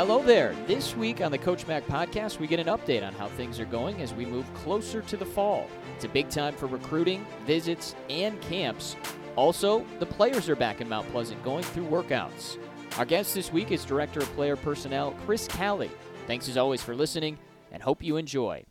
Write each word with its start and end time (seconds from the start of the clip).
Hello 0.00 0.22
there. 0.22 0.54
This 0.66 0.96
week 0.96 1.20
on 1.20 1.30
the 1.30 1.36
Coach 1.36 1.66
Mac 1.66 1.86
podcast, 1.86 2.38
we 2.38 2.46
get 2.46 2.58
an 2.58 2.68
update 2.68 3.06
on 3.06 3.12
how 3.12 3.28
things 3.28 3.60
are 3.60 3.66
going 3.66 4.00
as 4.00 4.14
we 4.14 4.24
move 4.24 4.46
closer 4.54 5.02
to 5.02 5.14
the 5.14 5.26
fall. 5.26 5.68
It's 5.94 6.06
a 6.06 6.08
big 6.08 6.30
time 6.30 6.54
for 6.54 6.64
recruiting, 6.64 7.26
visits, 7.44 7.94
and 8.08 8.40
camps. 8.40 8.96
Also, 9.36 9.84
the 9.98 10.06
players 10.06 10.48
are 10.48 10.56
back 10.56 10.80
in 10.80 10.88
Mount 10.88 11.06
Pleasant 11.10 11.44
going 11.44 11.64
through 11.64 11.84
workouts. 11.84 12.56
Our 12.96 13.04
guest 13.04 13.34
this 13.34 13.52
week 13.52 13.72
is 13.72 13.84
Director 13.84 14.20
of 14.20 14.34
Player 14.36 14.56
Personnel, 14.56 15.14
Chris 15.26 15.46
Calley. 15.46 15.90
Thanks 16.26 16.48
as 16.48 16.56
always 16.56 16.80
for 16.80 16.94
listening 16.94 17.36
and 17.70 17.82
hope 17.82 18.02
you 18.02 18.16
enjoy. 18.16 18.64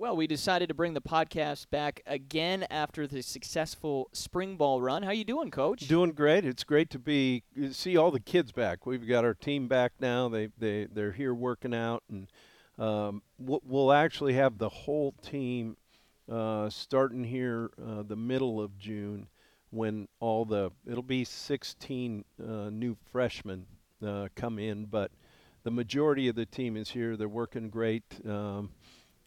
Well, 0.00 0.14
we 0.14 0.28
decided 0.28 0.68
to 0.68 0.74
bring 0.74 0.94
the 0.94 1.00
podcast 1.00 1.70
back 1.70 2.02
again 2.06 2.64
after 2.70 3.08
the 3.08 3.20
successful 3.20 4.08
spring 4.12 4.56
ball 4.56 4.80
run. 4.80 5.02
How 5.02 5.10
you 5.10 5.24
doing, 5.24 5.50
Coach? 5.50 5.88
Doing 5.88 6.12
great. 6.12 6.44
It's 6.44 6.62
great 6.62 6.88
to 6.90 7.00
be 7.00 7.42
see 7.72 7.96
all 7.96 8.12
the 8.12 8.20
kids 8.20 8.52
back. 8.52 8.86
We've 8.86 9.08
got 9.08 9.24
our 9.24 9.34
team 9.34 9.66
back 9.66 9.94
now. 9.98 10.28
They 10.28 10.50
they 10.56 10.84
they're 10.84 11.10
here 11.10 11.34
working 11.34 11.74
out, 11.74 12.04
and 12.08 12.28
um, 12.78 13.22
we'll 13.40 13.90
actually 13.90 14.34
have 14.34 14.58
the 14.58 14.68
whole 14.68 15.14
team 15.20 15.76
uh, 16.30 16.70
starting 16.70 17.24
here 17.24 17.72
uh, 17.84 18.04
the 18.04 18.14
middle 18.14 18.60
of 18.60 18.78
June 18.78 19.26
when 19.70 20.06
all 20.20 20.44
the 20.44 20.70
it'll 20.88 21.02
be 21.02 21.24
16 21.24 22.24
uh, 22.40 22.70
new 22.70 22.96
freshmen 23.10 23.66
uh, 24.06 24.28
come 24.36 24.60
in, 24.60 24.84
but 24.84 25.10
the 25.64 25.72
majority 25.72 26.28
of 26.28 26.36
the 26.36 26.46
team 26.46 26.76
is 26.76 26.90
here. 26.90 27.16
They're 27.16 27.28
working 27.28 27.68
great. 27.68 28.04
Um, 28.24 28.70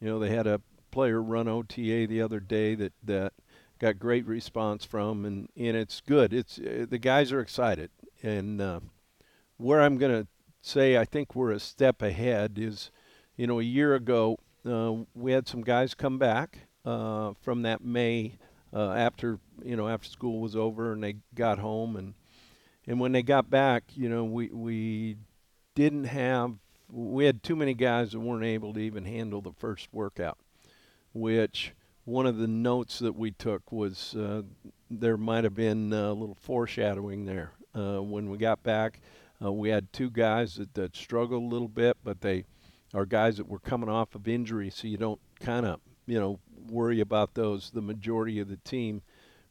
you 0.02 0.08
know, 0.08 0.18
they 0.18 0.30
had 0.30 0.48
a 0.48 0.60
player 0.92 1.20
run 1.20 1.48
OTA 1.48 2.06
the 2.06 2.22
other 2.22 2.38
day 2.38 2.76
that 2.76 2.92
that 3.02 3.32
got 3.80 3.98
great 3.98 4.26
response 4.26 4.84
from, 4.84 5.24
and 5.24 5.48
and 5.56 5.76
it's 5.76 6.00
good. 6.00 6.32
It's 6.32 6.58
uh, 6.58 6.86
the 6.88 6.98
guys 6.98 7.32
are 7.32 7.40
excited, 7.40 7.90
and 8.22 8.60
uh, 8.60 8.80
where 9.56 9.80
I'm 9.80 9.98
to 9.98 10.28
say 10.60 10.96
I 10.96 11.04
think 11.04 11.34
we're 11.34 11.50
a 11.50 11.58
step 11.58 12.00
ahead 12.00 12.56
is, 12.56 12.92
you 13.36 13.48
know, 13.48 13.58
a 13.58 13.64
year 13.64 13.96
ago 13.96 14.38
uh, 14.64 14.94
we 15.14 15.32
had 15.32 15.48
some 15.48 15.62
guys 15.62 15.94
come 15.94 16.18
back 16.18 16.68
uh, 16.84 17.32
from 17.40 17.62
that 17.62 17.84
May 17.84 18.38
uh, 18.72 18.92
after 18.92 19.38
you 19.64 19.76
know 19.76 19.88
after 19.88 20.08
school 20.08 20.40
was 20.40 20.56
over 20.56 20.92
and 20.92 21.02
they 21.02 21.16
got 21.34 21.58
home. 21.58 21.96
And 21.96 22.14
and 22.86 23.00
when 23.00 23.12
they 23.12 23.22
got 23.22 23.50
back, 23.50 23.84
you 23.94 24.08
know, 24.08 24.24
we 24.24 24.48
we 24.48 25.16
didn't 25.74 26.04
have 26.04 26.54
we 26.90 27.24
had 27.24 27.42
too 27.42 27.56
many 27.56 27.74
guys 27.74 28.12
that 28.12 28.20
weren't 28.20 28.44
able 28.44 28.74
to 28.74 28.80
even 28.80 29.04
handle 29.04 29.40
the 29.40 29.52
first 29.52 29.88
workout, 29.92 30.38
which 31.12 31.74
one 32.04 32.26
of 32.26 32.38
the 32.38 32.46
notes 32.48 32.98
that 32.98 33.16
we 33.16 33.30
took 33.30 33.70
was 33.70 34.14
uh, 34.14 34.42
there 34.90 35.16
might 35.16 35.44
have 35.44 35.54
been 35.54 35.92
a 35.92 36.12
little 36.12 36.36
foreshadowing 36.40 37.24
there. 37.24 37.52
Uh, 37.74 38.02
when 38.02 38.28
we 38.28 38.36
got 38.36 38.62
back, 38.62 39.00
uh, 39.42 39.50
we 39.50 39.70
had 39.70 39.92
two 39.92 40.10
guys 40.10 40.56
that, 40.56 40.74
that 40.74 40.94
struggled 40.96 41.42
a 41.42 41.46
little 41.46 41.68
bit, 41.68 41.96
but 42.04 42.20
they 42.20 42.44
are 42.94 43.06
guys 43.06 43.38
that 43.38 43.48
were 43.48 43.58
coming 43.58 43.88
off 43.88 44.14
of 44.14 44.28
injury, 44.28 44.70
so 44.70 44.86
you 44.86 44.98
don't 44.98 45.20
kind 45.40 45.64
of 45.64 45.80
you 46.06 46.18
know 46.18 46.38
worry 46.68 47.00
about 47.00 47.34
those. 47.34 47.70
The 47.70 47.80
majority 47.80 48.38
of 48.40 48.48
the 48.48 48.58
team 48.58 49.02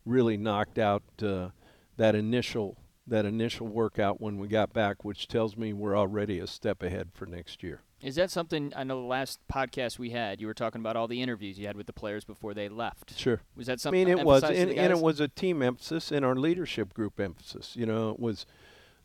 really 0.06 0.38
knocked 0.38 0.78
out 0.78 1.04
uh, 1.24 1.50
that 1.98 2.16
initial 2.16 2.78
that 3.08 3.26
initial 3.26 3.68
workout 3.68 4.22
when 4.22 4.38
we 4.38 4.48
got 4.48 4.72
back, 4.72 5.04
which 5.04 5.28
tells 5.28 5.58
me 5.58 5.74
we're 5.74 5.98
already 5.98 6.40
a 6.40 6.48
step 6.48 6.84
ahead 6.84 7.10
for 7.14 7.26
next 7.26 7.64
year. 7.64 7.82
Is 8.02 8.16
that 8.16 8.32
something? 8.32 8.74
I 8.76 8.84
know 8.84 9.00
the 9.00 9.08
last 9.08 9.40
podcast 9.52 10.00
we 10.00 10.10
had, 10.10 10.42
you 10.42 10.48
were 10.48 10.54
talking 10.54 10.82
about 10.82 10.96
all 10.96 11.08
the 11.08 11.22
interviews 11.22 11.60
you 11.60 11.68
had 11.68 11.78
with 11.78 11.86
the 11.86 11.94
players 11.94 12.24
before 12.24 12.54
they 12.54 12.68
left. 12.68 13.18
Sure. 13.18 13.42
Was 13.56 13.68
that 13.68 13.80
something? 13.80 14.02
I 14.02 14.06
mean, 14.06 14.18
it 14.18 14.26
was, 14.26 14.44
and, 14.44 14.72
and, 14.72 14.92
it 14.92 15.00
was 15.00 15.20
a 15.20 15.28
team 15.28 15.62
emphasis 15.62 16.12
and 16.12 16.26
our 16.26 16.36
leadership 16.36 16.94
group 16.94 17.20
emphasis. 17.20 17.76
You 17.76 17.86
know, 17.86 18.10
it 18.10 18.20
was 18.20 18.46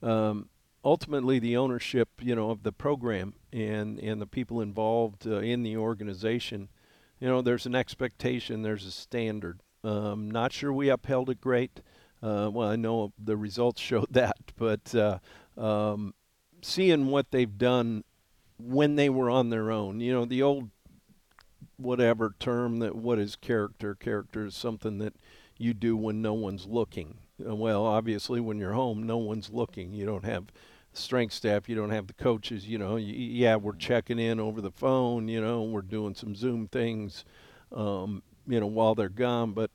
um, 0.02 0.48
ultimately 0.84 1.38
the 1.38 1.56
ownership, 1.56 2.08
you 2.20 2.34
know, 2.34 2.50
of 2.50 2.62
the 2.62 2.72
program 2.72 3.34
and 3.52 3.98
and 3.98 4.20
the 4.20 4.26
people 4.26 4.60
involved 4.60 5.26
uh, 5.26 5.38
in 5.38 5.62
the 5.62 5.76
organization. 5.76 6.68
You 7.20 7.28
know, 7.28 7.42
there's 7.42 7.66
an 7.66 7.74
expectation, 7.74 8.62
there's 8.62 8.86
a 8.86 8.90
standard. 8.90 9.60
Um, 9.84 10.30
not 10.30 10.52
sure 10.52 10.72
we 10.72 10.88
upheld 10.88 11.30
it 11.30 11.40
great. 11.40 11.80
Uh, 12.22 12.50
well, 12.52 12.68
I 12.68 12.76
know 12.76 13.12
the 13.22 13.36
results 13.36 13.80
showed 13.90 14.12
that, 14.12 14.52
but 14.56 14.94
uh, 14.94 15.18
um, 15.58 16.14
seeing 16.62 17.08
what 17.08 17.30
they've 17.30 17.58
done 17.58 18.04
when 18.58 18.96
they 18.96 19.08
were 19.08 19.30
on 19.30 19.50
their 19.50 19.70
own, 19.70 20.00
you 20.00 20.12
know, 20.12 20.24
the 20.24 20.42
old 20.42 20.70
whatever 21.76 22.34
term 22.38 22.78
that 22.78 22.94
what 22.94 23.18
is 23.18 23.36
character? 23.36 23.94
Character 23.94 24.46
is 24.46 24.54
something 24.54 24.98
that 24.98 25.14
you 25.58 25.74
do 25.74 25.96
when 25.96 26.22
no 26.22 26.34
one's 26.34 26.66
looking. 26.66 27.18
Uh, 27.46 27.54
well, 27.54 27.84
obviously, 27.84 28.40
when 28.40 28.58
you're 28.58 28.72
home, 28.72 29.02
no 29.02 29.18
one's 29.18 29.50
looking. 29.50 29.92
You 29.92 30.06
don't 30.06 30.24
have 30.24 30.46
strength 30.92 31.34
staff. 31.34 31.68
You 31.68 31.76
don't 31.76 31.90
have 31.90 32.06
the 32.06 32.14
coaches. 32.14 32.66
You 32.66 32.78
know, 32.78 32.96
yeah, 32.96 33.56
we're 33.56 33.76
checking 33.76 34.18
in 34.18 34.40
over 34.40 34.60
the 34.60 34.70
phone. 34.70 35.28
You 35.28 35.40
know, 35.40 35.62
we're 35.62 35.82
doing 35.82 36.14
some 36.14 36.34
Zoom 36.34 36.68
things. 36.68 37.24
Um, 37.72 38.22
you 38.46 38.60
know, 38.60 38.66
while 38.66 38.94
they're 38.94 39.08
gone, 39.08 39.52
but 39.52 39.70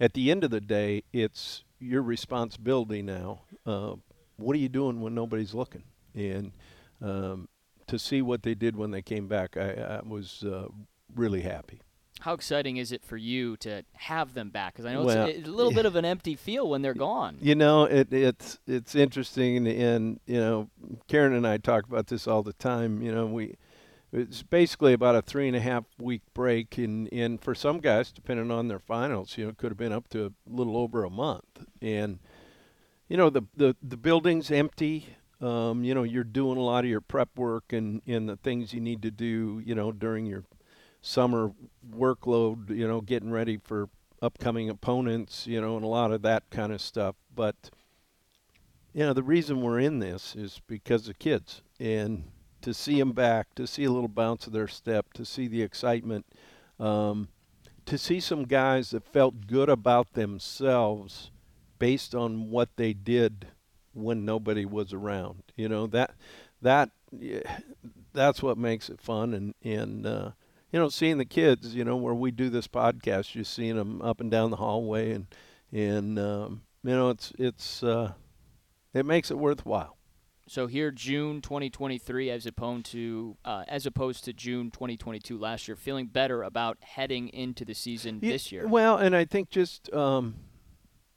at 0.00 0.12
the 0.14 0.30
end 0.30 0.44
of 0.44 0.50
the 0.50 0.60
day, 0.60 1.04
it's 1.12 1.62
your 1.78 2.02
responsibility 2.02 3.00
now. 3.00 3.42
Uh, 3.64 3.94
what 4.36 4.54
are 4.54 4.58
you 4.58 4.68
doing 4.68 5.00
when 5.00 5.14
nobody's 5.14 5.54
looking? 5.54 5.84
And 6.14 6.52
um, 7.00 7.48
to 7.88 7.98
see 7.98 8.22
what 8.22 8.42
they 8.42 8.54
did 8.54 8.76
when 8.76 8.90
they 8.90 9.02
came 9.02 9.26
back, 9.26 9.56
I, 9.56 10.00
I 10.00 10.00
was 10.06 10.44
uh, 10.44 10.68
really 11.14 11.42
happy. 11.42 11.80
How 12.20 12.34
exciting 12.34 12.78
is 12.78 12.90
it 12.90 13.04
for 13.04 13.16
you 13.16 13.56
to 13.58 13.84
have 13.92 14.34
them 14.34 14.50
back? 14.50 14.74
Because 14.74 14.86
I 14.86 14.92
know 14.92 15.04
well, 15.04 15.26
it's, 15.26 15.46
a 15.46 15.50
little 15.50 15.72
bit 15.72 15.86
of 15.86 15.94
an 15.94 16.04
empty 16.04 16.34
feel 16.34 16.68
when 16.68 16.82
they're 16.82 16.94
gone. 16.94 17.38
You 17.40 17.54
know, 17.54 17.84
it, 17.84 18.12
it's 18.12 18.58
it's 18.66 18.96
interesting, 18.96 19.68
and 19.68 20.18
you 20.26 20.40
know, 20.40 20.68
Karen 21.06 21.32
and 21.32 21.46
I 21.46 21.58
talk 21.58 21.86
about 21.86 22.08
this 22.08 22.26
all 22.26 22.42
the 22.42 22.52
time. 22.54 23.02
You 23.02 23.12
know, 23.12 23.26
we 23.26 23.54
it's 24.12 24.42
basically 24.42 24.92
about 24.92 25.14
a 25.14 25.22
three 25.22 25.46
and 25.46 25.56
a 25.56 25.60
half 25.60 25.84
week 25.98 26.22
break 26.34 26.78
and 26.78 27.12
and 27.12 27.40
for 27.42 27.54
some 27.54 27.78
guys 27.78 28.10
depending 28.10 28.50
on 28.50 28.68
their 28.68 28.78
finals 28.78 29.36
you 29.36 29.44
know 29.44 29.50
it 29.50 29.58
could 29.58 29.70
have 29.70 29.78
been 29.78 29.92
up 29.92 30.08
to 30.08 30.26
a 30.26 30.32
little 30.46 30.76
over 30.76 31.04
a 31.04 31.10
month 31.10 31.66
and 31.82 32.18
you 33.08 33.16
know 33.16 33.28
the 33.28 33.42
the 33.56 33.76
the 33.82 33.96
building's 33.96 34.50
empty 34.50 35.08
um, 35.40 35.84
you 35.84 35.94
know 35.94 36.02
you're 36.02 36.24
doing 36.24 36.58
a 36.58 36.62
lot 36.62 36.84
of 36.84 36.90
your 36.90 37.00
prep 37.00 37.28
work 37.36 37.72
and 37.72 38.02
and 38.06 38.28
the 38.28 38.36
things 38.36 38.72
you 38.72 38.80
need 38.80 39.02
to 39.02 39.10
do 39.10 39.62
you 39.64 39.74
know 39.74 39.92
during 39.92 40.26
your 40.26 40.44
summer 41.00 41.52
workload 41.90 42.70
you 42.70 42.86
know 42.86 43.00
getting 43.00 43.30
ready 43.30 43.56
for 43.56 43.88
upcoming 44.20 44.68
opponents 44.68 45.46
you 45.46 45.60
know 45.60 45.76
and 45.76 45.84
a 45.84 45.88
lot 45.88 46.12
of 46.12 46.22
that 46.22 46.48
kind 46.50 46.72
of 46.72 46.80
stuff. 46.80 47.14
But 47.34 47.70
you 48.92 49.04
know 49.04 49.12
the 49.12 49.22
reason 49.22 49.62
we're 49.62 49.80
in 49.80 49.98
this 49.98 50.34
is 50.34 50.60
because 50.66 51.08
of 51.08 51.18
kids. 51.18 51.62
And 51.80 52.24
to 52.62 52.74
see 52.74 52.98
them 52.98 53.12
back, 53.12 53.54
to 53.54 53.66
see 53.66 53.84
a 53.84 53.90
little 53.90 54.08
bounce 54.08 54.46
of 54.48 54.52
their 54.52 54.66
step, 54.66 55.12
to 55.12 55.24
see 55.24 55.46
the 55.46 55.62
excitement, 55.62 56.26
um, 56.80 57.28
to 57.86 57.96
see 57.96 58.18
some 58.18 58.44
guys 58.44 58.90
that 58.90 59.04
felt 59.04 59.46
good 59.46 59.68
about 59.68 60.14
themselves 60.14 61.30
based 61.78 62.16
on 62.16 62.50
what 62.50 62.70
they 62.76 62.92
did 62.92 63.46
when 64.02 64.24
nobody 64.24 64.64
was 64.64 64.92
around. 64.92 65.42
You 65.56 65.68
know 65.68 65.86
that 65.88 66.12
that 66.62 66.90
that's 68.12 68.42
what 68.42 68.58
makes 68.58 68.88
it 68.88 69.00
fun, 69.00 69.34
and 69.34 69.54
and 69.62 70.06
uh, 70.06 70.30
you 70.72 70.78
know 70.78 70.88
seeing 70.88 71.18
the 71.18 71.24
kids. 71.24 71.74
You 71.74 71.84
know 71.84 71.96
where 71.96 72.14
we 72.14 72.30
do 72.30 72.48
this 72.48 72.68
podcast, 72.68 73.34
you're 73.34 73.44
seeing 73.44 73.76
them 73.76 74.02
up 74.02 74.20
and 74.20 74.30
down 74.30 74.50
the 74.50 74.56
hallway, 74.56 75.12
and 75.12 75.26
and 75.72 76.18
um, 76.18 76.62
you 76.82 76.90
know 76.90 77.10
it's 77.10 77.32
it's 77.38 77.82
uh, 77.82 78.12
it 78.94 79.06
makes 79.06 79.30
it 79.30 79.38
worthwhile. 79.38 79.98
So 80.48 80.66
here, 80.66 80.90
June 80.90 81.42
2023, 81.42 82.30
as 82.30 82.46
opposed 82.46 82.86
to 82.86 83.36
uh, 83.44 83.64
as 83.68 83.84
opposed 83.84 84.24
to 84.24 84.32
June 84.32 84.70
2022 84.70 85.36
last 85.36 85.68
year, 85.68 85.76
feeling 85.76 86.06
better 86.06 86.42
about 86.42 86.78
heading 86.80 87.28
into 87.28 87.66
the 87.66 87.74
season 87.74 88.20
yeah, 88.22 88.32
this 88.32 88.50
year. 88.50 88.66
Well, 88.66 88.96
and 88.96 89.14
I 89.14 89.26
think 89.26 89.50
just 89.50 89.92
um, 89.92 90.36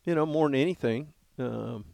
you 0.03 0.15
know 0.15 0.25
more 0.25 0.49
than 0.49 0.55
anything, 0.55 1.13
um, 1.39 1.85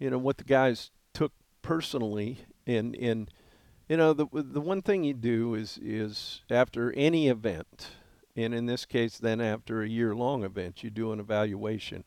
you 0.00 0.10
know 0.10 0.18
what 0.18 0.38
the 0.38 0.44
guys 0.44 0.90
took 1.14 1.32
personally, 1.62 2.40
and 2.66 2.96
and 2.96 3.30
you 3.88 3.96
know 3.96 4.12
the 4.12 4.26
the 4.32 4.60
one 4.60 4.82
thing 4.82 5.04
you 5.04 5.14
do 5.14 5.54
is 5.54 5.78
is 5.80 6.42
after 6.50 6.92
any 6.96 7.28
event, 7.28 7.90
and 8.34 8.52
in 8.52 8.66
this 8.66 8.84
case, 8.84 9.18
then 9.18 9.40
after 9.40 9.82
a 9.82 9.88
year 9.88 10.16
long 10.16 10.42
event, 10.42 10.82
you 10.82 10.90
do 10.90 11.12
an 11.12 11.20
evaluation 11.20 12.02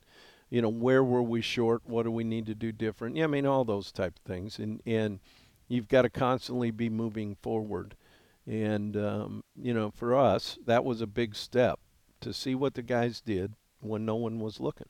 you 0.54 0.62
know, 0.62 0.70
where 0.70 1.04
were 1.04 1.24
we 1.24 1.42
short? 1.42 1.82
What 1.84 2.04
do 2.04 2.12
we 2.12 2.24
need 2.24 2.46
to 2.46 2.54
do 2.54 2.72
different? 2.72 3.16
Yeah, 3.16 3.24
I 3.24 3.28
mean, 3.28 3.48
all 3.48 3.66
those 3.66 3.92
type 3.92 4.20
of 4.20 4.32
things. 4.32 4.60
And, 4.60 4.84
and 4.86 5.20
you've 5.68 5.88
got 5.88 6.04
to 6.04 6.12
constantly 6.12 6.70
be 6.70 6.90
moving 6.90 7.34
forward. 7.42 7.96
And, 8.46 8.96
um, 8.96 9.44
you 9.60 9.74
know, 9.74 9.90
for 9.90 10.16
us, 10.16 10.60
that 10.68 10.86
was 10.86 11.02
a 11.02 11.08
big 11.08 11.34
step 11.34 11.80
to 12.22 12.36
see 12.36 12.54
what 12.54 12.76
the 12.76 12.84
guys 12.84 13.20
did 13.20 13.54
when 13.80 14.06
no 14.06 14.14
one 14.14 14.40
was 14.40 14.60
looking 14.60 14.90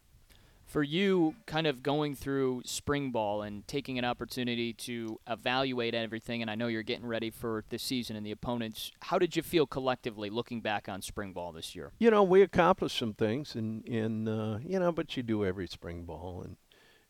for 0.65 0.83
you 0.83 1.35
kind 1.45 1.67
of 1.67 1.83
going 1.83 2.15
through 2.15 2.61
spring 2.65 3.11
ball 3.11 3.41
and 3.41 3.67
taking 3.67 3.99
an 3.99 4.05
opportunity 4.05 4.73
to 4.73 5.19
evaluate 5.27 5.93
everything 5.93 6.41
and 6.41 6.49
I 6.49 6.55
know 6.55 6.67
you're 6.67 6.83
getting 6.83 7.05
ready 7.05 7.29
for 7.29 7.63
the 7.69 7.77
season 7.77 8.15
and 8.15 8.25
the 8.25 8.31
opponents 8.31 8.91
how 9.01 9.19
did 9.19 9.35
you 9.35 9.41
feel 9.41 9.67
collectively 9.67 10.29
looking 10.29 10.61
back 10.61 10.89
on 10.89 11.01
spring 11.01 11.33
ball 11.33 11.51
this 11.51 11.75
year 11.75 11.91
you 11.99 12.09
know 12.09 12.23
we 12.23 12.41
accomplished 12.41 12.97
some 12.97 13.13
things 13.13 13.55
and 13.55 13.87
and 13.87 14.27
uh, 14.27 14.57
you 14.65 14.79
know 14.79 14.91
but 14.91 15.15
you 15.15 15.23
do 15.23 15.45
every 15.45 15.67
spring 15.67 16.03
ball 16.03 16.43
and 16.43 16.57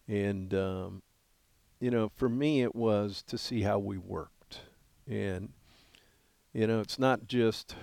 and 0.07 0.53
um, 0.53 1.01
you 1.79 1.91
know 1.91 2.11
for 2.15 2.29
me 2.29 2.61
it 2.61 2.75
was 2.75 3.23
to 3.27 3.37
see 3.37 3.61
how 3.61 3.79
we 3.79 3.97
worked 3.97 4.61
And 5.07 5.49
you 6.53 6.67
know, 6.67 6.81
it's 6.81 6.99
not 6.99 7.27
just 7.27 7.75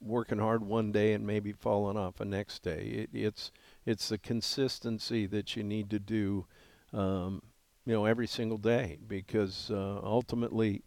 working 0.00 0.38
hard 0.38 0.62
one 0.62 0.92
day 0.92 1.12
and 1.12 1.26
maybe 1.26 1.52
falling 1.52 1.96
off 1.96 2.16
the 2.16 2.24
next 2.24 2.62
day. 2.62 3.08
It, 3.10 3.10
it's 3.12 3.50
it's 3.88 4.10
the 4.10 4.18
consistency 4.18 5.24
that 5.24 5.56
you 5.56 5.62
need 5.62 5.88
to 5.88 5.98
do, 5.98 6.44
um, 6.92 7.42
you 7.86 7.94
know, 7.94 8.04
every 8.04 8.26
single 8.26 8.58
day 8.58 8.98
because 9.06 9.70
uh, 9.70 10.00
ultimately, 10.02 10.82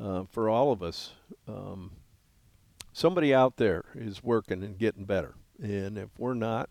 uh, 0.00 0.24
for 0.30 0.48
all 0.48 0.72
of 0.72 0.82
us, 0.82 1.12
um, 1.46 1.90
somebody 2.94 3.34
out 3.34 3.58
there 3.58 3.84
is 3.94 4.24
working 4.24 4.62
and 4.62 4.78
getting 4.78 5.04
better, 5.04 5.34
and 5.62 5.98
if 5.98 6.08
we're 6.18 6.32
not, 6.32 6.70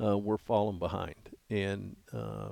uh, 0.00 0.16
we're 0.16 0.38
falling 0.38 0.78
behind. 0.78 1.30
And 1.50 1.96
uh, 2.12 2.50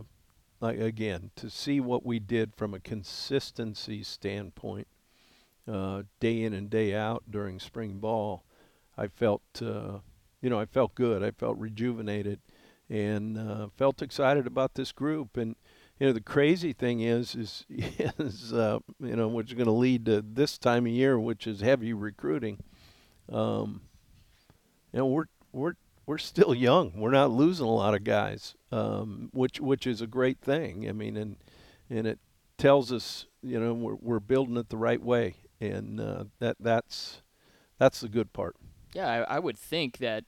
like 0.60 0.80
again, 0.80 1.30
to 1.36 1.48
see 1.48 1.78
what 1.78 2.04
we 2.04 2.18
did 2.18 2.52
from 2.56 2.74
a 2.74 2.80
consistency 2.80 4.02
standpoint, 4.02 4.88
uh, 5.70 6.02
day 6.18 6.42
in 6.42 6.52
and 6.52 6.68
day 6.68 6.94
out 6.94 7.24
during 7.30 7.60
spring 7.60 7.98
ball, 7.98 8.44
I 8.98 9.06
felt, 9.06 9.42
uh, 9.62 9.98
you 10.40 10.50
know, 10.50 10.58
I 10.58 10.64
felt 10.64 10.94
good. 10.96 11.22
I 11.22 11.30
felt 11.30 11.58
rejuvenated, 11.58 12.40
and 12.88 13.38
uh, 13.38 13.68
felt 13.76 14.02
excited 14.02 14.46
about 14.46 14.74
this 14.74 14.92
group. 14.92 15.36
And 15.36 15.56
you 15.98 16.06
know, 16.06 16.12
the 16.12 16.20
crazy 16.20 16.72
thing 16.72 17.00
is, 17.00 17.34
is, 17.34 17.66
is 17.70 18.52
uh, 18.52 18.78
you 19.00 19.16
know, 19.16 19.28
which 19.28 19.48
is 19.48 19.54
going 19.54 19.66
to 19.66 19.72
lead 19.72 20.06
to 20.06 20.22
this 20.22 20.58
time 20.58 20.86
of 20.86 20.92
year, 20.92 21.18
which 21.18 21.46
is 21.46 21.60
heavy 21.60 21.92
recruiting. 21.92 22.58
Um, 23.30 23.82
you 24.92 24.98
know, 24.98 25.06
we're 25.06 25.26
we're 25.52 25.74
we're 26.06 26.18
still 26.18 26.54
young. 26.54 26.92
We're 26.96 27.10
not 27.10 27.30
losing 27.30 27.66
a 27.66 27.70
lot 27.70 27.94
of 27.94 28.04
guys, 28.04 28.54
um, 28.70 29.30
which 29.32 29.60
which 29.60 29.86
is 29.86 30.00
a 30.00 30.06
great 30.06 30.40
thing. 30.40 30.88
I 30.88 30.92
mean, 30.92 31.16
and 31.16 31.36
and 31.90 32.06
it 32.06 32.18
tells 32.58 32.92
us, 32.92 33.26
you 33.42 33.58
know, 33.58 33.74
we're 33.74 33.96
we're 33.96 34.20
building 34.20 34.56
it 34.56 34.68
the 34.68 34.76
right 34.76 35.02
way, 35.02 35.36
and 35.60 36.00
uh, 36.00 36.24
that 36.38 36.56
that's 36.60 37.22
that's 37.78 38.00
the 38.00 38.08
good 38.08 38.32
part. 38.32 38.56
Yeah, 38.94 39.08
I, 39.28 39.36
I 39.36 39.38
would 39.38 39.58
think 39.58 39.98
that, 39.98 40.24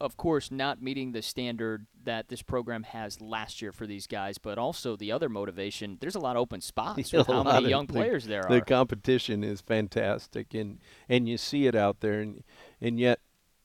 of 0.00 0.16
course, 0.16 0.50
not 0.50 0.82
meeting 0.82 1.12
the 1.12 1.20
standard 1.20 1.86
that 2.04 2.28
this 2.28 2.40
program 2.40 2.84
has 2.84 3.20
last 3.20 3.60
year 3.60 3.70
for 3.70 3.86
these 3.86 4.06
guys, 4.06 4.38
but 4.38 4.56
also 4.56 4.96
the 4.96 5.12
other 5.12 5.28
motivation. 5.28 5.98
There's 6.00 6.14
a 6.14 6.20
lot 6.20 6.36
of 6.36 6.40
open 6.40 6.60
spots 6.62 7.12
with 7.12 7.26
how 7.26 7.42
many 7.42 7.68
young 7.68 7.86
the, 7.86 7.92
players 7.92 8.24
there 8.24 8.42
the 8.42 8.48
are. 8.48 8.60
The 8.60 8.64
competition 8.64 9.44
is 9.44 9.60
fantastic, 9.60 10.54
and 10.54 10.78
and 11.08 11.28
you 11.28 11.36
see 11.36 11.66
it 11.66 11.74
out 11.74 12.00
there, 12.00 12.20
and 12.20 12.42
and 12.80 12.98
yet, 12.98 13.20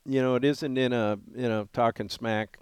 you 0.06 0.22
know, 0.22 0.36
it 0.36 0.44
isn't 0.44 0.78
in 0.78 0.92
a 0.92 1.18
you 1.34 1.48
know 1.48 1.70
talking 1.72 2.10
smack 2.10 2.60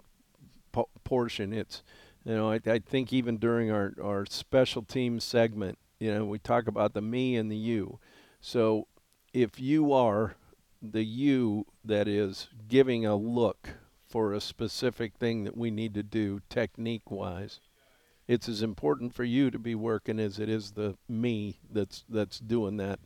po- 0.72 0.88
portion. 1.02 1.52
It's 1.52 1.82
you 2.24 2.34
know, 2.34 2.52
I, 2.52 2.60
I 2.66 2.78
think 2.78 3.12
even 3.12 3.38
during 3.38 3.70
our 3.70 3.92
our 4.02 4.24
special 4.26 4.82
team 4.82 5.18
segment, 5.18 5.78
you 5.98 6.14
know, 6.14 6.24
we 6.24 6.38
talk 6.38 6.68
about 6.68 6.94
the 6.94 7.02
me 7.02 7.36
and 7.36 7.50
the 7.50 7.56
you. 7.56 7.98
So 8.40 8.86
if 9.32 9.58
you 9.58 9.92
are 9.92 10.36
the 10.92 11.04
you 11.04 11.66
that 11.84 12.06
is 12.08 12.48
giving 12.68 13.06
a 13.06 13.16
look 13.16 13.70
for 14.06 14.32
a 14.32 14.40
specific 14.40 15.14
thing 15.14 15.44
that 15.44 15.56
we 15.56 15.70
need 15.70 15.94
to 15.94 16.02
do 16.02 16.40
technique 16.48 17.10
wise 17.10 17.60
it's 18.26 18.48
as 18.48 18.62
important 18.62 19.14
for 19.14 19.24
you 19.24 19.50
to 19.50 19.58
be 19.58 19.74
working 19.74 20.18
as 20.20 20.38
it 20.38 20.48
is 20.48 20.72
the 20.72 20.96
me 21.08 21.58
that's 21.70 22.04
that's 22.08 22.38
doing 22.38 22.76
that 22.76 22.98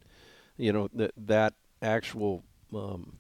you 0.57 0.73
know 0.73 0.89
that 0.93 1.13
that 1.17 1.55
actual 1.81 2.45
um, 2.75 3.19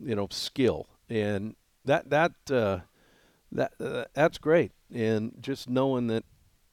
you 0.00 0.14
know 0.14 0.28
skill. 0.30 0.86
And 1.08 1.54
that 1.84 2.10
that 2.10 2.32
uh, 2.50 2.80
that 3.52 3.72
uh, 3.80 4.04
that's 4.14 4.38
great. 4.38 4.72
And 4.92 5.34
just 5.40 5.68
knowing 5.68 6.06
that 6.08 6.24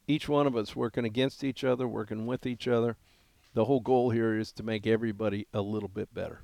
each 0.06 0.28
one 0.28 0.46
of 0.46 0.56
us 0.56 0.74
working 0.74 1.04
against 1.04 1.44
each 1.44 1.62
other 1.62 1.86
working 1.86 2.26
with 2.26 2.44
each 2.44 2.66
other 2.66 2.96
the 3.54 3.66
whole 3.66 3.80
goal 3.80 4.10
here 4.10 4.36
is 4.36 4.50
to 4.50 4.62
make 4.62 4.86
everybody 4.86 5.46
a 5.54 5.60
little 5.60 5.88
bit 5.88 6.12
better 6.12 6.42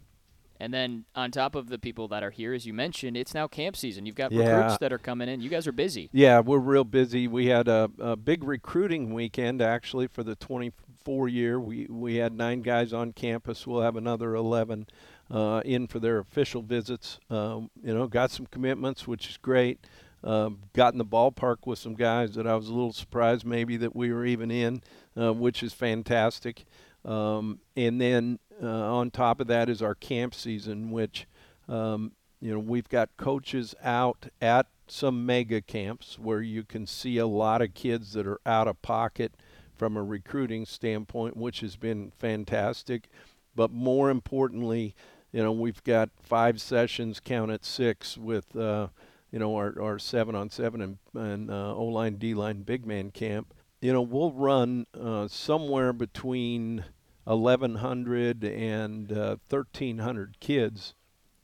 and 0.60 0.74
then 0.74 1.04
on 1.14 1.30
top 1.30 1.54
of 1.54 1.68
the 1.68 1.78
people 1.78 2.08
that 2.08 2.22
are 2.22 2.30
here, 2.30 2.52
as 2.52 2.66
you 2.66 2.74
mentioned, 2.74 3.16
it's 3.16 3.34
now 3.34 3.46
camp 3.46 3.76
season. 3.76 4.06
You've 4.06 4.16
got 4.16 4.32
yeah. 4.32 4.48
recruits 4.48 4.78
that 4.78 4.92
are 4.92 4.98
coming 4.98 5.28
in. 5.28 5.40
You 5.40 5.48
guys 5.48 5.66
are 5.66 5.72
busy. 5.72 6.10
Yeah, 6.12 6.40
we're 6.40 6.58
real 6.58 6.84
busy. 6.84 7.28
We 7.28 7.46
had 7.46 7.68
a, 7.68 7.90
a 7.98 8.16
big 8.16 8.42
recruiting 8.42 9.14
weekend 9.14 9.62
actually 9.62 10.08
for 10.08 10.22
the 10.22 10.36
24 10.36 11.28
year. 11.28 11.60
We 11.60 11.86
we 11.88 12.16
had 12.16 12.32
nine 12.32 12.62
guys 12.62 12.92
on 12.92 13.12
campus. 13.12 13.66
We'll 13.66 13.82
have 13.82 13.96
another 13.96 14.34
11 14.34 14.86
uh, 15.30 15.62
in 15.64 15.86
for 15.86 15.98
their 15.98 16.18
official 16.18 16.62
visits. 16.62 17.20
Um, 17.30 17.70
you 17.82 17.94
know, 17.94 18.06
got 18.06 18.30
some 18.30 18.46
commitments, 18.46 19.06
which 19.06 19.28
is 19.28 19.36
great. 19.36 19.86
Um, 20.24 20.58
got 20.72 20.94
in 20.94 20.98
the 20.98 21.04
ballpark 21.04 21.58
with 21.64 21.78
some 21.78 21.94
guys 21.94 22.34
that 22.34 22.46
I 22.46 22.56
was 22.56 22.68
a 22.68 22.72
little 22.72 22.92
surprised 22.92 23.46
maybe 23.46 23.76
that 23.76 23.94
we 23.94 24.12
were 24.12 24.24
even 24.24 24.50
in, 24.50 24.82
uh, 25.16 25.32
which 25.32 25.62
is 25.62 25.72
fantastic. 25.72 26.64
Um, 27.04 27.60
and 27.76 28.00
then 28.00 28.38
uh, 28.62 28.66
on 28.66 29.10
top 29.10 29.40
of 29.40 29.46
that 29.46 29.68
is 29.68 29.82
our 29.82 29.94
camp 29.94 30.34
season, 30.34 30.90
which 30.90 31.26
um, 31.68 32.12
you 32.40 32.52
know 32.52 32.58
we've 32.58 32.88
got 32.88 33.10
coaches 33.16 33.74
out 33.82 34.26
at 34.40 34.66
some 34.86 35.26
mega 35.26 35.60
camps 35.60 36.18
where 36.18 36.40
you 36.40 36.64
can 36.64 36.86
see 36.86 37.18
a 37.18 37.26
lot 37.26 37.62
of 37.62 37.74
kids 37.74 38.12
that 38.14 38.26
are 38.26 38.40
out 38.46 38.68
of 38.68 38.80
pocket 38.82 39.34
from 39.76 39.96
a 39.96 40.02
recruiting 40.02 40.66
standpoint, 40.66 41.36
which 41.36 41.60
has 41.60 41.76
been 41.76 42.12
fantastic. 42.18 43.08
But 43.54 43.70
more 43.70 44.10
importantly, 44.10 44.94
you 45.32 45.42
know 45.42 45.52
we've 45.52 45.82
got 45.84 46.10
five 46.22 46.60
sessions, 46.60 47.20
count 47.20 47.50
at 47.50 47.64
six, 47.64 48.16
with 48.18 48.56
uh, 48.56 48.88
you 49.30 49.38
know 49.38 49.54
our, 49.56 49.80
our 49.80 49.98
seven 49.98 50.34
on 50.34 50.50
seven 50.50 50.80
and, 50.80 50.98
and 51.14 51.50
uh, 51.50 51.74
O 51.74 51.84
line, 51.84 52.16
D 52.16 52.34
line, 52.34 52.62
big 52.62 52.86
man 52.86 53.10
camp. 53.10 53.54
You 53.80 53.92
know 53.92 54.02
we'll 54.02 54.32
run 54.32 54.86
uh, 54.98 55.28
somewhere 55.28 55.92
between 55.92 56.84
1,100 57.24 58.42
and 58.42 59.12
uh, 59.12 59.36
1,300 59.48 60.40
kids 60.40 60.94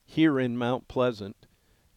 here 0.04 0.38
in 0.38 0.56
Mount 0.56 0.88
Pleasant 0.88 1.46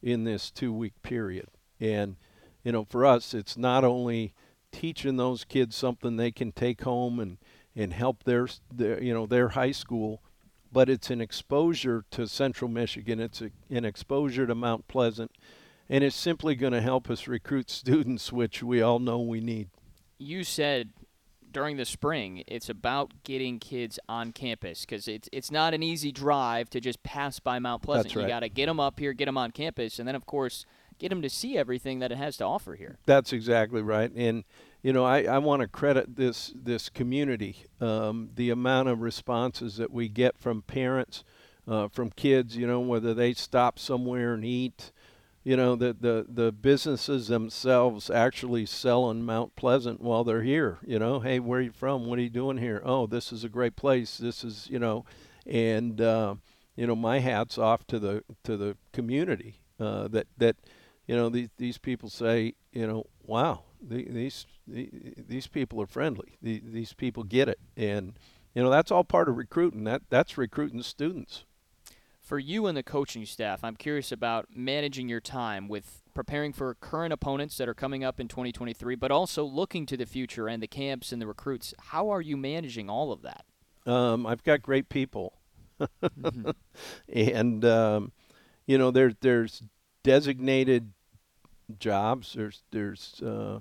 in 0.01 0.23
this 0.23 0.51
two 0.51 0.73
week 0.73 1.01
period. 1.01 1.47
And, 1.79 2.17
you 2.63 2.71
know, 2.71 2.83
for 2.83 3.05
us, 3.05 3.33
it's 3.33 3.57
not 3.57 3.83
only 3.83 4.33
teaching 4.71 5.17
those 5.17 5.43
kids 5.43 5.75
something 5.75 6.17
they 6.17 6.31
can 6.31 6.51
take 6.51 6.81
home 6.81 7.19
and, 7.19 7.37
and 7.75 7.93
help 7.93 8.23
their, 8.23 8.47
their, 8.73 9.01
you 9.01 9.13
know, 9.13 9.25
their 9.25 9.49
high 9.49 9.71
school, 9.71 10.21
but 10.71 10.89
it's 10.89 11.09
an 11.09 11.21
exposure 11.21 12.03
to 12.11 12.27
Central 12.27 12.69
Michigan. 12.69 13.19
It's 13.19 13.41
a, 13.41 13.51
an 13.69 13.85
exposure 13.85 14.45
to 14.47 14.55
Mount 14.55 14.87
Pleasant. 14.87 15.31
And 15.89 16.03
it's 16.03 16.15
simply 16.15 16.55
going 16.55 16.73
to 16.73 16.81
help 16.81 17.09
us 17.09 17.27
recruit 17.27 17.69
students, 17.69 18.33
which 18.33 18.61
we 18.61 18.81
all 18.81 18.99
know 18.99 19.19
we 19.19 19.39
need. 19.39 19.69
You 20.17 20.43
said 20.43 20.89
during 21.51 21.77
the 21.77 21.85
spring, 21.85 22.43
it's 22.47 22.69
about 22.69 23.23
getting 23.23 23.59
kids 23.59 23.99
on 24.07 24.31
campus 24.31 24.81
because 24.81 25.07
it's 25.07 25.29
it's 25.31 25.51
not 25.51 25.73
an 25.73 25.83
easy 25.83 26.11
drive 26.11 26.69
to 26.71 26.79
just 26.79 27.01
pass 27.03 27.39
by 27.39 27.59
Mount 27.59 27.81
Pleasant. 27.81 28.15
Right. 28.15 28.23
You 28.23 28.27
got 28.27 28.41
to 28.41 28.49
get 28.49 28.67
them 28.67 28.79
up 28.79 28.99
here, 28.99 29.13
get 29.13 29.25
them 29.25 29.37
on 29.37 29.51
campus, 29.51 29.99
and 29.99 30.07
then 30.07 30.15
of 30.15 30.25
course 30.25 30.65
get 30.99 31.09
them 31.09 31.21
to 31.21 31.29
see 31.29 31.57
everything 31.57 31.99
that 31.99 32.11
it 32.11 32.17
has 32.17 32.37
to 32.37 32.43
offer 32.43 32.75
here. 32.75 32.97
That's 33.05 33.33
exactly 33.33 33.81
right, 33.81 34.11
and 34.15 34.43
you 34.81 34.93
know 34.93 35.05
I, 35.05 35.23
I 35.23 35.37
want 35.39 35.61
to 35.61 35.67
credit 35.67 36.15
this 36.15 36.53
this 36.55 36.89
community, 36.89 37.65
um, 37.81 38.29
the 38.35 38.49
amount 38.49 38.89
of 38.89 39.01
responses 39.01 39.77
that 39.77 39.91
we 39.91 40.09
get 40.09 40.37
from 40.37 40.61
parents, 40.61 41.23
uh, 41.67 41.87
from 41.87 42.11
kids. 42.11 42.57
You 42.57 42.67
know 42.67 42.79
whether 42.79 43.13
they 43.13 43.33
stop 43.33 43.79
somewhere 43.79 44.33
and 44.33 44.45
eat 44.45 44.91
you 45.47 45.55
know 45.55 45.77
the 45.77 45.95
the 45.97 46.25
the 46.27 46.51
businesses 46.51 47.29
themselves 47.29 48.09
actually 48.09 48.65
sell 48.65 49.09
in 49.09 49.23
Mount 49.23 49.55
Pleasant 49.55 50.01
while 50.01 50.25
they're 50.25 50.41
here. 50.41 50.77
You 50.85 50.99
know, 50.99 51.21
hey, 51.21 51.39
where 51.39 51.59
are 51.59 51.63
you 51.63 51.71
from? 51.71 52.05
What 52.05 52.19
are 52.19 52.23
you 52.23 52.29
doing 52.29 52.57
here? 52.57 52.81
Oh, 52.83 53.07
this 53.07 53.31
is 53.31 53.45
a 53.45 53.49
great 53.49 53.77
place. 53.77 54.17
This 54.17 54.43
is 54.43 54.67
you 54.69 54.77
know, 54.77 55.05
and 55.45 56.01
uh, 56.01 56.35
you 56.75 56.85
know 56.85 56.97
my 56.97 57.19
hats 57.19 57.57
off 57.57 57.87
to 57.87 57.97
the 57.97 58.25
to 58.43 58.57
the 58.57 58.75
community 58.91 59.61
uh, 59.79 60.09
that 60.09 60.27
that 60.35 60.57
you 61.05 61.15
know 61.15 61.29
these 61.29 61.47
these 61.57 61.77
people 61.77 62.09
say 62.09 62.55
you 62.73 62.85
know 62.85 63.05
wow 63.23 63.61
these 63.81 64.47
these 64.67 65.47
people 65.47 65.81
are 65.81 65.87
friendly. 65.87 66.37
These 66.41 66.91
people 66.91 67.23
get 67.23 67.47
it, 67.47 67.59
and 67.77 68.19
you 68.53 68.63
know 68.63 68.69
that's 68.69 68.91
all 68.91 69.05
part 69.05 69.29
of 69.29 69.37
recruiting. 69.37 69.85
That 69.85 70.01
that's 70.09 70.37
recruiting 70.37 70.81
students 70.81 71.45
for 72.27 72.37
you 72.37 72.67
and 72.67 72.75
the 72.75 72.83
coaching 72.83 73.25
staff, 73.25 73.63
I'm 73.63 73.77
curious 73.77 74.11
about 74.11 74.47
managing 74.53 75.07
your 75.07 75.21
time 75.21 75.69
with 75.69 76.01
preparing 76.13 76.51
for 76.51 76.75
current 76.75 77.13
opponents 77.13 77.57
that 77.57 77.69
are 77.69 77.73
coming 77.73 78.03
up 78.03 78.19
in 78.19 78.27
2023, 78.27 78.95
but 78.95 79.11
also 79.11 79.45
looking 79.45 79.85
to 79.85 79.95
the 79.95 80.05
future 80.05 80.49
and 80.49 80.61
the 80.61 80.67
camps 80.67 81.13
and 81.13 81.21
the 81.21 81.27
recruits. 81.27 81.73
How 81.79 82.09
are 82.09 82.21
you 82.21 82.35
managing 82.35 82.89
all 82.89 83.13
of 83.13 83.21
that? 83.21 83.45
Um, 83.85 84.25
I've 84.27 84.43
got 84.43 84.61
great 84.61 84.89
people, 84.89 85.37
mm-hmm. 85.79 86.49
and 87.13 87.63
um, 87.63 88.11
you 88.65 88.77
know 88.77 88.91
there 88.91 89.13
there's 89.21 89.63
designated 90.03 90.91
jobs. 91.79 92.33
There's 92.33 92.63
there's 92.71 93.21
uh, 93.21 93.59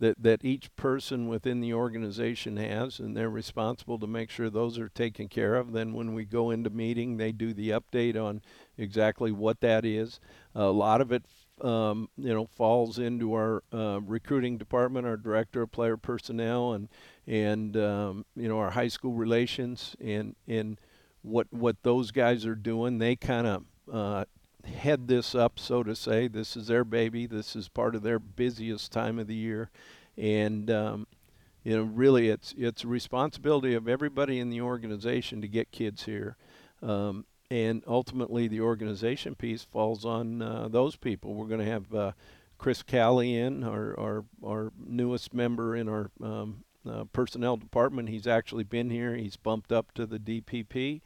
that 0.00 0.22
that 0.22 0.44
each 0.44 0.74
person 0.76 1.28
within 1.28 1.60
the 1.60 1.72
organization 1.72 2.56
has, 2.56 2.98
and 2.98 3.16
they're 3.16 3.30
responsible 3.30 3.98
to 3.98 4.06
make 4.06 4.30
sure 4.30 4.50
those 4.50 4.78
are 4.78 4.88
taken 4.88 5.28
care 5.28 5.54
of. 5.54 5.72
Then 5.72 5.92
when 5.92 6.14
we 6.14 6.24
go 6.24 6.50
into 6.50 6.70
meeting, 6.70 7.16
they 7.16 7.32
do 7.32 7.54
the 7.54 7.70
update 7.70 8.16
on 8.16 8.42
exactly 8.76 9.32
what 9.32 9.60
that 9.60 9.84
is. 9.84 10.20
A 10.54 10.66
lot 10.66 11.00
of 11.00 11.12
it 11.12 11.24
um, 11.60 12.08
you 12.16 12.34
know 12.34 12.46
falls 12.46 12.98
into 12.98 13.34
our 13.34 13.62
uh, 13.72 14.00
recruiting 14.02 14.58
department, 14.58 15.06
our 15.06 15.16
director 15.16 15.62
of 15.62 15.72
player 15.72 15.96
personnel, 15.96 16.72
and 16.72 16.88
and 17.26 17.76
um, 17.76 18.24
you 18.34 18.48
know 18.48 18.58
our 18.58 18.70
high 18.70 18.88
school 18.88 19.12
relations 19.12 19.94
and 20.00 20.34
and 20.48 20.78
what 21.22 21.46
what 21.50 21.82
those 21.82 22.10
guys 22.10 22.44
are 22.44 22.56
doing. 22.56 22.98
They 22.98 23.16
kind 23.16 23.46
of 23.46 23.64
uh, 23.92 24.24
head 24.66 25.08
this 25.08 25.34
up, 25.34 25.58
so 25.58 25.82
to 25.82 25.94
say. 25.94 26.28
This 26.28 26.56
is 26.56 26.66
their 26.66 26.84
baby. 26.84 27.26
This 27.26 27.54
is 27.56 27.68
part 27.68 27.94
of 27.94 28.02
their 28.02 28.18
busiest 28.18 28.92
time 28.92 29.18
of 29.18 29.26
the 29.26 29.34
year, 29.34 29.70
and 30.16 30.70
um, 30.70 31.06
you 31.62 31.76
know 31.76 31.82
really 31.82 32.28
it's 32.28 32.54
it's 32.56 32.84
a 32.84 32.88
responsibility 32.88 33.74
of 33.74 33.88
everybody 33.88 34.38
in 34.38 34.50
the 34.50 34.60
organization 34.60 35.40
to 35.40 35.48
get 35.48 35.70
kids 35.70 36.04
here. 36.04 36.36
Um, 36.82 37.24
and 37.50 37.82
ultimately, 37.86 38.48
the 38.48 38.60
organization 38.60 39.34
piece 39.34 39.64
falls 39.64 40.04
on 40.04 40.42
uh, 40.42 40.68
those 40.68 40.96
people. 40.96 41.34
We're 41.34 41.46
going 41.46 41.64
to 41.64 41.70
have 41.70 41.94
uh, 41.94 42.12
Chris 42.58 42.82
Calley 42.82 43.36
in, 43.36 43.62
our, 43.62 43.98
our, 43.98 44.24
our 44.44 44.72
newest 44.76 45.34
member 45.34 45.76
in 45.76 45.88
our 45.88 46.10
um, 46.22 46.64
uh, 46.88 47.04
personnel 47.12 47.56
department. 47.56 48.08
He's 48.08 48.26
actually 48.26 48.64
been 48.64 48.90
here. 48.90 49.14
He's 49.14 49.36
bumped 49.36 49.72
up 49.72 49.92
to 49.92 50.06
the 50.06 50.18
DPP, 50.18 51.00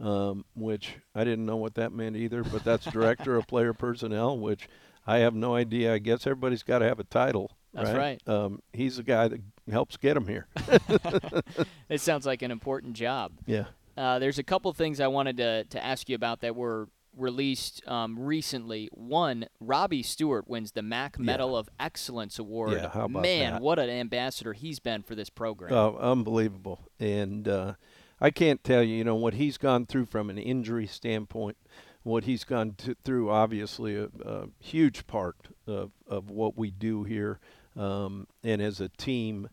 um, 0.00 0.44
which 0.54 0.96
I 1.14 1.24
didn't 1.24 1.46
know 1.46 1.56
what 1.56 1.74
that 1.74 1.92
meant 1.92 2.16
either, 2.16 2.42
but 2.42 2.64
that's 2.64 2.84
Director 2.86 3.36
of 3.36 3.46
Player 3.46 3.72
Personnel, 3.72 4.38
which 4.38 4.68
I 5.06 5.18
have 5.18 5.34
no 5.34 5.54
idea. 5.54 5.92
I 5.94 5.98
guess 5.98 6.26
everybody's 6.26 6.62
got 6.62 6.78
to 6.80 6.86
have 6.86 6.98
a 7.00 7.04
title. 7.04 7.50
That's 7.72 7.90
right. 7.90 8.20
right. 8.26 8.28
Um, 8.28 8.60
he's 8.72 8.96
the 8.96 9.02
guy 9.02 9.28
that 9.28 9.40
helps 9.70 9.96
get 9.96 10.14
them 10.14 10.28
here. 10.28 10.46
it 11.88 12.00
sounds 12.00 12.24
like 12.26 12.42
an 12.42 12.50
important 12.50 12.94
job. 12.94 13.32
Yeah. 13.46 13.64
Uh, 13.96 14.18
there's 14.18 14.38
a 14.38 14.42
couple 14.44 14.72
things 14.72 15.00
I 15.00 15.06
wanted 15.08 15.36
to, 15.38 15.64
to 15.64 15.84
ask 15.84 16.08
you 16.08 16.14
about 16.14 16.40
that 16.40 16.54
were 16.56 16.88
released 17.16 17.86
um, 17.88 18.18
recently. 18.18 18.88
One, 18.92 19.46
Robbie 19.60 20.02
Stewart 20.02 20.48
wins 20.48 20.72
the 20.72 20.82
MAC 20.82 21.18
Medal 21.18 21.52
Yeah. 21.52 21.58
of 21.58 21.68
Excellence 21.78 22.38
Award. 22.38 22.72
Yeah, 22.72 22.88
how 22.88 23.04
about 23.04 23.22
Man, 23.22 23.52
that? 23.54 23.62
what 23.62 23.78
an 23.78 23.90
ambassador 23.90 24.52
he's 24.52 24.80
been 24.80 25.02
for 25.02 25.14
this 25.14 25.30
program. 25.30 25.72
Oh, 25.72 25.96
unbelievable. 26.00 26.88
And 26.98 27.46
uh, 27.46 27.74
I 28.20 28.30
can't 28.30 28.62
tell 28.64 28.82
you, 28.82 28.96
you 28.96 29.04
know, 29.04 29.14
what 29.14 29.34
he's 29.34 29.58
gone 29.58 29.86
through 29.86 30.06
from 30.06 30.30
an 30.30 30.38
injury 30.38 30.86
standpoint, 30.86 31.56
what 32.02 32.24
he's 32.24 32.44
gone 32.44 32.74
to, 32.78 32.96
through, 33.04 33.30
obviously, 33.30 33.96
a, 33.96 34.08
a 34.24 34.46
huge 34.58 35.06
part 35.06 35.36
of, 35.66 35.90
of 36.06 36.30
what 36.30 36.56
we 36.56 36.70
do 36.70 37.04
here. 37.04 37.40
Um, 37.76 38.28
and 38.42 38.62
as 38.62 38.80
a 38.80 38.88
team, 38.88 39.48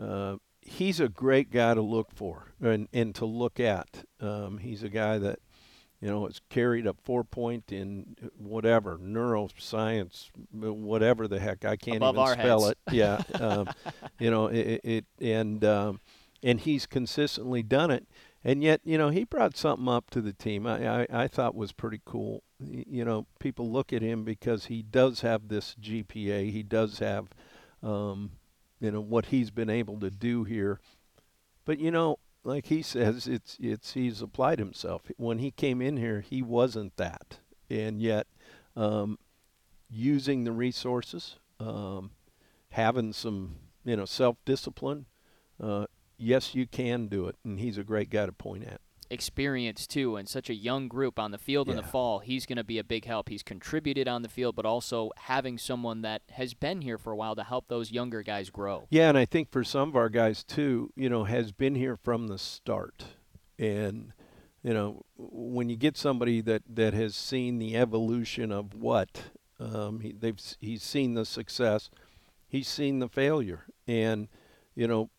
uh, 0.00 0.36
he's 0.60 1.00
a 1.00 1.08
great 1.08 1.50
guy 1.50 1.74
to 1.74 1.82
look 1.82 2.10
for 2.14 2.52
and, 2.60 2.88
and 2.92 3.14
to 3.16 3.26
look 3.26 3.58
at. 3.58 4.04
Um, 4.20 4.58
he's 4.58 4.82
a 4.82 4.88
guy 4.88 5.18
that, 5.18 5.40
you 6.00 6.08
know, 6.08 6.26
has 6.26 6.40
carried 6.50 6.86
a 6.86 6.94
four 7.02 7.24
point 7.24 7.72
in 7.72 8.16
whatever, 8.36 8.98
neuroscience, 8.98 10.28
whatever 10.52 11.26
the 11.26 11.40
heck. 11.40 11.64
I 11.64 11.76
can't 11.76 11.96
Above 11.96 12.16
even 12.16 12.44
spell 12.44 12.64
heads. 12.66 12.76
it. 12.88 12.92
Yeah. 12.94 13.22
Um, 13.40 13.68
you 14.18 14.30
know, 14.30 14.46
it, 14.48 14.80
it 14.84 15.04
and 15.20 15.64
um, 15.64 16.00
and 16.44 16.60
he's 16.60 16.84
consistently 16.84 17.62
done 17.62 17.90
it. 17.90 18.06
And 18.44 18.62
yet, 18.62 18.82
you 18.84 18.98
know, 18.98 19.08
he 19.08 19.24
brought 19.24 19.56
something 19.56 19.88
up 19.88 20.10
to 20.10 20.20
the 20.20 20.34
team. 20.34 20.66
I, 20.66 21.02
I, 21.02 21.06
I 21.10 21.26
thought 21.26 21.54
was 21.54 21.72
pretty 21.72 22.02
cool. 22.04 22.42
You 22.60 23.02
know, 23.04 23.26
people 23.38 23.72
look 23.72 23.92
at 23.92 24.02
him 24.02 24.22
because 24.22 24.66
he 24.66 24.82
does 24.82 25.22
have 25.22 25.48
this 25.48 25.74
GPA. 25.80 26.52
He 26.52 26.62
does 26.62 26.98
have, 26.98 27.28
um, 27.82 28.32
you 28.78 28.90
know, 28.90 29.00
what 29.00 29.26
he's 29.26 29.50
been 29.50 29.70
able 29.70 29.98
to 30.00 30.10
do 30.10 30.44
here. 30.44 30.78
But 31.64 31.80
you 31.80 31.90
know, 31.90 32.18
like 32.44 32.66
he 32.66 32.82
says, 32.82 33.26
it's 33.26 33.56
it's 33.58 33.94
he's 33.94 34.20
applied 34.20 34.58
himself. 34.58 35.10
When 35.16 35.38
he 35.38 35.50
came 35.50 35.80
in 35.80 35.96
here, 35.96 36.20
he 36.20 36.42
wasn't 36.42 36.98
that, 36.98 37.38
and 37.70 38.02
yet, 38.02 38.26
um, 38.76 39.18
using 39.90 40.44
the 40.44 40.52
resources, 40.52 41.36
um, 41.58 42.10
having 42.72 43.14
some 43.14 43.56
you 43.86 43.96
know 43.96 44.04
self 44.04 44.36
discipline. 44.44 45.06
Uh, 45.58 45.86
yes, 46.16 46.54
you 46.54 46.66
can 46.66 47.06
do 47.06 47.26
it, 47.26 47.36
and 47.44 47.58
he's 47.58 47.78
a 47.78 47.84
great 47.84 48.10
guy 48.10 48.26
to 48.26 48.32
point 48.32 48.64
at. 48.64 48.80
Experience, 49.10 49.86
too, 49.86 50.16
and 50.16 50.28
such 50.28 50.48
a 50.48 50.54
young 50.54 50.88
group 50.88 51.18
on 51.18 51.30
the 51.30 51.38
field 51.38 51.68
in 51.68 51.76
the 51.76 51.82
fall. 51.82 52.20
He's 52.20 52.46
going 52.46 52.56
to 52.56 52.64
be 52.64 52.78
a 52.78 52.84
big 52.84 53.04
help. 53.04 53.28
He's 53.28 53.42
contributed 53.42 54.08
on 54.08 54.22
the 54.22 54.30
field, 54.30 54.56
but 54.56 54.64
also 54.64 55.10
having 55.16 55.58
someone 55.58 56.02
that 56.02 56.22
has 56.32 56.54
been 56.54 56.80
here 56.80 56.96
for 56.96 57.12
a 57.12 57.16
while 57.16 57.36
to 57.36 57.44
help 57.44 57.68
those 57.68 57.92
younger 57.92 58.22
guys 58.22 58.48
grow. 58.48 58.86
Yeah, 58.90 59.10
and 59.10 59.18
I 59.18 59.26
think 59.26 59.52
for 59.52 59.62
some 59.62 59.90
of 59.90 59.96
our 59.96 60.08
guys 60.08 60.42
too, 60.42 60.90
you 60.96 61.10
know, 61.10 61.24
has 61.24 61.52
been 61.52 61.74
here 61.74 61.96
from 61.96 62.28
the 62.28 62.38
start, 62.38 63.04
and 63.58 64.12
you 64.62 64.72
know, 64.72 65.04
when 65.16 65.68
you 65.68 65.76
get 65.76 65.96
somebody 65.96 66.40
that 66.40 66.62
that 66.74 66.94
has 66.94 67.14
seen 67.14 67.58
the 67.58 67.76
evolution 67.76 68.50
of 68.50 68.74
what 68.74 69.24
um, 69.60 70.00
he, 70.00 70.12
they've 70.12 70.40
he's 70.58 70.82
seen 70.82 71.12
the 71.12 71.26
success, 71.26 71.90
he's 72.48 72.66
seen 72.66 72.98
the 72.98 73.08
failure, 73.08 73.66
and 73.86 74.28
you 74.74 74.88
know, 74.88 75.10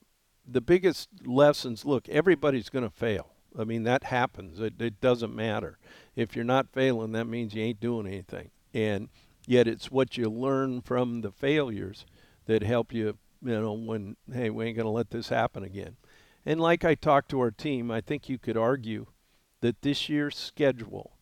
the 0.48 0.62
biggest 0.62 1.10
lessons. 1.25 1.86
Look, 1.86 2.08
everybody's 2.10 2.70
going 2.70 2.86
to 2.86 2.96
fail. 2.96 3.32
I 3.58 3.64
mean, 3.64 3.84
that 3.84 4.06
happens. 4.06 4.60
It, 4.60 4.82
it 4.82 5.00
doesn't 5.02 5.36
matter. 5.36 5.78
If 6.16 6.36
you're 6.36 6.46
not 6.46 6.74
failing, 6.74 7.14
that 7.14 7.25
means 7.25 7.54
you 7.54 7.64
ain't 7.64 7.80
doing 7.80 8.08
anything. 8.08 8.52
And 8.74 9.10
yet, 9.48 9.68
it's 9.68 9.92
what 9.92 10.18
you 10.18 10.30
learn 10.30 10.82
from 10.82 11.22
the 11.22 11.32
failures 11.32 12.06
that 12.46 12.64
help 12.64 12.94
you. 12.94 13.18
You 13.42 13.62
know, 13.62 13.74
when 13.74 14.18
hey, 14.34 14.50
we 14.50 14.66
ain't 14.66 14.78
going 14.78 14.86
to 14.86 14.90
let 14.90 15.12
this 15.12 15.30
happen 15.30 15.64
again. 15.64 15.98
And 16.46 16.60
like 16.60 16.84
I 16.84 16.96
talked 16.96 17.30
to 17.30 17.40
our 17.40 17.52
team, 17.52 17.92
I 17.92 18.02
think 18.02 18.28
you 18.28 18.38
could 18.38 18.58
argue 18.58 19.08
that 19.62 19.82
this 19.82 20.10
year's 20.10 20.38
schedule 20.38 21.14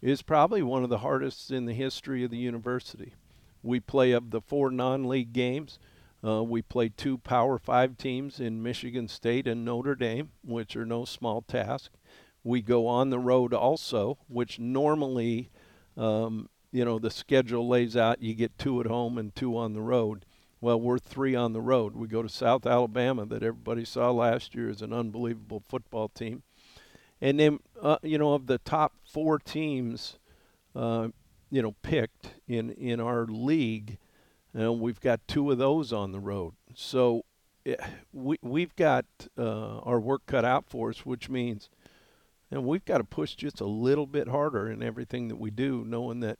is 0.00 0.22
probably 0.22 0.62
one 0.62 0.84
of 0.84 0.90
the 0.90 0.98
hardest 0.98 1.50
in 1.50 1.66
the 1.66 1.74
history 1.74 2.24
of 2.24 2.30
the 2.30 2.38
university. 2.38 3.14
We 3.62 3.80
play 3.80 4.12
of 4.12 4.30
the 4.30 4.40
four 4.40 4.70
non-league 4.70 5.32
games. 5.32 5.78
Uh, 6.22 6.42
we 6.42 6.60
play 6.60 6.88
two 6.88 7.18
Power 7.18 7.58
Five 7.58 7.96
teams 7.96 8.40
in 8.40 8.62
Michigan 8.62 9.08
State 9.08 9.46
and 9.46 9.64
Notre 9.64 9.94
Dame, 9.94 10.30
which 10.44 10.76
are 10.76 10.84
no 10.84 11.04
small 11.04 11.42
task. 11.42 11.92
We 12.44 12.62
go 12.62 12.86
on 12.86 13.10
the 13.10 13.18
road 13.18 13.54
also, 13.54 14.18
which 14.28 14.58
normally, 14.58 15.50
um, 15.96 16.48
you 16.72 16.84
know, 16.84 16.98
the 16.98 17.10
schedule 17.10 17.68
lays 17.68 17.96
out 17.96 18.22
you 18.22 18.34
get 18.34 18.58
two 18.58 18.80
at 18.80 18.86
home 18.86 19.18
and 19.18 19.34
two 19.34 19.56
on 19.56 19.72
the 19.72 19.82
road. 19.82 20.24
Well, 20.60 20.80
we're 20.80 20.98
three 20.98 21.34
on 21.34 21.54
the 21.54 21.60
road. 21.60 21.96
We 21.96 22.06
go 22.06 22.22
to 22.22 22.28
South 22.28 22.66
Alabama, 22.66 23.24
that 23.26 23.42
everybody 23.42 23.84
saw 23.84 24.10
last 24.10 24.54
year 24.54 24.68
as 24.68 24.82
an 24.82 24.92
unbelievable 24.92 25.62
football 25.68 26.08
team. 26.08 26.42
And 27.22 27.40
then, 27.40 27.60
uh, 27.80 27.96
you 28.02 28.18
know, 28.18 28.34
of 28.34 28.46
the 28.46 28.58
top 28.58 28.92
four 29.10 29.38
teams, 29.38 30.18
uh, 30.74 31.08
you 31.50 31.62
know, 31.62 31.74
picked 31.82 32.34
in, 32.46 32.70
in 32.72 33.00
our 33.00 33.26
league, 33.26 33.98
you 34.54 34.60
know, 34.60 34.72
we've 34.72 35.00
got 35.00 35.20
two 35.26 35.50
of 35.50 35.58
those 35.58 35.92
on 35.92 36.12
the 36.12 36.20
road. 36.20 36.54
So 36.74 37.24
eh, 37.66 37.76
we, 38.12 38.38
we've 38.42 38.74
got 38.76 39.06
uh, 39.38 39.78
our 39.78 40.00
work 40.00 40.22
cut 40.26 40.44
out 40.44 40.64
for 40.68 40.90
us, 40.90 41.06
which 41.06 41.28
means 41.28 41.68
and 42.50 42.64
we've 42.64 42.84
got 42.84 42.98
to 42.98 43.04
push 43.04 43.34
just 43.34 43.60
a 43.60 43.66
little 43.66 44.06
bit 44.06 44.28
harder 44.28 44.70
in 44.70 44.82
everything 44.82 45.28
that 45.28 45.36
we 45.36 45.50
do, 45.50 45.84
knowing 45.86 46.20
that 46.20 46.38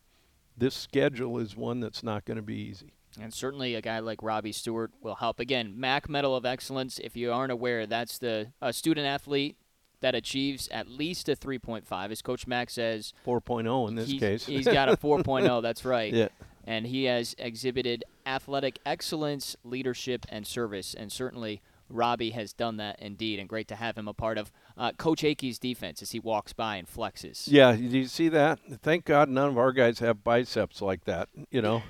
this 0.56 0.74
schedule 0.74 1.38
is 1.38 1.56
one 1.56 1.80
that's 1.80 2.02
not 2.02 2.24
going 2.24 2.36
to 2.36 2.42
be 2.42 2.56
easy. 2.56 2.94
And 3.20 3.32
certainly 3.32 3.74
a 3.74 3.80
guy 3.80 3.98
like 4.00 4.22
Robbie 4.22 4.52
Stewart 4.52 4.92
will 5.00 5.16
help. 5.16 5.40
Again, 5.40 5.74
MAC 5.78 6.08
Medal 6.08 6.34
of 6.34 6.44
Excellence, 6.44 6.98
if 7.02 7.16
you 7.16 7.32
aren't 7.32 7.52
aware, 7.52 7.86
that's 7.86 8.18
the 8.18 8.52
a 8.60 8.72
student 8.72 9.06
athlete 9.06 9.56
that 10.00 10.14
achieves 10.14 10.68
at 10.68 10.88
least 10.88 11.28
a 11.28 11.36
3.5. 11.36 12.10
As 12.10 12.22
Coach 12.22 12.46
Mac 12.46 12.70
says, 12.70 13.12
4.0 13.26 13.88
in 13.88 13.94
this 13.96 14.10
he's, 14.10 14.20
case. 14.20 14.46
he's 14.46 14.66
got 14.66 14.88
a 14.88 14.96
4.0, 14.96 15.62
that's 15.62 15.84
right. 15.84 16.12
yeah. 16.12 16.28
And 16.70 16.86
he 16.86 17.06
has 17.06 17.34
exhibited 17.36 18.04
athletic 18.24 18.78
excellence, 18.86 19.56
leadership, 19.64 20.24
and 20.28 20.46
service. 20.46 20.94
And 20.94 21.10
certainly 21.10 21.62
Robbie 21.88 22.30
has 22.30 22.52
done 22.52 22.76
that 22.76 23.00
indeed. 23.00 23.40
And 23.40 23.48
great 23.48 23.66
to 23.68 23.74
have 23.74 23.98
him 23.98 24.06
a 24.06 24.14
part 24.14 24.38
of 24.38 24.52
uh, 24.78 24.92
Coach 24.92 25.24
Akey's 25.24 25.58
defense 25.58 26.00
as 26.00 26.12
he 26.12 26.20
walks 26.20 26.52
by 26.52 26.76
and 26.76 26.86
flexes. 26.86 27.48
Yeah, 27.48 27.74
do 27.74 27.82
you 27.82 28.06
see 28.06 28.28
that? 28.28 28.60
Thank 28.82 29.04
God 29.04 29.28
none 29.28 29.48
of 29.48 29.58
our 29.58 29.72
guys 29.72 29.98
have 29.98 30.22
biceps 30.22 30.80
like 30.80 31.06
that, 31.06 31.28
you 31.50 31.60
know. 31.60 31.82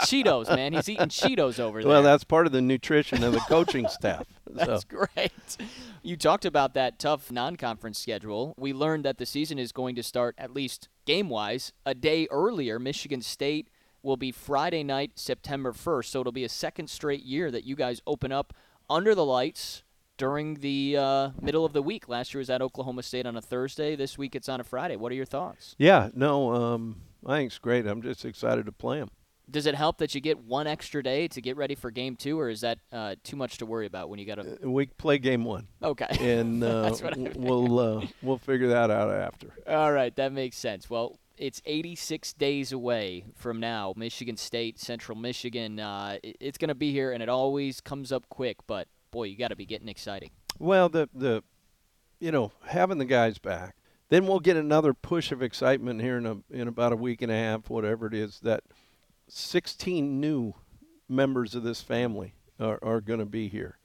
Cheetos, 0.00 0.54
man. 0.54 0.74
He's 0.74 0.90
eating 0.90 1.08
Cheetos 1.08 1.58
over 1.58 1.80
there. 1.80 1.88
Well, 1.88 2.02
that's 2.02 2.24
part 2.24 2.46
of 2.46 2.52
the 2.52 2.60
nutrition 2.60 3.24
of 3.24 3.32
the 3.32 3.40
coaching 3.40 3.88
staff. 3.90 4.26
That's 4.50 4.82
so. 4.82 5.06
great. 5.06 5.56
You 6.02 6.18
talked 6.18 6.44
about 6.44 6.74
that 6.74 6.98
tough 6.98 7.32
non 7.32 7.56
conference 7.56 7.98
schedule. 7.98 8.54
We 8.58 8.74
learned 8.74 9.06
that 9.06 9.16
the 9.16 9.26
season 9.26 9.58
is 9.58 9.72
going 9.72 9.96
to 9.96 10.02
start, 10.02 10.34
at 10.36 10.52
least 10.52 10.88
game 11.08 11.30
wise, 11.30 11.72
a 11.86 11.94
day 11.94 12.28
earlier. 12.30 12.78
Michigan 12.78 13.22
State 13.22 13.70
will 14.02 14.18
be 14.18 14.30
Friday 14.30 14.84
night, 14.84 15.12
September 15.14 15.72
1st. 15.72 16.04
So 16.04 16.20
it'll 16.20 16.32
be 16.32 16.44
a 16.44 16.50
second 16.50 16.90
straight 16.90 17.22
year 17.22 17.50
that 17.50 17.64
you 17.64 17.74
guys 17.74 18.02
open 18.06 18.30
up 18.30 18.52
under 18.90 19.14
the 19.14 19.24
lights 19.24 19.84
during 20.18 20.56
the 20.56 20.98
uh, 20.98 21.30
middle 21.40 21.64
of 21.64 21.72
the 21.72 21.80
week. 21.80 22.10
Last 22.10 22.34
year 22.34 22.40
was 22.40 22.50
at 22.50 22.60
Oklahoma 22.60 23.02
State 23.02 23.24
on 23.24 23.38
a 23.38 23.40
Thursday. 23.40 23.96
This 23.96 24.18
week 24.18 24.36
it's 24.36 24.50
on 24.50 24.60
a 24.60 24.64
Friday. 24.64 24.96
What 24.96 25.10
are 25.10 25.14
your 25.14 25.24
thoughts? 25.24 25.74
Yeah, 25.78 26.10
no, 26.14 26.52
um, 26.54 27.00
I 27.24 27.38
think 27.38 27.52
it's 27.52 27.58
great. 27.58 27.86
I'm 27.86 28.02
just 28.02 28.26
excited 28.26 28.66
to 28.66 28.72
play 28.72 28.98
them. 28.98 29.10
Does 29.50 29.66
it 29.66 29.74
help 29.74 29.98
that 29.98 30.14
you 30.14 30.20
get 30.20 30.38
one 30.38 30.66
extra 30.66 31.02
day 31.02 31.26
to 31.28 31.40
get 31.40 31.56
ready 31.56 31.74
for 31.74 31.90
game 31.90 32.16
two, 32.16 32.38
or 32.38 32.48
is 32.50 32.60
that 32.60 32.78
uh, 32.92 33.14
too 33.24 33.36
much 33.36 33.58
to 33.58 33.66
worry 33.66 33.86
about 33.86 34.10
when 34.10 34.18
you 34.18 34.26
got 34.26 34.34
to? 34.36 34.58
We 34.62 34.86
play 34.86 35.18
game 35.18 35.44
one, 35.44 35.68
Okay. 35.82 36.06
and 36.20 36.62
uh, 36.62 36.82
That's 36.82 37.02
what 37.02 37.14
I 37.14 37.22
w- 37.22 37.34
we'll 37.36 37.78
uh, 37.78 38.06
we'll 38.22 38.38
figure 38.38 38.68
that 38.68 38.90
out 38.90 39.10
after. 39.10 39.54
All 39.66 39.92
right, 39.92 40.14
that 40.16 40.32
makes 40.32 40.56
sense. 40.58 40.90
Well, 40.90 41.18
it's 41.38 41.62
86 41.64 42.32
days 42.34 42.72
away 42.72 43.24
from 43.36 43.60
now. 43.60 43.94
Michigan 43.96 44.36
State, 44.36 44.78
Central 44.78 45.16
Michigan. 45.16 45.78
Uh, 45.80 46.18
it, 46.22 46.36
it's 46.40 46.58
going 46.58 46.68
to 46.68 46.74
be 46.74 46.92
here, 46.92 47.12
and 47.12 47.22
it 47.22 47.28
always 47.28 47.80
comes 47.80 48.12
up 48.12 48.28
quick. 48.28 48.58
But 48.66 48.88
boy, 49.10 49.24
you 49.24 49.36
got 49.38 49.48
to 49.48 49.56
be 49.56 49.64
getting 49.66 49.88
exciting. 49.88 50.30
Well, 50.58 50.88
the 50.88 51.08
the 51.14 51.42
you 52.20 52.32
know 52.32 52.52
having 52.66 52.98
the 52.98 53.04
guys 53.06 53.38
back, 53.38 53.76
then 54.10 54.26
we'll 54.26 54.40
get 54.40 54.56
another 54.56 54.92
push 54.92 55.32
of 55.32 55.42
excitement 55.42 56.02
here 56.02 56.18
in 56.18 56.26
a 56.26 56.36
in 56.50 56.68
about 56.68 56.92
a 56.92 56.96
week 56.96 57.22
and 57.22 57.32
a 57.32 57.36
half, 57.36 57.70
whatever 57.70 58.06
it 58.08 58.14
is. 58.14 58.40
That 58.40 58.64
16 59.28 60.20
new 60.20 60.54
members 61.08 61.54
of 61.54 61.62
this 61.62 61.80
family 61.80 62.34
are, 62.60 62.78
are 62.82 63.00
going 63.00 63.20
to 63.20 63.26
be 63.26 63.48
here. 63.48 63.78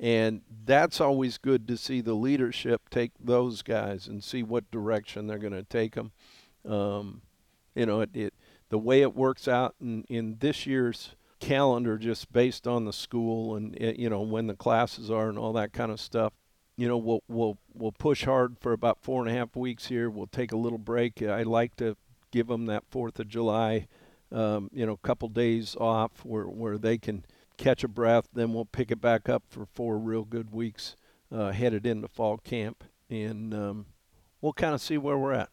And 0.00 0.42
that's 0.64 1.00
always 1.00 1.38
good 1.38 1.66
to 1.68 1.76
see 1.76 2.00
the 2.00 2.14
leadership 2.14 2.88
take 2.88 3.12
those 3.18 3.62
guys 3.62 4.06
and 4.06 4.22
see 4.22 4.42
what 4.42 4.70
direction 4.70 5.26
they're 5.26 5.38
going 5.38 5.52
to 5.52 5.64
take 5.64 5.94
them. 5.96 6.12
Um, 6.68 7.22
you 7.74 7.86
know, 7.86 8.02
it, 8.02 8.10
it 8.14 8.34
the 8.68 8.78
way 8.78 9.02
it 9.02 9.16
works 9.16 9.48
out 9.48 9.74
in, 9.80 10.04
in 10.08 10.36
this 10.38 10.66
year's 10.66 11.16
calendar, 11.40 11.98
just 11.98 12.32
based 12.32 12.66
on 12.66 12.84
the 12.84 12.92
school 12.92 13.56
and 13.56 13.74
it, 13.76 13.96
you 13.96 14.08
know 14.10 14.20
when 14.20 14.46
the 14.46 14.54
classes 14.54 15.10
are 15.10 15.28
and 15.28 15.38
all 15.38 15.52
that 15.54 15.72
kind 15.72 15.90
of 15.90 16.00
stuff. 16.00 16.32
You 16.76 16.86
know, 16.86 16.96
we'll 16.96 17.22
we'll 17.26 17.58
we'll 17.74 17.92
push 17.92 18.24
hard 18.24 18.56
for 18.60 18.72
about 18.72 19.02
four 19.02 19.20
and 19.20 19.30
a 19.30 19.36
half 19.36 19.56
weeks 19.56 19.86
here. 19.86 20.08
We'll 20.08 20.26
take 20.28 20.52
a 20.52 20.56
little 20.56 20.78
break. 20.78 21.22
I 21.22 21.42
like 21.42 21.74
to 21.76 21.96
give 22.30 22.46
them 22.46 22.66
that 22.66 22.84
Fourth 22.88 23.18
of 23.18 23.28
July, 23.28 23.88
um, 24.32 24.70
you 24.72 24.86
know, 24.86 24.92
a 24.92 25.06
couple 25.06 25.28
days 25.28 25.76
off 25.78 26.24
where 26.24 26.44
where 26.44 26.78
they 26.78 26.98
can 26.98 27.24
catch 27.56 27.84
a 27.84 27.88
breath. 27.88 28.28
Then 28.32 28.52
we'll 28.52 28.64
pick 28.64 28.90
it 28.90 29.00
back 29.00 29.28
up 29.28 29.44
for 29.48 29.66
four 29.66 29.98
real 29.98 30.24
good 30.24 30.52
weeks 30.52 30.96
uh, 31.32 31.52
headed 31.52 31.86
into 31.86 32.08
fall 32.08 32.38
camp, 32.38 32.84
and 33.10 33.54
um, 33.54 33.86
we'll 34.40 34.52
kind 34.52 34.74
of 34.74 34.80
see 34.80 34.98
where 34.98 35.18
we're 35.18 35.32
at. 35.32 35.50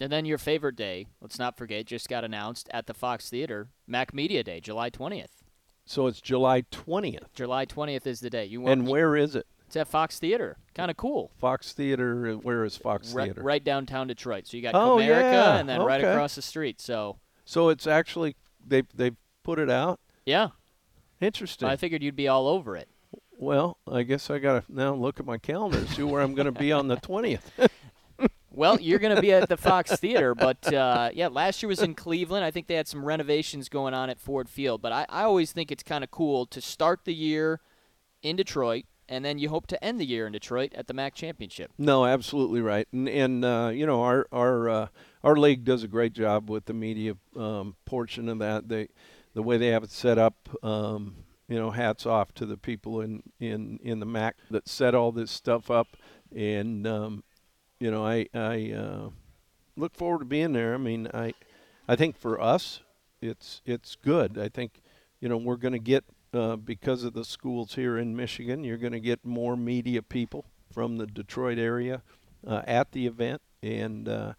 And 0.00 0.12
then 0.12 0.24
your 0.24 0.38
favorite 0.38 0.76
day, 0.76 1.06
let's 1.20 1.38
not 1.38 1.56
forget, 1.56 1.86
just 1.86 2.08
got 2.08 2.22
announced 2.24 2.68
at 2.70 2.86
the 2.86 2.94
Fox 2.94 3.28
Theater, 3.28 3.68
MAC 3.86 4.14
Media 4.14 4.44
Day, 4.44 4.60
July 4.60 4.90
20th. 4.90 5.42
So 5.86 6.06
it's 6.06 6.20
July 6.20 6.62
20th. 6.62 7.34
July 7.34 7.66
20th 7.66 8.06
is 8.06 8.20
the 8.20 8.30
day. 8.30 8.44
You 8.44 8.60
want, 8.60 8.80
and 8.80 8.88
where 8.88 9.16
is 9.16 9.34
it? 9.34 9.46
It's 9.66 9.76
at 9.76 9.88
Fox 9.88 10.18
Theater. 10.18 10.56
Kind 10.74 10.90
of 10.90 10.96
cool. 10.96 11.32
Fox 11.38 11.72
Theater. 11.72 12.34
Where 12.34 12.64
is 12.64 12.76
Fox 12.76 13.12
right, 13.12 13.24
Theater? 13.24 13.42
Right 13.42 13.62
downtown 13.62 14.06
Detroit. 14.06 14.46
So 14.46 14.56
you 14.56 14.62
got 14.62 14.74
oh, 14.74 14.96
Comerica 14.96 15.32
yeah. 15.32 15.58
and 15.58 15.68
then 15.68 15.80
okay. 15.80 15.86
right 15.86 16.04
across 16.04 16.34
the 16.34 16.42
street. 16.42 16.80
So. 16.80 17.18
So 17.48 17.70
it's 17.70 17.86
actually 17.86 18.36
they 18.62 18.82
they 18.94 19.12
put 19.42 19.58
it 19.58 19.70
out. 19.70 20.00
Yeah. 20.26 20.48
Interesting. 21.18 21.66
I 21.66 21.76
figured 21.76 22.02
you'd 22.02 22.14
be 22.14 22.28
all 22.28 22.46
over 22.46 22.76
it. 22.76 22.90
Well, 23.38 23.78
I 23.90 24.02
guess 24.02 24.28
I 24.28 24.38
got 24.38 24.66
to 24.66 24.72
now 24.72 24.92
look 24.92 25.18
at 25.18 25.24
my 25.24 25.38
calendar 25.38 25.78
and 25.78 25.88
see 25.88 26.02
where 26.02 26.20
I'm 26.20 26.34
going 26.34 26.52
to 26.52 26.52
be 26.52 26.72
on 26.72 26.88
the 26.88 26.98
20th. 26.98 27.70
well, 28.50 28.78
you're 28.78 28.98
going 28.98 29.16
to 29.16 29.22
be 29.22 29.32
at 29.32 29.48
the 29.48 29.56
Fox 29.56 29.98
Theater, 29.98 30.34
but 30.34 30.70
uh, 30.74 31.08
yeah, 31.14 31.28
last 31.28 31.62
year 31.62 31.68
was 31.68 31.80
in 31.80 31.94
Cleveland. 31.94 32.44
I 32.44 32.50
think 32.50 32.66
they 32.66 32.74
had 32.74 32.86
some 32.86 33.02
renovations 33.02 33.70
going 33.70 33.94
on 33.94 34.10
at 34.10 34.20
Ford 34.20 34.50
Field, 34.50 34.82
but 34.82 34.92
I, 34.92 35.06
I 35.08 35.22
always 35.22 35.50
think 35.50 35.72
it's 35.72 35.82
kind 35.82 36.04
of 36.04 36.10
cool 36.10 36.44
to 36.46 36.60
start 36.60 37.06
the 37.06 37.14
year 37.14 37.60
in 38.22 38.36
Detroit, 38.36 38.84
and 39.08 39.24
then 39.24 39.38
you 39.38 39.48
hope 39.48 39.66
to 39.68 39.82
end 39.82 39.98
the 39.98 40.06
year 40.06 40.26
in 40.26 40.34
Detroit 40.34 40.74
at 40.74 40.86
the 40.86 40.92
MAC 40.92 41.14
championship. 41.14 41.72
No, 41.78 42.04
absolutely 42.04 42.60
right, 42.60 42.86
and 42.92 43.08
and 43.08 43.42
uh, 43.42 43.70
you 43.72 43.86
know 43.86 44.02
our 44.02 44.26
our 44.32 44.68
uh, 44.68 44.86
our 45.22 45.36
league 45.36 45.64
does 45.64 45.82
a 45.82 45.88
great 45.88 46.12
job 46.12 46.48
with 46.48 46.66
the 46.66 46.74
media 46.74 47.14
um, 47.36 47.76
portion 47.84 48.28
of 48.28 48.38
that. 48.38 48.68
They 48.68 48.88
the 49.34 49.42
way 49.42 49.56
they 49.56 49.68
have 49.68 49.84
it 49.84 49.90
set 49.90 50.18
up. 50.18 50.48
Um, 50.62 51.24
you 51.48 51.58
know, 51.58 51.70
hats 51.70 52.04
off 52.04 52.34
to 52.34 52.44
the 52.44 52.58
people 52.58 53.00
in, 53.00 53.22
in, 53.40 53.80
in 53.82 54.00
the 54.00 54.06
MAC 54.06 54.36
that 54.50 54.68
set 54.68 54.94
all 54.94 55.12
this 55.12 55.30
stuff 55.30 55.70
up, 55.70 55.96
and 56.34 56.86
um, 56.86 57.24
you 57.80 57.90
know, 57.90 58.04
I 58.04 58.26
I 58.34 58.72
uh, 58.72 59.10
look 59.76 59.94
forward 59.96 60.20
to 60.20 60.24
being 60.26 60.52
there. 60.52 60.74
I 60.74 60.76
mean, 60.76 61.08
I 61.14 61.32
I 61.88 61.96
think 61.96 62.18
for 62.18 62.40
us, 62.40 62.80
it's 63.22 63.62
it's 63.64 63.96
good. 63.96 64.38
I 64.38 64.48
think 64.48 64.82
you 65.20 65.28
know 65.28 65.38
we're 65.38 65.56
going 65.56 65.72
to 65.72 65.78
get 65.78 66.04
uh, 66.34 66.56
because 66.56 67.04
of 67.04 67.14
the 67.14 67.24
schools 67.24 67.74
here 67.74 67.96
in 67.96 68.14
Michigan, 68.14 68.64
you're 68.64 68.76
going 68.76 68.92
to 68.92 69.00
get 69.00 69.24
more 69.24 69.56
media 69.56 70.02
people 70.02 70.44
from 70.70 70.98
the 70.98 71.06
Detroit 71.06 71.58
area 71.58 72.02
uh, 72.46 72.62
at 72.66 72.92
the 72.92 73.06
event, 73.06 73.40
and 73.62 74.08
uh, 74.08 74.32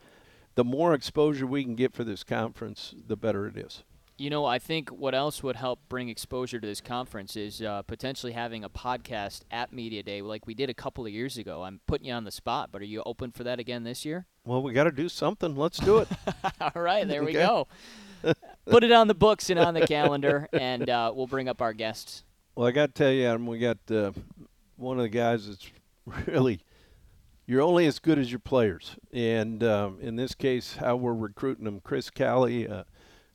the 0.60 0.66
more 0.66 0.94
exposure 0.94 1.48
we 1.48 1.64
can 1.64 1.74
get 1.74 1.94
for 1.94 2.04
this 2.04 2.22
conference, 2.22 2.94
the 3.08 3.16
better 3.16 3.48
it 3.48 3.56
is. 3.56 3.86
You 4.18 4.30
know, 4.30 4.44
I 4.44 4.60
think 4.60 4.90
what 4.90 5.16
else 5.16 5.42
would 5.42 5.56
help 5.56 5.80
bring 5.88 6.10
exposure 6.10 6.60
to 6.60 6.68
this 6.68 6.82
conference 6.82 7.38
is 7.38 7.62
uh, 7.62 7.84
potentially 7.84 8.34
having 8.34 8.66
a 8.66 8.70
podcast 8.70 9.44
at 9.52 9.72
Media 9.72 10.04
Day 10.04 10.22
like 10.22 10.46
we 10.46 10.54
did 10.54 10.70
a 10.70 10.74
couple 10.74 11.06
of 11.06 11.14
years 11.14 11.38
ago. 11.38 11.64
I'm 11.64 11.80
putting 11.88 12.08
you 12.08 12.14
on 12.14 12.26
the 12.26 12.32
spot, 12.32 12.72
but 12.74 12.82
are 12.82 12.86
you 12.86 13.02
open 13.06 13.32
for 13.32 13.46
that 13.46 13.58
again 13.58 13.86
this 13.86 14.04
year? 14.04 14.26
Well, 14.44 14.62
we 14.62 14.74
got 14.74 14.84
to 14.84 14.92
do 14.92 15.08
something. 15.08 15.56
Let's 15.56 15.80
do 15.80 16.00
it. 16.00 16.10
All 16.60 16.82
right, 16.82 17.08
there 17.08 17.24
we 17.24 17.32
go. 17.32 17.70
Put 18.66 18.84
it 18.84 18.92
on 18.92 19.08
the 19.08 19.16
books 19.16 19.50
and 19.50 19.58
on 19.58 19.74
the 19.74 19.88
calendar, 19.88 20.50
and 20.52 20.90
uh, 20.90 21.14
we'll 21.16 21.28
bring 21.28 21.48
up 21.48 21.62
our 21.62 21.72
guests. 21.72 22.26
Well, 22.54 22.68
I 22.68 22.72
got 22.72 22.88
to 22.88 23.02
tell 23.02 23.14
you, 23.14 23.26
Adam, 23.26 23.48
we 23.48 23.60
got 23.60 23.78
uh, 23.90 24.12
one 24.76 24.98
of 24.98 25.04
the 25.04 25.10
guys 25.10 25.48
that's 25.48 25.72
really 26.28 26.60
you're 27.50 27.64
only 27.64 27.88
as 27.88 27.98
good 27.98 28.20
as 28.20 28.32
your 28.32 28.38
players, 28.38 28.96
and 29.12 29.64
um, 29.64 29.98
in 30.00 30.18
this 30.18 30.36
case, 30.36 30.76
how 30.76 30.96
we're 30.96 31.16
recruiting 31.16 31.66
them. 31.66 31.80
Chris 31.80 32.12
Calley, 32.12 32.68
uh, 32.68 32.84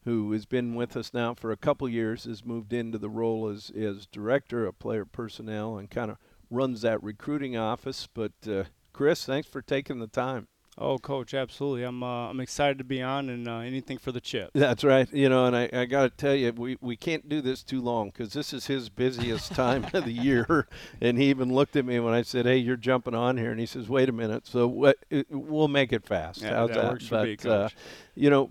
who 0.05 0.31
has 0.31 0.47
been 0.47 0.77
with 0.77 0.97
us 0.97 1.13
now 1.13 1.35
for 1.35 1.51
a 1.51 1.57
couple 1.57 1.89
years, 1.89 2.23
has 2.23 2.45
moved 2.45 2.73
into 2.73 2.97
the 2.97 3.11
role 3.11 3.49
as 3.49 3.73
as 3.77 4.07
director 4.07 4.67
of 4.67 4.79
player 4.79 5.05
personnel 5.05 5.77
and 5.77 5.91
kind 5.91 6.13
of 6.13 6.19
runs 6.49 6.83
that 6.83 7.03
recruiting 7.03 7.57
office. 7.57 8.07
But 8.15 8.35
uh, 8.49 8.65
Chris, 8.93 9.25
thanks 9.25 9.49
for 9.49 9.61
taking 9.61 9.99
the 9.99 10.07
time. 10.07 10.47
Oh, 10.77 10.99
coach, 10.99 11.35
absolutely. 11.35 11.85
I'm 11.85 12.03
uh, 12.03 12.31
I'm 12.31 12.41
excited 12.41 12.79
to 12.79 12.85
be 12.85 13.01
on 13.01 13.29
and 13.29 13.47
uh, 13.47 13.59
anything 13.59 13.97
for 13.97 14.11
the 14.11 14.21
chip. 14.21 14.51
That's 14.55 14.83
right. 14.83 15.13
You 15.13 15.29
know, 15.29 15.47
and 15.47 15.55
I, 15.55 15.71
I 15.73 15.85
got 15.85 16.03
to 16.03 16.11
tell 16.11 16.35
you, 16.35 16.53
we, 16.53 16.77
we 16.81 16.97
can't 16.97 17.29
do 17.29 17.41
this 17.41 17.63
too 17.63 17.81
long 17.81 18.09
because 18.11 18.33
this 18.33 18.53
is 18.53 18.67
his 18.67 18.89
busiest 18.89 19.55
time 19.55 19.87
of 19.93 20.05
the 20.05 20.13
year. 20.13 20.69
And 21.01 21.19
he 21.19 21.29
even 21.31 21.53
looked 21.53 21.77
at 21.77 21.85
me 21.85 22.01
when 22.01 22.15
I 22.15 22.23
said, 22.23 22.47
"Hey, 22.47 22.57
you're 22.59 22.77
jumping 22.77 23.15
on 23.15 23.37
here," 23.37 23.51
and 23.51 23.61
he 23.61 23.67
says, 23.67 23.89
"Wait 23.89 24.09
a 24.09 24.13
minute." 24.13 24.47
So 24.47 24.67
what? 24.67 24.97
It, 25.11 25.27
we'll 25.31 25.69
make 25.69 25.93
it 25.93 26.05
fast. 26.05 26.41
Yeah, 26.43 26.55
How's 26.55 26.71
that 26.71 26.83
that? 26.83 26.93
works 26.93 27.07
for 27.07 27.17
but 27.17 27.25
me, 27.27 27.37
Coach. 27.37 27.73
Uh, 27.73 27.77
you 28.15 28.31
know, 28.31 28.51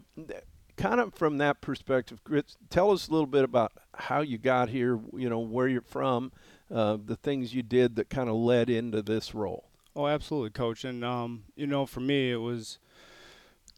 kind 0.78 1.00
of 1.00 1.14
from 1.14 1.38
that 1.40 1.62
perspective, 1.62 2.24
Chris, 2.24 2.58
tell 2.70 2.92
us 2.92 3.08
a 3.08 3.12
little 3.12 3.28
bit 3.28 3.44
about 3.44 3.72
how 3.96 4.22
you 4.22 4.38
got 4.38 4.70
here. 4.70 5.00
You 5.16 5.30
know, 5.30 5.40
where 5.40 5.68
you're 5.68 5.82
from, 5.82 6.32
uh, 6.72 6.98
the 7.04 7.16
things 7.16 7.54
you 7.54 7.64
did 7.64 7.96
that 7.96 8.10
kind 8.10 8.30
of 8.30 8.36
led 8.36 8.70
into 8.70 9.02
this 9.02 9.34
role. 9.34 9.66
Oh, 9.96 10.08
absolutely, 10.08 10.50
coach. 10.50 10.84
And 10.84 11.04
um, 11.04 11.44
you 11.56 11.68
know, 11.68 11.86
for 11.86 12.00
me, 12.00 12.32
it 12.32 12.38
was 12.38 12.80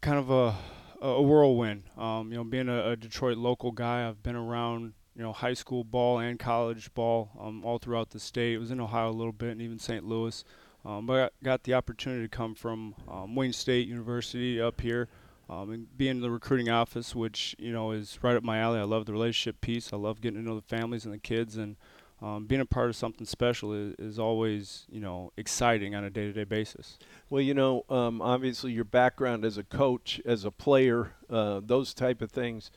kind 0.02 0.18
of 0.18 0.30
a 0.30 0.56
a 1.02 1.22
whirlwind. 1.22 1.84
Um, 1.98 2.32
you 2.32 2.38
know, 2.38 2.44
being 2.44 2.70
a, 2.70 2.92
a 2.92 2.96
Detroit 2.96 3.38
local 3.38 3.72
guy, 3.72 4.08
I've 4.08 4.24
been 4.24 4.36
around 4.36 4.94
you 5.16 5.24
know 5.24 5.34
high 5.34 5.54
school 5.54 5.84
ball 5.84 6.20
and 6.20 6.40
college 6.40 6.94
ball 6.94 7.32
um, 7.40 7.66
all 7.66 7.78
throughout 7.78 8.12
the 8.12 8.20
state. 8.20 8.54
It 8.54 8.60
was 8.60 8.72
in 8.72 8.80
Ohio 8.80 9.10
a 9.10 9.12
little 9.12 9.34
bit, 9.34 9.52
and 9.52 9.62
even 9.62 9.80
St. 9.80 10.06
Louis. 10.06 10.44
Um, 10.86 11.06
but 11.06 11.24
I 11.24 11.30
got 11.44 11.64
the 11.64 11.74
opportunity 11.74 12.24
to 12.24 12.30
come 12.30 12.54
from 12.54 12.96
um, 13.10 13.36
Wayne 13.36 13.54
State 13.54 13.88
University 13.88 14.62
up 14.62 14.82
here. 14.82 15.08
Um, 15.48 15.72
and 15.72 15.96
be 15.96 16.08
in 16.08 16.22
the 16.22 16.32
recruiting 16.32 16.70
office, 16.70 17.14
which 17.14 17.56
you 17.60 17.72
know 17.72 17.92
is 17.92 18.18
right 18.24 18.36
up 18.36 18.44
my 18.44 18.58
alley. 18.58 18.80
I 18.80 18.84
love 18.84 19.06
the 19.06 19.14
relationship 19.14 19.62
piece. 19.62 19.94
I 19.94 19.98
love 19.98 20.20
getting 20.20 20.42
to 20.42 20.48
know 20.48 20.56
the 20.56 20.64
families 20.64 21.06
and 21.06 21.14
the 21.14 21.20
kids, 21.20 21.56
and 21.56 21.76
um, 22.26 22.48
being 22.48 22.62
a 22.62 22.66
part 22.66 22.90
of 22.90 22.96
something 22.96 23.28
special 23.28 23.72
is, 23.72 23.94
is 24.00 24.20
always 24.20 24.86
you 24.90 25.00
know 25.00 25.32
exciting 25.38 25.94
on 25.94 26.04
a 26.04 26.10
day-to-day 26.10 26.46
basis. 26.46 26.98
Well, 27.30 27.42
you 27.42 27.54
know, 27.54 27.86
um, 27.88 28.20
obviously 28.22 28.72
your 28.72 28.84
background 28.84 29.46
as 29.46 29.60
a 29.60 29.64
coach, 29.64 30.20
as 30.26 30.44
a 30.44 30.52
player, 30.52 31.12
uh, 31.30 31.62
those 31.64 31.94
type 31.94 32.24
of 32.24 32.32
things, 32.32 32.72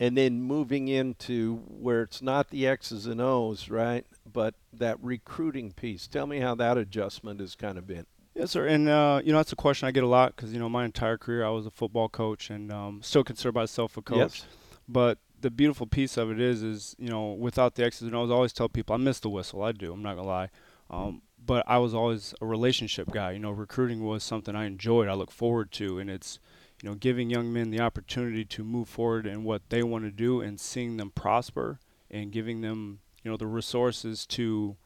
and 0.00 0.16
then 0.16 0.42
moving 0.42 0.88
into 0.88 1.62
where 1.68 2.02
it's 2.02 2.20
not 2.20 2.50
the 2.50 2.66
X's 2.66 3.06
and 3.06 3.20
O's, 3.20 3.68
right? 3.68 4.04
But 4.30 4.54
that 4.72 4.98
recruiting 5.00 5.72
piece. 5.72 6.08
Tell 6.08 6.26
me 6.26 6.40
how 6.40 6.56
that 6.56 6.76
adjustment 6.76 7.38
has 7.38 7.54
kind 7.54 7.78
of 7.78 7.86
been. 7.86 8.06
Yes, 8.34 8.50
sir. 8.50 8.66
And 8.66 8.88
uh, 8.88 9.20
you 9.24 9.30
know 9.30 9.38
that's 9.38 9.52
a 9.52 9.56
question 9.56 9.86
I 9.86 9.92
get 9.92 10.02
a 10.02 10.08
lot 10.08 10.34
because 10.34 10.52
you 10.52 10.58
know 10.58 10.68
my 10.68 10.84
entire 10.84 11.18
career 11.18 11.44
I 11.44 11.50
was 11.50 11.66
a 11.66 11.70
football 11.70 12.08
coach 12.08 12.50
and 12.50 12.72
um, 12.72 13.00
still 13.04 13.22
consider 13.22 13.52
myself 13.52 13.96
a 13.96 14.02
coach. 14.02 14.18
Yes. 14.18 14.46
But 14.88 15.18
the 15.40 15.50
beautiful 15.50 15.86
piece 15.86 16.16
of 16.16 16.30
it 16.30 16.40
is, 16.40 16.62
is 16.62 16.96
you 16.98 17.08
know, 17.08 17.32
without 17.32 17.74
the 17.74 17.84
X's 17.84 18.02
and 18.02 18.14
O's, 18.14 18.30
I 18.30 18.34
always 18.34 18.52
tell 18.52 18.68
people 18.68 18.94
I 18.94 18.98
miss 18.98 19.20
the 19.20 19.28
whistle. 19.28 19.62
I 19.62 19.72
do. 19.72 19.92
I'm 19.92 20.02
not 20.02 20.16
gonna 20.16 20.28
lie. 20.28 20.50
Um, 20.90 21.22
but 21.44 21.64
I 21.66 21.78
was 21.78 21.94
always 21.94 22.34
a 22.40 22.46
relationship 22.46 23.10
guy. 23.10 23.32
You 23.32 23.38
know, 23.38 23.50
recruiting 23.50 24.04
was 24.04 24.24
something 24.24 24.56
I 24.56 24.66
enjoyed. 24.66 25.08
I 25.08 25.14
look 25.14 25.30
forward 25.30 25.70
to, 25.72 25.98
and 25.98 26.10
it's 26.10 26.38
you 26.82 26.88
know 26.88 26.94
giving 26.94 27.30
young 27.30 27.52
men 27.52 27.70
the 27.70 27.80
opportunity 27.80 28.44
to 28.44 28.64
move 28.64 28.88
forward 28.88 29.26
in 29.26 29.44
what 29.44 29.62
they 29.68 29.82
want 29.82 30.04
to 30.04 30.10
do 30.10 30.40
and 30.40 30.60
seeing 30.60 30.96
them 30.96 31.10
prosper 31.10 31.78
and 32.10 32.32
giving 32.32 32.60
them 32.60 33.00
you 33.22 33.30
know 33.30 33.36
the 33.36 33.46
resources 33.46 34.26
to 34.26 34.76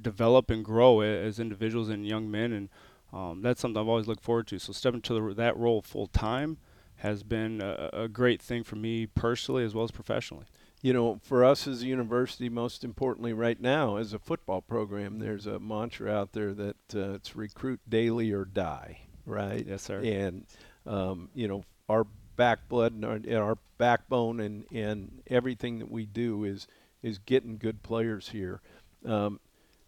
develop 0.00 0.50
and 0.50 0.64
grow 0.64 1.00
as 1.00 1.40
individuals 1.40 1.88
and 1.88 2.06
young 2.06 2.30
men 2.30 2.52
and 2.52 2.68
um, 3.12 3.40
that's 3.42 3.60
something 3.60 3.80
I've 3.80 3.88
always 3.88 4.06
looked 4.06 4.22
forward 4.22 4.46
to. 4.48 4.58
So 4.58 4.72
stepping 4.72 5.00
to 5.02 5.14
the, 5.14 5.34
that 5.34 5.56
role 5.56 5.80
full 5.80 6.08
time 6.08 6.58
has 6.98 7.22
been 7.22 7.60
a, 7.60 7.90
a 7.92 8.08
great 8.08 8.42
thing 8.42 8.64
for 8.64 8.76
me 8.76 9.06
personally 9.06 9.64
as 9.64 9.74
well 9.74 9.84
as 9.84 9.90
professionally. 9.90 10.46
You 10.80 10.92
know, 10.92 11.18
for 11.22 11.44
us 11.44 11.66
as 11.66 11.82
a 11.82 11.86
university, 11.86 12.48
most 12.48 12.84
importantly, 12.84 13.32
right 13.32 13.60
now, 13.60 13.96
as 13.96 14.12
a 14.12 14.18
football 14.18 14.60
program, 14.60 15.18
there's 15.18 15.46
a 15.46 15.58
mantra 15.58 16.12
out 16.12 16.32
there 16.32 16.54
that 16.54 16.76
uh, 16.94 17.14
it's 17.14 17.34
recruit 17.34 17.80
daily 17.88 18.30
or 18.30 18.44
die, 18.44 19.00
right? 19.26 19.64
Yes, 19.66 19.82
sir. 19.82 20.00
And 20.00 20.46
um, 20.86 21.30
you 21.34 21.48
know, 21.48 21.64
our 21.88 22.06
backblood 22.38 22.88
and 22.88 23.04
our, 23.04 23.14
and 23.14 23.36
our 23.36 23.58
backbone 23.78 24.40
and, 24.40 24.64
and 24.72 25.22
everything 25.26 25.78
that 25.80 25.90
we 25.90 26.06
do 26.06 26.44
is 26.44 26.66
is 27.02 27.18
getting 27.18 27.58
good 27.58 27.82
players 27.82 28.30
here. 28.30 28.60
Um, 29.04 29.40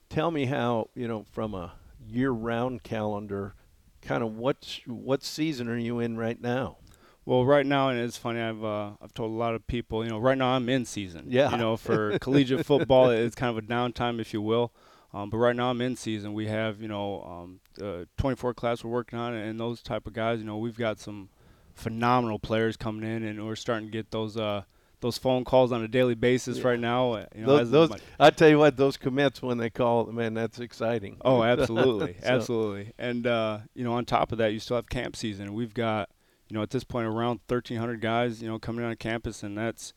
tell 0.08 0.30
me 0.30 0.46
how 0.46 0.88
you 0.94 1.08
know 1.08 1.24
from 1.30 1.54
a 1.54 1.72
year-round 2.06 2.82
calendar, 2.82 3.54
kind 4.02 4.22
of 4.22 4.36
what 4.36 4.80
what 4.86 5.22
season 5.22 5.68
are 5.68 5.78
you 5.78 6.00
in 6.00 6.16
right 6.16 6.40
now? 6.40 6.78
Well, 7.26 7.44
right 7.44 7.66
now, 7.66 7.90
and 7.90 8.00
it's 8.00 8.16
funny. 8.16 8.40
I've 8.40 8.64
uh, 8.64 8.92
I've 9.00 9.12
told 9.14 9.30
a 9.30 9.34
lot 9.34 9.54
of 9.54 9.66
people, 9.66 10.02
you 10.04 10.10
know, 10.10 10.18
right 10.18 10.36
now 10.38 10.54
I'm 10.56 10.68
in 10.68 10.84
season. 10.84 11.26
Yeah. 11.28 11.50
You 11.50 11.58
know, 11.58 11.76
for 11.76 12.18
collegiate 12.20 12.64
football, 12.66 13.10
it's 13.10 13.34
kind 13.34 13.56
of 13.56 13.62
a 13.62 13.66
downtime, 13.66 14.20
if 14.20 14.32
you 14.32 14.40
will. 14.42 14.72
Um, 15.12 15.28
but 15.28 15.38
right 15.38 15.54
now 15.56 15.70
I'm 15.70 15.80
in 15.80 15.96
season. 15.96 16.32
We 16.34 16.46
have, 16.46 16.80
you 16.80 16.88
know, 16.88 17.22
um, 17.22 17.60
the 17.74 18.06
24 18.16 18.54
class 18.54 18.84
we're 18.84 18.90
working 18.90 19.18
on, 19.18 19.34
and 19.34 19.58
those 19.60 19.82
type 19.82 20.06
of 20.06 20.12
guys. 20.12 20.38
You 20.38 20.44
know, 20.46 20.56
we've 20.56 20.76
got 20.78 20.98
some 21.00 21.28
phenomenal 21.74 22.38
players 22.38 22.76
coming 22.76 23.08
in, 23.08 23.22
and 23.24 23.44
we're 23.46 23.56
starting 23.56 23.86
to 23.88 23.92
get 23.92 24.10
those 24.10 24.36
uh, 24.36 24.62
those 25.00 25.16
phone 25.18 25.44
calls 25.44 25.72
on 25.72 25.82
a 25.82 25.88
daily 25.88 26.14
basis 26.14 26.58
Yeah. 26.58 26.68
right 26.68 26.80
now. 26.80 27.12
uh, 27.12 27.24
You 27.34 27.42
know, 27.46 27.56
those, 27.64 27.70
those 27.70 27.90
I 28.18 28.30
tell 28.30 28.48
you 28.48 28.58
what, 28.58 28.76
those 28.76 28.96
commits 28.96 29.40
when 29.42 29.58
they 29.58 29.70
call, 29.70 30.06
man, 30.06 30.34
that's 30.34 30.58
exciting. 30.60 31.16
Oh, 31.24 31.42
absolutely, 31.54 32.16
So- 32.22 32.26
absolutely. 32.28 32.92
And 32.98 33.26
uh, 33.26 33.58
you 33.74 33.82
know, 33.84 33.92
on 33.94 34.04
top 34.04 34.32
of 34.32 34.38
that, 34.38 34.52
you 34.52 34.58
still 34.58 34.76
have 34.76 34.88
camp 34.88 35.16
season. 35.16 35.54
We've 35.54 35.72
got, 35.74 36.08
you 36.50 36.56
know, 36.56 36.62
at 36.62 36.70
this 36.70 36.84
point 36.84 37.06
around 37.06 37.40
1,300 37.46 38.00
guys, 38.00 38.42
you 38.42 38.48
know, 38.48 38.58
coming 38.58 38.84
on 38.84 38.94
campus, 38.96 39.42
and 39.42 39.56
that's 39.56 39.94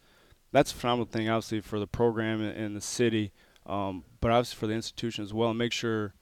that's 0.51 0.71
a 0.71 0.75
phenomenal 0.75 1.07
thing, 1.07 1.27
obviously, 1.27 1.61
for 1.61 1.79
the 1.79 1.87
program 1.87 2.39
and, 2.39 2.75
the 2.75 2.81
city, 2.81 3.33
um, 3.65 4.03
but 4.21 4.29
obviously 4.29 4.59
for 4.59 4.67
the 4.67 4.73
institution 4.73 5.23
as 5.23 5.33
well. 5.33 5.49
And 5.49 5.57
make 5.57 5.71
sure 5.71 6.13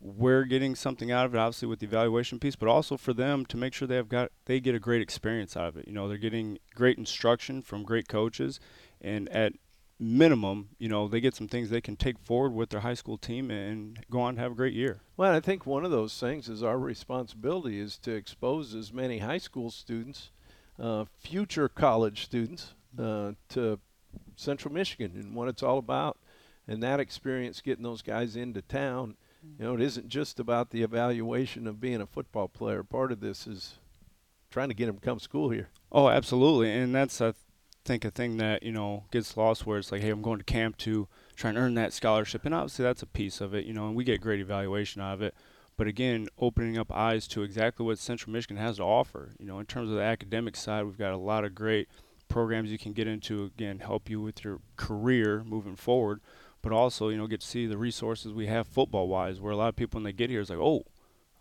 we're 0.00 0.44
getting 0.44 0.76
something 0.76 1.10
out 1.10 1.26
of 1.26 1.34
it, 1.34 1.38
obviously 1.38 1.66
with 1.66 1.80
the 1.80 1.86
evaluation 1.86 2.38
piece, 2.38 2.54
but 2.54 2.68
also 2.68 2.96
for 2.96 3.12
them 3.12 3.44
to 3.46 3.56
make 3.56 3.74
sure 3.74 3.88
they 3.88 3.96
have 3.96 4.08
got 4.08 4.30
they 4.44 4.60
get 4.60 4.76
a 4.76 4.78
great 4.78 5.02
experience 5.02 5.56
out 5.56 5.66
of 5.66 5.76
it. 5.76 5.88
You 5.88 5.94
know, 5.94 6.06
they're 6.06 6.16
getting 6.16 6.58
great 6.76 6.96
instruction 6.96 7.60
from 7.60 7.82
great 7.82 8.06
coaches, 8.06 8.60
and 9.00 9.28
at 9.30 9.54
minimum, 9.98 10.70
you 10.78 10.88
know, 10.88 11.06
they 11.08 11.20
get 11.20 11.34
some 11.34 11.48
things 11.48 11.70
they 11.70 11.80
can 11.80 11.96
take 11.96 12.18
forward 12.18 12.52
with 12.52 12.70
their 12.70 12.80
high 12.80 12.94
school 12.94 13.16
team 13.16 13.50
and 13.50 13.98
go 14.10 14.20
on 14.20 14.34
to 14.34 14.40
have 14.40 14.52
a 14.52 14.56
great 14.56 14.74
year. 14.74 15.00
Well, 15.16 15.32
I 15.32 15.40
think 15.40 15.64
one 15.64 15.84
of 15.84 15.90
those 15.90 16.18
things 16.18 16.48
is 16.48 16.62
our 16.62 16.78
responsibility 16.78 17.78
is 17.78 17.98
to 17.98 18.12
expose 18.12 18.74
as 18.74 18.92
many 18.92 19.18
high 19.18 19.38
school 19.38 19.70
students, 19.70 20.30
uh, 20.78 21.04
future 21.18 21.68
college 21.68 22.24
students, 22.24 22.74
uh, 22.98 23.32
to 23.50 23.78
Central 24.36 24.74
Michigan 24.74 25.12
and 25.14 25.34
what 25.34 25.48
it's 25.48 25.62
all 25.62 25.78
about, 25.78 26.18
and 26.66 26.82
that 26.82 27.00
experience 27.00 27.60
getting 27.60 27.84
those 27.84 28.02
guys 28.02 28.36
into 28.36 28.62
town. 28.62 29.16
You 29.58 29.64
know, 29.64 29.74
it 29.74 29.80
isn't 29.80 30.08
just 30.08 30.38
about 30.38 30.70
the 30.70 30.82
evaluation 30.82 31.66
of 31.66 31.80
being 31.80 32.00
a 32.00 32.06
football 32.06 32.48
player. 32.48 32.84
Part 32.84 33.10
of 33.10 33.20
this 33.20 33.46
is 33.46 33.78
trying 34.50 34.68
to 34.68 34.74
get 34.74 34.86
them 34.86 34.96
to 34.96 35.00
come 35.00 35.18
school 35.18 35.50
here. 35.50 35.68
Oh, 35.90 36.08
absolutely, 36.08 36.70
and 36.70 36.94
that's 36.94 37.20
I 37.20 37.32
think 37.84 38.04
a 38.04 38.10
thing 38.10 38.36
that 38.36 38.62
you 38.62 38.72
know 38.72 39.04
gets 39.10 39.36
lost 39.36 39.66
where 39.66 39.78
it's 39.78 39.92
like, 39.92 40.02
hey, 40.02 40.10
I'm 40.10 40.22
going 40.22 40.38
to 40.38 40.44
camp 40.44 40.76
to 40.78 41.08
try 41.36 41.50
and 41.50 41.58
earn 41.58 41.74
that 41.74 41.92
scholarship, 41.92 42.44
and 42.44 42.54
obviously 42.54 42.84
that's 42.84 43.02
a 43.02 43.06
piece 43.06 43.40
of 43.40 43.54
it, 43.54 43.64
you 43.64 43.72
know, 43.72 43.86
and 43.86 43.96
we 43.96 44.04
get 44.04 44.20
great 44.20 44.40
evaluation 44.40 45.02
out 45.02 45.14
of 45.14 45.22
it. 45.22 45.34
But 45.76 45.86
again, 45.86 46.28
opening 46.38 46.78
up 46.78 46.92
eyes 46.92 47.26
to 47.28 47.42
exactly 47.42 47.84
what 47.84 47.98
Central 47.98 48.32
Michigan 48.32 48.58
has 48.58 48.76
to 48.76 48.82
offer. 48.82 49.30
You 49.38 49.46
know, 49.46 49.58
in 49.58 49.66
terms 49.66 49.90
of 49.90 49.96
the 49.96 50.02
academic 50.02 50.54
side, 50.54 50.84
we've 50.84 50.98
got 50.98 51.12
a 51.12 51.16
lot 51.16 51.44
of 51.44 51.54
great 51.54 51.88
programs 52.28 52.70
you 52.70 52.78
can 52.78 52.92
get 52.92 53.06
into. 53.06 53.44
Again, 53.44 53.78
help 53.78 54.10
you 54.10 54.20
with 54.20 54.44
your 54.44 54.60
career 54.76 55.42
moving 55.44 55.76
forward, 55.76 56.20
but 56.60 56.72
also 56.72 57.08
you 57.08 57.16
know 57.16 57.26
get 57.26 57.40
to 57.40 57.46
see 57.46 57.66
the 57.66 57.78
resources 57.78 58.32
we 58.32 58.46
have 58.46 58.66
football 58.66 59.08
wise. 59.08 59.40
Where 59.40 59.52
a 59.52 59.56
lot 59.56 59.68
of 59.68 59.76
people 59.76 59.98
when 59.98 60.04
they 60.04 60.12
get 60.12 60.30
here 60.30 60.40
is 60.40 60.50
like, 60.50 60.58
oh, 60.58 60.84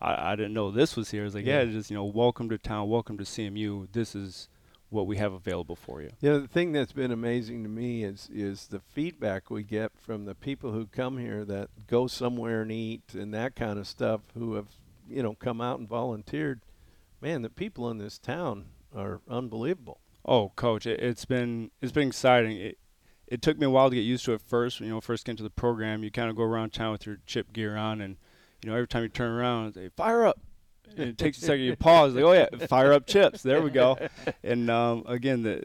I, 0.02 0.32
I 0.32 0.36
didn't 0.36 0.54
know 0.54 0.72
this 0.72 0.96
was 0.96 1.12
here. 1.12 1.26
It's 1.26 1.36
like, 1.36 1.46
yeah. 1.46 1.62
Yeah. 1.62 1.72
just 1.72 1.92
you 1.92 1.98
know, 1.98 2.06
welcome 2.06 2.50
to 2.50 2.58
town, 2.58 2.90
welcome 2.90 3.18
to 3.18 3.24
CMU. 3.24 3.92
This 3.92 4.16
is 4.16 4.50
what 4.92 5.08
we 5.08 5.18
have 5.18 5.32
available 5.34 5.76
for 5.76 6.02
you. 6.02 6.12
Yeah, 6.20 6.34
the 6.34 6.48
thing 6.48 6.74
that's 6.74 6.92
been 6.92 7.12
amazing 7.12 7.64
to 7.64 7.70
me 7.70 8.04
is 8.04 8.30
is 8.32 8.68
the 8.68 8.80
feedback 8.80 9.50
we 9.50 9.64
get 9.64 9.94
from 9.98 10.26
the 10.26 10.36
people 10.36 10.74
who 10.74 10.86
come 10.86 11.18
here 11.18 11.44
that 11.46 11.70
go 11.88 12.08
somewhere 12.08 12.62
and 12.62 12.72
eat 12.72 13.14
and 13.14 13.34
that 13.34 13.56
kind 13.56 13.80
of 13.80 13.88
stuff 13.88 14.22
who 14.38 14.56
have 14.56 14.68
you 15.10 15.24
know 15.24 15.34
come 15.34 15.62
out 15.62 15.80
and 15.80 15.88
volunteered. 15.88 16.62
Man, 17.22 17.42
the 17.42 17.50
people 17.50 17.90
in 17.90 18.00
this 18.00 18.20
town 18.20 18.66
are 18.96 19.22
unbelievable. 19.30 20.00
Oh, 20.26 20.52
coach, 20.56 20.86
it, 20.86 21.00
it's 21.00 21.26
been 21.26 21.72
it's 21.82 21.94
been 21.94 22.10
exciting. 22.10 22.58
It 22.58 22.78
it 23.28 23.42
took 23.42 23.58
me 23.58 23.66
a 23.66 23.70
while 23.70 23.90
to 23.90 23.96
get 23.96 24.02
used 24.02 24.26
to 24.26 24.34
it 24.34 24.42
first. 24.42 24.82
You 24.82 24.90
know, 24.90 25.00
first 25.00 25.26
get 25.26 25.32
into 25.32 25.44
the 25.44 25.50
program, 25.50 26.04
you 26.04 26.12
kind 26.12 26.30
of 26.30 26.36
go 26.36 26.44
around 26.44 26.74
town 26.74 26.92
with 26.92 27.06
your 27.06 27.20
chip 27.26 27.54
gear 27.54 27.78
on, 27.78 28.02
and 28.02 28.18
you 28.62 28.70
know 28.70 28.76
every 28.76 28.90
time 28.90 29.04
you 29.04 29.10
turn 29.10 29.32
around, 29.32 29.74
they 29.74 29.88
fire 29.88 30.26
up. 30.26 30.42
It 30.98 31.18
takes 31.18 31.38
a 31.40 31.42
second, 31.42 31.62
you 31.62 31.76
pause, 31.76 32.14
like 32.14 32.24
oh 32.24 32.34
yeah, 32.34 32.68
fire 32.68 32.94
up 32.94 33.06
chips. 33.08 33.42
There 33.44 33.62
we 33.62 33.70
go. 33.70 33.98
And 34.44 34.70
um, 34.70 35.04
again, 35.08 35.44
the 35.44 35.64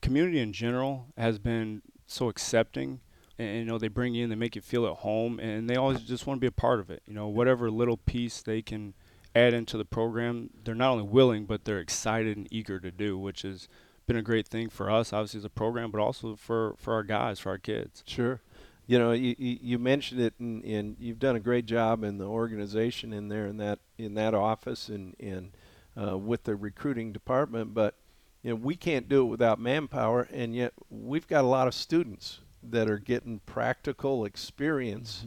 community 0.00 0.40
in 0.40 0.52
general 0.52 1.06
has 1.16 1.38
been 1.38 1.82
so 2.06 2.28
accepting. 2.28 3.00
And 3.38 3.58
you 3.58 3.64
know 3.66 3.76
they 3.76 3.88
bring 3.88 4.14
you 4.14 4.24
in, 4.24 4.30
they 4.30 4.36
make 4.36 4.56
you 4.56 4.62
feel 4.62 4.86
at 4.86 4.94
home, 4.98 5.38
and 5.38 5.68
they 5.68 5.76
always 5.76 6.00
just 6.00 6.26
want 6.26 6.38
to 6.38 6.40
be 6.40 6.46
a 6.46 6.52
part 6.52 6.80
of 6.80 6.88
it. 6.90 7.02
You 7.06 7.12
know, 7.12 7.28
whatever 7.28 7.70
little 7.70 7.98
piece 7.98 8.40
they 8.40 8.62
can 8.62 8.94
add 9.34 9.52
into 9.52 9.76
the 9.76 9.84
program, 9.84 10.48
they're 10.64 10.74
not 10.74 10.92
only 10.92 11.04
willing, 11.04 11.44
but 11.44 11.66
they're 11.66 11.78
excited 11.78 12.38
and 12.38 12.48
eager 12.50 12.80
to 12.80 12.90
do, 12.90 13.18
which 13.18 13.42
has 13.42 13.68
been 14.06 14.16
a 14.16 14.22
great 14.22 14.48
thing 14.48 14.70
for 14.70 14.90
us, 14.90 15.12
obviously 15.12 15.38
as 15.38 15.44
a 15.44 15.50
program, 15.50 15.90
but 15.90 16.00
also 16.00 16.34
for 16.34 16.74
for 16.78 16.94
our 16.94 17.02
guys, 17.02 17.38
for 17.38 17.50
our 17.50 17.58
kids. 17.58 18.02
Sure. 18.06 18.40
You 18.86 18.98
know, 19.00 19.12
you, 19.12 19.34
you, 19.38 19.78
mentioned 19.78 20.20
it, 20.20 20.34
and, 20.38 20.62
and 20.64 20.96
you've 21.00 21.18
done 21.18 21.34
a 21.34 21.40
great 21.40 21.66
job 21.66 22.04
in 22.04 22.18
the 22.18 22.26
organization 22.26 23.12
in 23.12 23.28
there 23.28 23.46
in 23.46 23.56
that 23.56 23.80
in 23.98 24.14
that 24.14 24.32
office 24.32 24.88
and 24.88 25.16
and 25.18 25.52
uh, 26.00 26.16
with 26.16 26.44
the 26.44 26.54
recruiting 26.54 27.12
department. 27.12 27.74
But 27.74 27.94
you 28.42 28.50
know, 28.50 28.56
we 28.56 28.76
can't 28.76 29.08
do 29.08 29.22
it 29.22 29.30
without 29.30 29.58
manpower, 29.58 30.28
and 30.32 30.54
yet 30.54 30.72
we've 30.88 31.26
got 31.26 31.44
a 31.44 31.48
lot 31.48 31.66
of 31.66 31.74
students 31.74 32.40
that 32.62 32.88
are 32.88 32.98
getting 32.98 33.40
practical 33.46 34.24
experience 34.24 35.26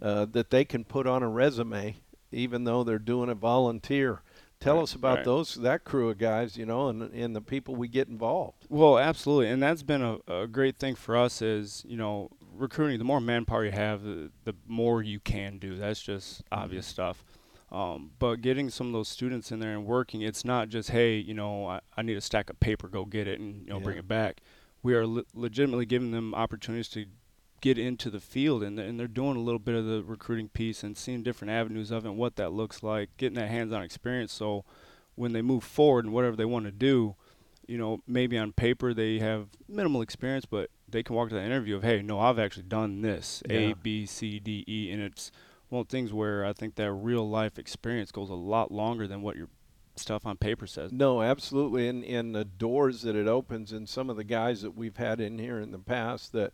uh, 0.00 0.26
that 0.26 0.50
they 0.50 0.64
can 0.64 0.84
put 0.84 1.06
on 1.06 1.22
a 1.22 1.28
resume, 1.28 1.96
even 2.32 2.64
though 2.64 2.84
they're 2.84 2.98
doing 2.98 3.28
a 3.28 3.34
volunteer. 3.34 4.22
Tell 4.60 4.76
Right, 4.76 4.82
us 4.82 4.94
about 4.94 5.16
right. 5.18 5.24
those 5.24 5.54
that 5.56 5.84
crew 5.84 6.08
of 6.10 6.18
guys, 6.18 6.56
you 6.56 6.66
know, 6.66 6.88
and 6.88 7.02
and 7.14 7.36
the 7.36 7.40
people 7.40 7.76
we 7.76 7.86
get 7.86 8.08
involved. 8.08 8.66
Well, 8.68 8.98
absolutely, 8.98 9.48
and 9.50 9.62
that's 9.62 9.82
been 9.82 10.02
a, 10.02 10.18
a 10.26 10.46
great 10.48 10.78
thing 10.78 10.94
for 10.96 11.16
us. 11.16 11.40
Is 11.42 11.84
you 11.86 11.96
know 11.96 12.30
recruiting. 12.58 12.98
The 12.98 13.04
more 13.04 13.20
manpower 13.20 13.64
you 13.64 13.72
have, 13.72 14.02
the, 14.02 14.30
the 14.44 14.54
more 14.66 15.02
you 15.02 15.20
can 15.20 15.58
do. 15.58 15.76
That's 15.76 16.02
just 16.02 16.42
obvious 16.52 16.86
stuff. 16.86 17.24
Um, 17.70 18.12
but 18.18 18.36
getting 18.40 18.70
some 18.70 18.86
of 18.88 18.92
those 18.92 19.08
students 19.08 19.52
in 19.52 19.60
there 19.60 19.72
and 19.72 19.84
working, 19.84 20.22
it's 20.22 20.44
not 20.44 20.68
just 20.68 20.90
hey, 20.90 21.16
you 21.16 21.34
know, 21.34 21.66
I, 21.66 21.80
I 21.96 22.02
need 22.02 22.16
a 22.16 22.20
stack 22.20 22.48
of 22.50 22.58
paper, 22.60 22.88
go 22.88 23.04
get 23.04 23.28
it 23.28 23.40
and 23.40 23.66
you 23.66 23.72
know 23.72 23.80
bring 23.80 23.98
it 23.98 24.08
back. 24.08 24.40
We 24.82 24.94
are 24.94 25.06
le- 25.06 25.24
legitimately 25.34 25.86
giving 25.86 26.12
them 26.12 26.34
opportunities 26.34 26.88
to 26.90 27.06
get 27.60 27.76
into 27.76 28.08
the 28.08 28.20
field, 28.20 28.62
and, 28.62 28.76
th- 28.76 28.88
and 28.88 28.98
they're 28.98 29.08
doing 29.08 29.36
a 29.36 29.40
little 29.40 29.58
bit 29.58 29.74
of 29.74 29.84
the 29.84 30.02
recruiting 30.02 30.48
piece 30.48 30.82
and 30.82 30.96
seeing 30.96 31.22
different 31.22 31.50
avenues 31.50 31.90
of 31.90 32.06
it 32.06 32.08
and 32.08 32.16
what 32.16 32.36
that 32.36 32.52
looks 32.52 32.82
like, 32.82 33.10
getting 33.16 33.34
that 33.38 33.48
hands-on 33.48 33.82
experience. 33.82 34.32
So 34.32 34.64
when 35.16 35.32
they 35.32 35.42
move 35.42 35.64
forward 35.64 36.04
and 36.04 36.14
whatever 36.14 36.36
they 36.36 36.44
want 36.44 36.64
to 36.66 36.70
do, 36.70 37.16
you 37.66 37.76
know, 37.76 38.00
maybe 38.06 38.38
on 38.38 38.52
paper 38.52 38.94
they 38.94 39.18
have 39.18 39.48
minimal 39.68 40.00
experience, 40.00 40.46
but 40.46 40.70
they 40.90 41.02
can 41.02 41.14
walk 41.14 41.28
to 41.30 41.34
the 41.34 41.42
interview 41.42 41.76
of, 41.76 41.82
hey, 41.82 42.02
no, 42.02 42.18
I've 42.18 42.38
actually 42.38 42.64
done 42.64 43.02
this 43.02 43.42
Yeah. 43.48 43.58
A, 43.58 43.74
B, 43.74 44.06
C, 44.06 44.38
D, 44.40 44.64
E, 44.66 44.90
and 44.90 45.02
it's 45.02 45.30
one 45.68 45.80
of 45.82 45.88
the 45.88 45.92
things 45.92 46.12
where 46.12 46.44
I 46.44 46.52
think 46.52 46.76
that 46.76 46.90
real 46.92 47.28
life 47.28 47.58
experience 47.58 48.10
goes 48.10 48.30
a 48.30 48.34
lot 48.34 48.72
longer 48.72 49.06
than 49.06 49.20
what 49.22 49.36
your 49.36 49.48
stuff 49.96 50.24
on 50.24 50.36
paper 50.36 50.66
says. 50.66 50.92
No, 50.92 51.20
absolutely, 51.22 51.88
and 51.88 52.04
and 52.04 52.34
the 52.34 52.44
doors 52.44 53.02
that 53.02 53.16
it 53.16 53.26
opens, 53.28 53.72
and 53.72 53.88
some 53.88 54.08
of 54.08 54.16
the 54.16 54.24
guys 54.24 54.62
that 54.62 54.70
we've 54.76 54.96
had 54.96 55.20
in 55.20 55.38
here 55.38 55.58
in 55.60 55.72
the 55.72 55.78
past 55.78 56.32
that, 56.32 56.52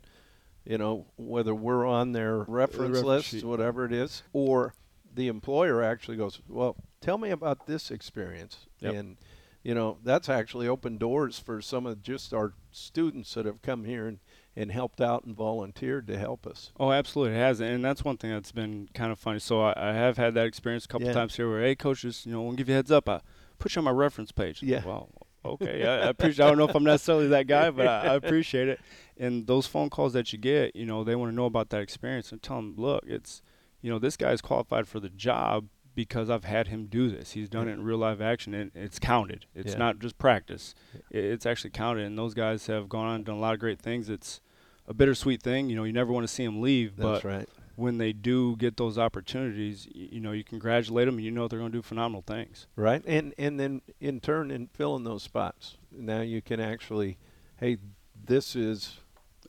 you 0.65 0.79
know, 0.79 1.07
whether 1.17 1.55
we're 1.55 1.87
on 1.87 2.13
their 2.13 2.39
reference 2.39 2.79
reference 2.97 3.03
list, 3.05 3.29
sheet. 3.29 3.45
whatever 3.45 3.85
it 3.85 3.93
is, 3.93 4.23
or 4.33 4.75
the 5.15 5.29
employer 5.29 5.83
actually 5.83 6.17
goes, 6.17 6.41
well, 6.49 6.75
tell 7.01 7.19
me 7.19 7.31
about 7.31 7.67
this 7.67 7.91
experience, 7.91 8.67
Yep. 8.81 8.95
and 8.95 9.17
you 9.63 9.75
know 9.75 9.99
that's 10.03 10.29
actually 10.29 10.67
opened 10.67 10.99
doors 10.99 11.39
for 11.39 11.61
some 11.63 11.87
of 11.87 12.03
just 12.03 12.33
our 12.35 12.55
students 12.73 13.33
that 13.35 13.47
have 13.47 13.63
come 13.63 13.85
here 13.85 14.07
and 14.09 14.19
and 14.57 14.71
helped 14.71 15.01
out 15.01 15.25
and 15.25 15.35
volunteered 15.37 16.07
to 16.07 16.19
help 16.19 16.47
us. 16.47 16.73
Oh, 16.79 16.93
absolutely, 16.93 17.35
it 17.35 17.39
has, 17.39 17.61
and 17.61 17.85
that's 17.85 18.05
one 18.05 18.17
thing 18.17 18.31
that's 18.31 18.53
been 18.53 18.89
kind 18.95 19.11
of 19.11 19.19
funny. 19.19 19.39
So 19.41 19.63
I, 19.63 19.75
I 19.77 19.93
have 19.93 20.17
had 20.17 20.35
that 20.35 20.47
experience 20.47 20.85
a 20.85 20.89
couple 20.89 21.07
Yeah. 21.09 21.13
times 21.15 21.37
here, 21.37 21.49
where 21.51 21.61
hey, 21.63 21.75
coaches, 21.75 22.23
you 22.25 22.33
know, 22.33 22.43
we'll 22.43 22.53
give 22.53 22.69
you 22.69 22.75
a 22.75 22.77
heads 22.77 22.91
up. 22.91 23.09
I 23.09 23.21
put 23.59 23.75
you 23.75 23.81
on 23.81 23.85
my 23.85 23.91
reference 23.91 24.31
page. 24.33 24.63
Yeah. 24.63 24.83
Well, 24.85 25.11
okay, 25.45 25.85
I, 25.87 26.07
I 26.07 26.09
appreciate. 26.09 26.45
I 26.45 26.49
don't 26.49 26.59
know 26.59 26.69
if 26.69 26.75
I'm 26.77 26.85
necessarily 26.85 27.29
that 27.29 27.47
guy, 27.47 27.71
but 27.71 27.87
I, 27.87 28.01
I 28.09 28.15
appreciate 28.15 28.69
it. 28.69 28.81
And 29.17 29.47
those 29.47 29.67
phone 29.67 29.91
calls 29.91 30.13
that 30.15 30.33
you 30.33 30.39
get, 30.39 30.75
you 30.75 30.87
know, 30.87 31.05
they 31.05 31.17
want 31.17 31.31
to 31.33 31.35
know 31.37 31.47
about 31.47 31.71
that 31.71 31.81
experience 31.83 32.33
and 32.33 32.43
tell 32.43 32.57
them, 32.57 32.75
look, 32.77 33.05
it's, 33.07 33.43
you 33.81 33.91
know, 33.91 33.99
this 33.99 34.17
guy's 34.17 34.41
qualified 34.41 34.89
for 34.89 35.01
the 35.01 35.11
job 35.11 35.69
because 35.95 36.29
I've 36.31 36.45
had 36.45 36.69
him 36.69 36.87
do 36.87 37.11
this. 37.11 37.33
He's 37.33 37.49
done 37.49 37.69
it 37.69 37.73
in 37.73 37.85
real 37.85 37.99
life 37.99 38.21
action, 38.21 38.55
and 38.55 38.71
it's 38.75 38.99
counted. 38.99 39.47
It's 39.55 39.73
Yeah. 39.73 39.79
not 39.79 39.99
just 39.99 40.19
practice. 40.19 40.75
It's 41.11 41.47
actually 41.47 41.71
counted, 41.71 42.05
and 42.05 42.19
those 42.19 42.35
guys 42.35 42.67
have 42.67 42.89
gone 42.89 43.07
on 43.07 43.15
and 43.17 43.25
done 43.25 43.37
a 43.37 43.41
lot 43.41 43.55
of 43.55 43.61
great 43.61 43.81
things. 43.81 44.09
It's 44.09 44.41
a 44.87 44.95
bittersweet 44.95 45.43
thing. 45.43 45.69
You 45.71 45.77
know, 45.77 45.85
you 45.85 45.93
never 45.93 46.13
want 46.13 46.25
to 46.27 46.33
see 46.33 46.45
them 46.45 46.61
leave, 46.61 46.97
That's 46.97 47.23
but 47.23 47.25
right. 47.29 47.49
when 47.77 47.99
they 47.99 48.13
do 48.13 48.57
get 48.57 48.77
those 48.77 48.99
opportunities, 48.99 49.89
you 49.95 50.21
know, 50.21 50.33
you 50.33 50.45
congratulate 50.45 51.07
them 51.07 51.17
and 51.17 51.25
you 51.25 51.31
know 51.31 51.49
they're 51.49 51.59
going 51.59 51.73
to 51.73 51.79
do 51.79 51.83
phenomenal 51.83 52.23
things. 52.27 52.67
right? 52.77 53.03
And 53.07 53.33
and 53.39 53.59
then 53.59 53.83
in 54.01 54.21
turn, 54.21 54.51
in 54.51 54.67
filling 54.69 55.05
those 55.05 55.23
spots, 55.23 55.77
now 55.91 56.21
you 56.21 56.43
can 56.43 56.61
actually, 56.61 57.19
hey, 57.59 57.79
this 58.27 58.55
is 58.57 58.99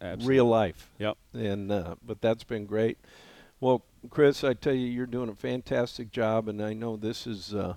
Absolutely. 0.01 0.27
real 0.35 0.45
life. 0.45 0.89
Yep. 0.99 1.17
And 1.33 1.71
uh, 1.71 1.95
but 2.03 2.21
that's 2.21 2.43
been 2.43 2.65
great. 2.65 2.97
Well, 3.59 3.83
Chris, 4.09 4.43
I 4.43 4.53
tell 4.53 4.73
you, 4.73 4.85
you're 4.87 5.05
doing 5.05 5.29
a 5.29 5.35
fantastic 5.35 6.11
job, 6.11 6.47
and 6.47 6.61
I 6.61 6.73
know 6.73 6.95
this 6.97 7.25
is 7.25 7.53
uh, 7.53 7.75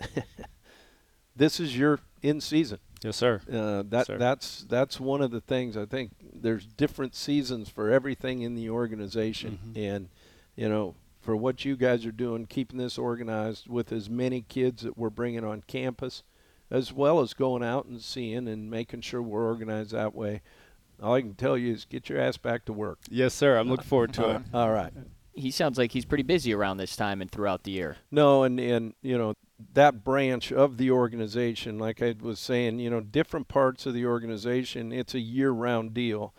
this 1.36 1.60
is 1.60 1.76
your 1.76 2.00
in 2.22 2.40
season. 2.40 2.78
Yes, 3.02 3.16
sir. 3.16 3.40
Uh, 3.52 3.82
that 3.88 4.06
Sir. 4.06 4.16
that's 4.18 4.64
that's 4.68 4.98
one 4.98 5.20
of 5.20 5.30
the 5.30 5.40
things 5.40 5.76
I 5.76 5.84
think. 5.84 6.12
There's 6.32 6.66
different 6.66 7.14
seasons 7.14 7.68
for 7.68 7.90
everything 7.90 8.42
in 8.42 8.54
the 8.54 8.70
organization, 8.70 9.58
Mhm. 9.74 9.76
and 9.94 10.08
you 10.56 10.68
know, 10.68 10.94
for 11.20 11.36
what 11.36 11.64
you 11.64 11.76
guys 11.76 12.06
are 12.06 12.12
doing, 12.12 12.46
keeping 12.46 12.78
this 12.78 12.96
organized 12.96 13.68
with 13.68 13.92
as 13.92 14.08
many 14.08 14.40
kids 14.42 14.82
that 14.82 14.96
we're 14.96 15.10
bringing 15.10 15.44
on 15.44 15.62
campus, 15.66 16.22
as 16.70 16.92
well 16.92 17.20
as 17.20 17.34
going 17.34 17.62
out 17.62 17.84
and 17.86 18.00
seeing 18.00 18.48
and 18.48 18.70
making 18.70 19.02
sure 19.02 19.20
we're 19.22 19.46
organized 19.46 19.92
that 19.92 20.14
way. 20.14 20.40
All 21.02 21.14
I 21.14 21.20
can 21.20 21.34
tell 21.34 21.58
you 21.58 21.72
is 21.72 21.84
get 21.84 22.08
your 22.08 22.20
ass 22.20 22.36
back 22.36 22.64
to 22.66 22.72
work. 22.72 22.98
Yes, 23.10 23.34
sir. 23.34 23.58
I'm 23.58 23.68
looking 23.68 23.86
forward 23.86 24.14
to 24.14 24.36
it. 24.36 24.42
All 24.52 24.72
right. 24.72 24.92
He 25.32 25.50
sounds 25.50 25.78
like 25.78 25.92
he's 25.92 26.04
pretty 26.04 26.22
busy 26.22 26.54
around 26.54 26.76
this 26.76 26.94
time 26.94 27.20
and 27.20 27.30
throughout 27.30 27.64
the 27.64 27.72
year. 27.72 27.96
No, 28.10 28.44
and 28.44 28.60
and 28.60 28.94
you 29.02 29.18
know 29.18 29.34
that 29.72 30.04
branch 30.04 30.52
of 30.52 30.76
the 30.76 30.90
organization, 30.90 31.78
like 31.78 32.02
I 32.02 32.14
was 32.20 32.38
saying, 32.38 32.78
you 32.78 32.90
know, 32.90 33.00
different 33.00 33.48
parts 33.48 33.86
of 33.86 33.94
the 33.94 34.06
organization, 34.06 34.92
it's 34.92 35.14
a 35.14 35.20
year-round 35.20 35.94
deal. 35.94 36.34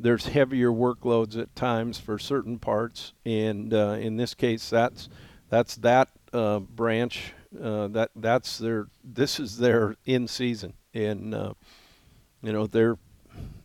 There's 0.00 0.26
heavier 0.28 0.70
workloads 0.70 1.38
at 1.38 1.54
times 1.56 1.98
for 1.98 2.18
certain 2.18 2.58
parts, 2.58 3.12
and 3.24 3.74
uh, 3.74 3.96
in 4.00 4.16
this 4.16 4.32
case, 4.32 4.70
that's 4.70 5.08
that's 5.48 5.76
that 5.76 6.08
uh, 6.32 6.60
branch. 6.60 7.34
Uh, 7.60 7.88
that 7.88 8.10
that's 8.14 8.58
their. 8.58 8.86
This 9.02 9.40
is 9.40 9.58
their 9.58 9.96
in 10.04 10.28
season, 10.28 10.74
and 10.94 11.34
uh, 11.34 11.54
you 12.42 12.52
know 12.52 12.66
they're 12.66 12.96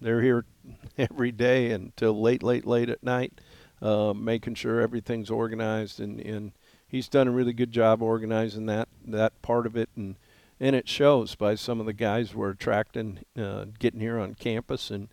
they're 0.02 0.22
here 0.22 0.46
every 0.98 1.32
day 1.32 1.72
until 1.72 2.20
late, 2.20 2.44
late, 2.44 2.66
late 2.66 2.90
at 2.90 3.04
night, 3.04 3.34
uh, 3.82 4.14
making 4.14 4.56
sure 4.56 4.82
everything's 4.82 5.30
organized 5.30 6.00
and, 6.00 6.20
and 6.20 6.52
he's 6.94 7.10
done 7.10 7.28
a 7.28 7.32
really 7.32 7.54
good 7.54 7.72
job 7.72 8.02
organizing 8.02 8.68
that 8.68 8.88
that 9.06 9.42
part 9.42 9.66
of 9.66 9.76
it, 9.76 9.90
and 9.98 10.16
and 10.60 10.76
it 10.76 10.88
shows 10.88 11.36
by 11.36 11.56
some 11.56 11.80
of 11.80 11.86
the 11.86 11.92
guys 11.92 12.34
we're 12.34 12.52
attracting, 12.52 13.20
uh, 13.38 13.66
getting 13.80 14.00
here 14.00 14.20
on 14.20 14.36
campus, 14.36 14.92
and 14.92 15.10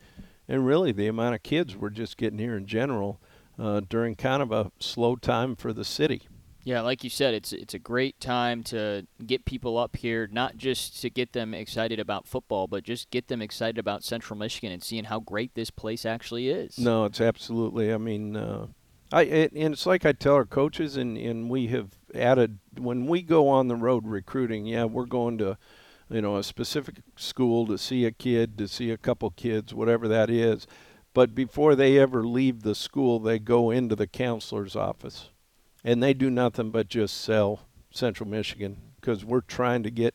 and 0.46 0.66
really 0.66 0.92
the 0.92 1.08
amount 1.08 1.34
of 1.34 1.42
kids 1.42 1.74
we're 1.74 1.90
just 1.90 2.16
getting 2.16 2.38
here 2.38 2.56
in 2.56 2.66
general 2.66 3.18
uh, 3.58 3.80
during 3.88 4.14
kind 4.14 4.42
of 4.42 4.52
a 4.52 4.70
slow 4.78 5.16
time 5.16 5.56
for 5.56 5.72
the 5.72 5.84
city. 5.84 6.22
Yeah, 6.62 6.82
like 6.82 7.02
you 7.02 7.10
said, 7.10 7.34
it's 7.34 7.52
it's 7.52 7.74
a 7.74 7.78
great 7.78 8.20
time 8.20 8.62
to 8.64 9.06
get 9.26 9.44
people 9.44 9.78
up 9.78 9.96
here, 9.96 10.28
not 10.30 10.56
just 10.56 11.00
to 11.02 11.10
get 11.10 11.32
them 11.32 11.54
excited 11.54 11.98
about 11.98 12.26
football, 12.26 12.66
but 12.66 12.84
just 12.84 13.10
get 13.10 13.28
them 13.28 13.40
excited 13.40 13.78
about 13.78 14.04
Central 14.04 14.38
Michigan 14.38 14.70
and 14.70 14.82
seeing 14.82 15.04
how 15.04 15.20
great 15.20 15.54
this 15.54 15.70
place 15.70 16.04
actually 16.04 16.50
is. 16.50 16.78
No, 16.78 17.06
it's 17.06 17.20
absolutely. 17.20 17.92
I 17.92 17.96
mean, 17.96 18.36
uh, 18.36 18.66
I 19.12 19.22
it, 19.22 19.52
and 19.52 19.72
it's 19.72 19.86
like 19.86 20.04
I 20.04 20.12
tell 20.12 20.34
our 20.34 20.44
coaches, 20.44 20.96
and 20.96 21.16
and 21.16 21.48
we 21.48 21.68
have 21.68 21.92
added 22.14 22.58
when 22.76 23.06
we 23.06 23.22
go 23.22 23.48
on 23.48 23.68
the 23.68 23.76
road 23.76 24.06
recruiting. 24.06 24.66
Yeah, 24.66 24.84
we're 24.84 25.06
going 25.06 25.38
to, 25.38 25.56
you 26.10 26.20
know, 26.20 26.36
a 26.36 26.42
specific 26.44 26.96
school 27.16 27.66
to 27.68 27.78
see 27.78 28.04
a 28.04 28.12
kid, 28.12 28.58
to 28.58 28.68
see 28.68 28.90
a 28.90 28.98
couple 28.98 29.30
kids, 29.30 29.72
whatever 29.72 30.06
that 30.08 30.28
is. 30.28 30.66
But 31.12 31.34
before 31.34 31.74
they 31.74 31.98
ever 31.98 32.24
leave 32.24 32.62
the 32.62 32.74
school, 32.74 33.18
they 33.18 33.38
go 33.38 33.70
into 33.70 33.96
the 33.96 34.06
counselor's 34.06 34.76
office, 34.76 35.30
and 35.84 36.02
they 36.02 36.14
do 36.14 36.30
nothing 36.30 36.70
but 36.70 36.88
just 36.88 37.20
sell 37.20 37.60
Central 37.90 38.28
Michigan 38.28 38.76
because 39.00 39.24
we're 39.24 39.40
trying 39.40 39.82
to 39.82 39.90
get 39.90 40.14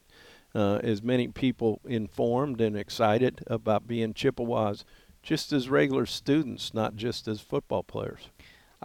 uh, 0.54 0.80
as 0.84 1.04
many 1.04 1.28
people 1.28 1.82
informed 1.86 2.62
and 2.62 2.78
excited 2.78 3.44
about 3.48 3.88
being 3.88 4.14
Chippewas 4.14 4.86
just 5.22 5.52
as 5.52 5.70
regular 5.70 6.06
students, 6.06 6.74
not 6.74 6.96
just 6.96 7.28
as 7.28 7.42
football 7.42 7.84
players. 7.84 8.30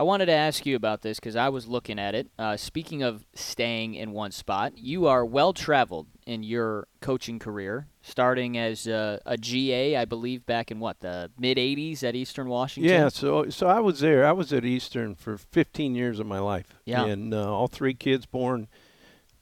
I 0.00 0.02
wanted 0.02 0.26
to 0.26 0.32
ask 0.32 0.64
you 0.64 0.76
about 0.76 1.02
this 1.02 1.20
because 1.20 1.36
I 1.36 1.50
was 1.50 1.68
looking 1.68 1.98
at 1.98 2.14
it. 2.14 2.30
Uh, 2.38 2.56
speaking 2.56 3.02
of 3.02 3.26
staying 3.34 3.92
in 3.92 4.12
one 4.12 4.30
spot, 4.30 4.78
you 4.78 5.06
are 5.06 5.26
well 5.26 5.52
traveled 5.52 6.06
in 6.26 6.42
your 6.42 6.88
coaching 7.02 7.38
career, 7.38 7.86
starting 8.00 8.56
as 8.56 8.86
a, 8.86 9.20
a 9.26 9.36
GA, 9.36 9.96
I 9.96 10.06
believe, 10.06 10.46
back 10.46 10.70
in 10.70 10.80
what 10.80 11.00
the 11.00 11.30
mid 11.38 11.58
'80s 11.58 12.02
at 12.02 12.16
Eastern 12.16 12.48
Washington. 12.48 12.90
Yeah, 12.90 13.10
so 13.10 13.50
so 13.50 13.66
I 13.66 13.80
was 13.80 14.00
there. 14.00 14.24
I 14.24 14.32
was 14.32 14.54
at 14.54 14.64
Eastern 14.64 15.16
for 15.16 15.36
15 15.36 15.94
years 15.94 16.18
of 16.18 16.26
my 16.26 16.38
life. 16.38 16.80
Yeah. 16.86 17.04
and 17.04 17.34
uh, 17.34 17.52
all 17.52 17.68
three 17.68 17.92
kids 17.92 18.24
born 18.24 18.68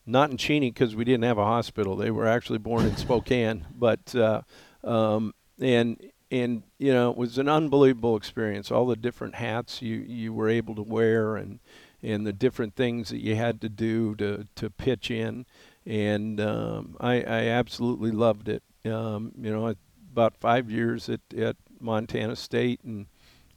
not 0.07 0.33
in 0.33 0.39
Cheney 0.39 0.73
because 0.73 0.97
we 0.97 1.05
didn't 1.05 1.23
have 1.23 1.39
a 1.39 1.45
hospital. 1.45 1.95
They 1.95 2.11
were 2.11 2.27
actually 2.27 2.59
born 2.59 2.85
in 2.85 2.97
Spokane, 2.97 3.65
but 3.77 4.13
uh, 4.13 4.43
um, 4.83 5.35
and 5.61 6.03
and 6.31 6.63
you 6.79 6.93
know 6.93 7.11
it 7.11 7.17
was 7.17 7.39
an 7.39 7.49
unbelievable 7.49 8.17
experience. 8.17 8.71
All 8.71 8.87
the 8.87 8.97
different 8.97 9.37
hats 9.37 9.83
you 9.83 9.97
you 9.97 10.33
were 10.33 10.49
able 10.49 10.75
to 10.75 10.83
wear 10.83 11.37
and 11.37 11.61
and 12.03 12.27
the 12.27 12.33
different 12.33 12.77
things 12.77 13.09
that 13.09 13.21
you 13.21 13.35
had 13.37 13.61
to 13.61 13.69
do 13.69 14.15
to 14.17 14.47
to 14.55 14.71
pitch 14.71 15.11
in, 15.11 15.47
and 15.87 16.41
um, 16.41 16.97
I 17.01 17.23
I 17.23 17.47
absolutely 17.49 18.11
loved 18.11 18.49
it. 18.49 18.63
Um, 18.85 19.33
you 19.41 19.51
know, 19.51 19.75
about 20.13 20.37
five 20.37 20.71
years 20.71 21.09
at 21.09 21.21
at 21.37 21.57
Montana 21.81 22.37
State, 22.37 22.81
and 22.85 23.07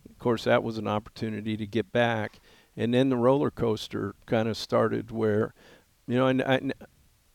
of 0.10 0.18
course 0.18 0.44
that 0.46 0.64
was 0.64 0.78
an 0.78 0.88
opportunity 0.88 1.58
to 1.58 1.68
get 1.68 1.92
back. 1.92 2.40
And 2.78 2.94
then 2.94 3.10
the 3.10 3.18
roller 3.18 3.52
coaster 3.52 4.16
kind 4.26 4.48
of 4.48 4.56
started 4.56 5.12
where, 5.12 5.54
you 6.08 6.16
know, 6.16 6.28
and, 6.28 6.42
and 6.42 6.74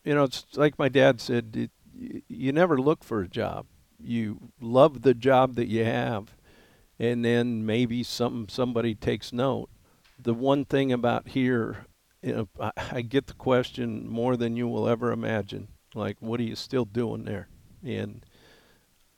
you 0.03 0.15
know, 0.15 0.25
it's 0.25 0.47
like 0.55 0.79
my 0.79 0.89
dad 0.89 1.21
said, 1.21 1.55
it, 1.55 1.71
you 2.29 2.53
never 2.53 2.79
look 2.79 3.05
for 3.05 3.21
a 3.21 3.29
job. 3.29 3.67
You 3.99 4.51
love 4.61 5.03
the 5.03 5.15
job 5.15 5.55
that 5.57 5.69
you 5.69 5.85
have, 5.85 6.35
and 6.99 7.25
then 7.25 7.65
maybe 7.65 8.03
some 8.03 8.49
somebody 8.49 8.95
takes 8.95 9.33
note. 9.33 9.69
The 10.19 10.35
one 10.35 10.65
thing 10.65 10.93
about 10.93 11.29
here, 11.29 11.87
you 12.23 12.33
know, 12.35 12.49
I, 12.61 12.73
I 12.93 13.01
get 13.03 13.27
the 13.27 13.35
question 13.35 14.09
more 14.09 14.37
than 14.37 14.57
you 14.57 14.69
will 14.69 14.89
ever 14.89 15.13
imagine. 15.13 15.69
Like, 15.95 16.17
what 16.21 16.41
are 16.41 16.45
you 16.45 16.57
still 16.57 16.85
doing 16.85 17.25
there? 17.25 17.49
And 17.85 18.25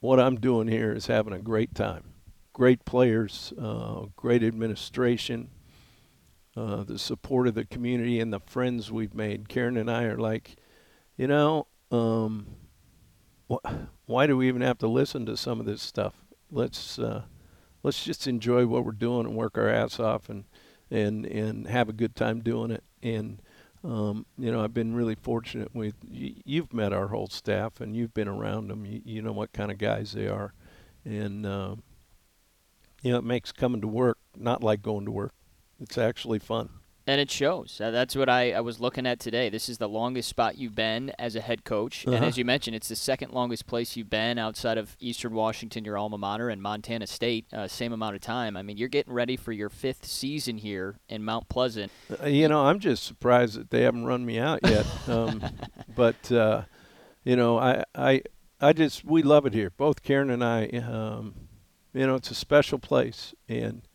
what 0.01 0.21
I'm 0.21 0.37
doing 0.37 0.69
here 0.69 0.93
is 0.93 1.07
having 1.07 1.33
a 1.33 1.39
great 1.39 1.75
time. 1.75 2.05
Great 2.53 2.85
players, 2.85 3.53
uh, 3.61 4.07
great 4.17 4.43
administration, 4.43 5.51
uh, 6.57 6.85
the 6.85 6.99
support 6.99 7.47
of 7.47 7.55
the 7.55 7.65
community, 7.65 8.21
and 8.21 8.33
the 8.33 8.41
friends 8.41 8.91
we've 8.91 9.15
made. 9.15 9.49
Karen 9.49 9.77
and 9.77 9.91
I 9.91 10.05
are 10.05 10.19
like, 10.19 10.57
you 11.17 11.27
know, 11.27 11.67
um, 11.91 12.47
why 14.07 14.27
do 14.27 14.37
we 14.37 14.49
even 14.49 14.63
have 14.63 14.79
to 14.79 14.89
listen 14.89 15.27
to 15.27 15.37
some 15.37 15.61
of 15.61 15.67
this 15.67 15.83
stuff? 15.83 16.15
Let's 16.51 16.99
uh, 16.99 17.23
let's 17.83 18.05
just 18.05 18.27
enjoy 18.27 18.67
what 18.67 18.85
we're 18.85 18.93
doing 18.93 19.27
and 19.27 19.37
work 19.37 19.57
our 19.59 19.69
ass 19.69 19.99
off 20.01 20.29
and 20.29 20.45
and 20.91 21.27
and 21.27 21.67
have 21.67 21.89
a 21.89 21.93
good 21.93 22.15
time 22.17 22.41
doing 22.41 22.71
it. 22.71 22.85
And 23.03 23.41
um, 23.85 24.27
you 24.37 24.51
know, 24.51 24.63
I've 24.63 24.75
been 24.75 24.95
really 24.95 25.15
fortunate 25.15 25.75
with 25.75 25.95
y- 26.11 26.35
you've 26.45 26.73
met 26.73 26.93
our 26.93 27.09
whole 27.09 27.29
staff 27.29 27.81
and 27.81 27.97
you've 27.97 28.15
been 28.15 28.29
around 28.29 28.69
them. 28.69 28.85
You, 28.85 29.03
you 29.05 29.23
know 29.23 29.33
what 29.33 29.53
kind 29.53 29.71
of 29.71 29.79
guys 29.79 30.13
they 30.13 30.27
are, 30.27 30.53
and 31.05 31.47
uh, 31.47 31.77
you 33.03 33.13
know 33.13 33.19
it 33.19 33.25
makes 33.25 33.53
coming 33.53 33.81
to 33.81 33.89
work 33.89 34.19
not 34.37 34.63
like 34.63 34.83
going 34.83 35.05
to 35.05 35.11
work. 35.11 35.33
It's 35.81 35.99
actually 35.99 36.39
fun. 36.39 36.71
And 37.09 37.23
it 37.23 37.31
shows. 37.31 37.81
Uh, 37.83 37.91
that's 37.91 38.15
what 38.15 38.29
I, 38.29 38.53
I 38.53 38.61
was 38.61 38.81
looking 38.81 39.07
at 39.07 39.19
today. 39.19 39.49
This 39.49 39.71
is 39.71 39.79
the 39.79 39.89
longest 39.89 40.29
spot 40.29 40.59
you've 40.59 40.75
been 40.75 41.11
as 41.19 41.35
a 41.37 41.41
head 41.41 41.65
coach. 41.65 42.05
And 42.05 42.15
Uh-huh. 42.17 42.27
as 42.27 42.37
you 42.37 42.45
mentioned, 42.45 42.77
it's 42.77 42.89
the 42.89 42.97
second 42.97 43.33
longest 43.33 43.67
place 43.67 43.97
you've 43.97 44.11
been 44.11 44.39
outside 44.39 44.77
of 44.77 44.95
Eastern 45.01 45.33
Washington, 45.33 45.87
your 45.87 45.97
alma 45.97 46.19
mater, 46.19 46.51
and 46.51 46.61
Montana 46.61 47.07
State, 47.07 47.47
uh, 47.53 47.67
same 47.67 47.95
amount 47.95 48.15
of 48.15 48.21
time. 48.21 48.59
I 48.59 48.63
mean, 48.63 48.77
you're 48.77 48.89
getting 48.91 49.15
ready 49.15 49.37
for 49.39 49.53
your 49.53 49.71
fifth 49.71 50.05
season 50.05 50.59
here 50.59 50.97
in 51.09 51.25
Mount 51.25 51.49
Pleasant. 51.49 51.91
Uh, 52.23 52.27
you 52.27 52.47
know, 52.47 52.67
I'm 52.67 52.79
just 52.79 53.05
surprised 53.05 53.59
that 53.59 53.71
they 53.71 53.83
haven't 53.85 54.05
run 54.05 54.27
me 54.27 54.39
out 54.39 54.61
yet. 54.65 54.85
Um, 55.09 55.43
but 55.97 56.31
uh, 56.31 56.65
you 57.25 57.35
know, 57.37 57.59
I, 57.59 57.85
I, 57.95 58.23
I 58.61 58.75
just 58.75 59.03
we 59.07 59.23
love 59.23 59.47
it 59.47 59.55
here. 59.55 59.71
Both 59.71 60.03
Karen 60.03 60.29
and 60.29 60.45
I. 60.45 60.67
Um, 60.67 61.35
you 61.95 62.07
know, 62.07 62.17
it's 62.17 62.31
a 62.31 62.35
special 62.35 62.79
place, 62.79 63.35
and 63.49 63.88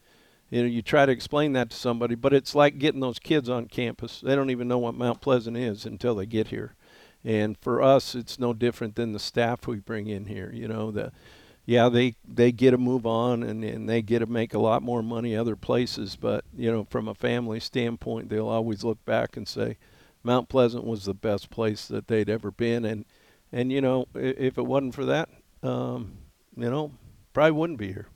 you 0.53 0.61
know, 0.61 0.67
you 0.69 0.83
try 0.83 1.03
to 1.03 1.11
explain 1.11 1.53
that 1.53 1.71
to 1.71 1.75
somebody, 1.75 2.13
but 2.13 2.31
it's 2.31 2.53
like 2.53 2.77
getting 2.77 3.01
those 3.01 3.17
kids 3.17 3.49
on 3.49 3.65
campus. 3.65 4.21
They 4.21 4.35
don't 4.35 4.51
even 4.51 4.67
know 4.67 4.77
what 4.77 4.93
Mount 4.93 5.19
Pleasant 5.19 5.57
is 5.57 5.83
until 5.83 6.13
they 6.13 6.27
get 6.27 6.49
here. 6.49 6.75
And 7.23 7.57
for 7.57 7.81
us, 7.81 8.13
it's 8.13 8.37
no 8.37 8.53
different 8.53 8.93
than 8.93 9.13
the 9.13 9.19
staff 9.19 9.65
we 9.65 9.77
bring 9.77 10.05
in 10.05 10.25
here. 10.25 10.51
You 10.53 10.67
know, 10.67 10.91
the 10.91 11.11
yeah, 11.65 11.89
they 11.89 12.17
they 12.23 12.51
get 12.51 12.69
to 12.69 12.77
move 12.77 13.07
on 13.07 13.41
and, 13.41 13.63
and 13.63 13.89
they 13.89 14.03
get 14.03 14.19
to 14.19 14.27
make 14.27 14.53
a 14.53 14.59
lot 14.59 14.83
more 14.83 15.01
money 15.01 15.35
other 15.35 15.55
places. 15.55 16.15
But 16.15 16.45
you 16.55 16.71
know, 16.71 16.85
from 16.87 17.07
a 17.07 17.15
family 17.15 17.59
standpoint, 17.59 18.29
they'll 18.29 18.47
always 18.47 18.83
look 18.83 19.03
back 19.05 19.35
and 19.35 19.47
say, 19.47 19.77
Mount 20.21 20.49
Pleasant 20.49 20.83
was 20.83 21.05
the 21.05 21.15
best 21.15 21.49
place 21.49 21.87
that 21.87 22.07
they'd 22.07 22.29
ever 22.29 22.51
been. 22.51 22.85
And 22.85 23.05
and 23.51 23.71
you 23.71 23.81
know, 23.81 24.05
if 24.13 24.59
it 24.59 24.65
wasn't 24.67 24.93
for 24.93 25.05
that, 25.05 25.29
um, 25.63 26.19
you 26.55 26.69
know, 26.69 26.91
probably 27.33 27.53
wouldn't 27.53 27.79
be 27.79 27.91
here. 27.91 28.07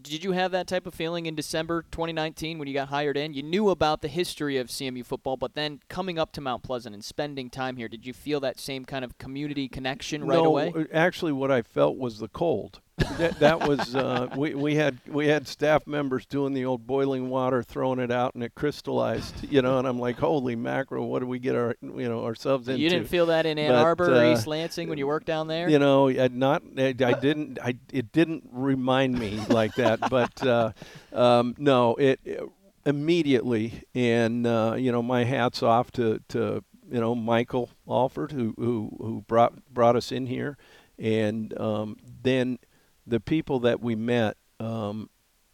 Did 0.00 0.24
you 0.24 0.32
have 0.32 0.52
that 0.52 0.66
type 0.66 0.86
of 0.86 0.94
feeling 0.94 1.26
in 1.26 1.34
December 1.34 1.82
2019 1.90 2.58
when 2.58 2.66
you 2.66 2.72
got 2.72 2.88
hired 2.88 3.18
in? 3.18 3.34
You 3.34 3.42
knew 3.42 3.68
about 3.68 4.00
the 4.00 4.08
history 4.08 4.56
of 4.56 4.68
CMU 4.68 5.04
football, 5.04 5.36
but 5.36 5.54
then 5.54 5.80
coming 5.90 6.18
up 6.18 6.32
to 6.32 6.40
Mount 6.40 6.62
Pleasant 6.62 6.94
and 6.94 7.04
spending 7.04 7.50
time 7.50 7.76
here, 7.76 7.88
did 7.88 8.06
you 8.06 8.14
feel 8.14 8.40
that 8.40 8.58
same 8.58 8.86
kind 8.86 9.04
of 9.04 9.18
community 9.18 9.68
connection 9.68 10.24
right 10.24 10.36
no, 10.36 10.46
away? 10.46 10.86
actually, 10.94 11.32
what 11.32 11.50
I 11.50 11.60
felt 11.60 11.98
was 11.98 12.20
the 12.20 12.28
cold. 12.28 12.80
That, 13.18 13.38
that 13.40 13.68
was 13.68 13.94
uh, 13.94 14.28
we, 14.36 14.54
we 14.54 14.74
had 14.74 14.98
we 15.06 15.26
had 15.26 15.46
staff 15.46 15.86
members 15.86 16.26
doing 16.26 16.52
the 16.52 16.64
old 16.64 16.86
boiling 16.86 17.28
water, 17.28 17.62
throwing 17.62 17.98
it 17.98 18.10
out, 18.10 18.34
and 18.34 18.42
it 18.42 18.54
crystallized. 18.54 19.34
You 19.50 19.62
know, 19.62 19.78
and 19.78 19.86
I'm 19.86 19.98
like, 19.98 20.18
holy 20.18 20.56
mackerel, 20.56 21.08
what 21.08 21.20
do 21.20 21.26
we 21.26 21.38
get 21.38 21.54
our 21.54 21.76
you 21.82 22.08
know 22.08 22.24
ourselves 22.24 22.68
into? 22.68 22.80
You 22.80 22.90
didn't 22.90 23.08
feel 23.08 23.26
that 23.26 23.46
in 23.46 23.58
Ann 23.58 23.70
But, 23.70 23.82
Arbor 23.82 24.12
or 24.12 24.24
uh, 24.24 24.32
East 24.32 24.46
Lansing 24.46 24.88
when 24.88 24.98
you 24.98 25.06
worked 25.06 25.26
down 25.26 25.48
there? 25.48 25.68
You 25.68 25.78
know, 25.78 26.08
I 26.08 26.28
not 26.28 26.62
I, 26.76 26.94
I 27.04 27.12
didn't 27.12 27.58
I 27.62 27.76
it 27.92 28.12
didn't 28.12 28.48
remind 28.52 29.18
me 29.18 29.40
like 29.48 29.74
that, 29.76 30.00
but 30.10 30.44
uh, 30.46 30.72
um, 31.12 31.54
no, 31.58 31.94
it, 31.96 32.20
it 32.24 32.42
immediately 32.84 33.82
and 33.94 34.46
uh, 34.46 34.74
you 34.76 34.92
know 34.92 35.02
my 35.02 35.24
hats 35.24 35.62
off 35.62 35.90
to 35.92 36.20
to 36.28 36.64
you 36.90 37.00
know 37.00 37.14
Michael 37.14 37.70
Alford 37.88 38.32
who 38.32 38.54
who 38.56 38.96
who 38.98 39.24
brought 39.26 39.64
brought 39.72 39.96
us 39.96 40.12
in 40.12 40.26
here, 40.26 40.56
and 40.98 41.58
um, 41.58 41.96
then 42.22 42.58
the 43.06 43.20
people 43.20 43.60
that 43.60 43.80
we 43.80 43.94
met, 43.94 44.36
um, 44.60 45.10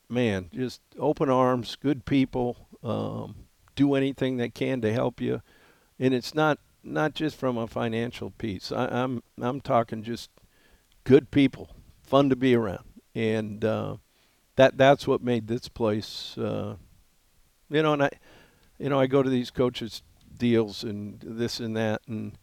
man, 0.08 0.50
just 0.52 0.80
open 0.98 1.30
arms, 1.30 1.76
good 1.76 2.04
people, 2.04 2.68
um, 2.82 3.34
do 3.74 3.94
anything 3.94 4.36
they 4.36 4.48
can 4.48 4.80
to 4.80 4.92
help 4.92 5.20
you, 5.20 5.42
and 5.98 6.12
it's 6.14 6.34
not 6.34 6.58
not 6.82 7.14
just 7.14 7.36
from 7.36 7.56
a 7.56 7.66
financial 7.66 8.30
piece. 8.30 8.72
I, 8.72 8.86
I'm 8.86 9.22
I'm 9.40 9.60
talking 9.60 10.02
just 10.02 10.30
good 11.04 11.30
people, 11.30 11.70
fun 12.02 12.28
to 12.30 12.36
be 12.36 12.54
around, 12.54 12.84
and 13.14 13.64
uh, 13.64 13.96
that 14.56 14.76
that's 14.76 15.06
what 15.06 15.22
made 15.22 15.46
this 15.46 15.68
place. 15.68 16.36
Uh, 16.36 16.76
you 17.70 17.82
know, 17.82 17.92
and 17.92 18.04
I, 18.04 18.10
you 18.78 18.88
know, 18.88 18.98
I 18.98 19.06
go 19.06 19.22
to 19.22 19.30
these 19.30 19.50
coaches 19.50 20.02
deals 20.36 20.84
and 20.84 21.22
this 21.24 21.60
and 21.60 21.76
that, 21.76 22.02
and 22.06 22.36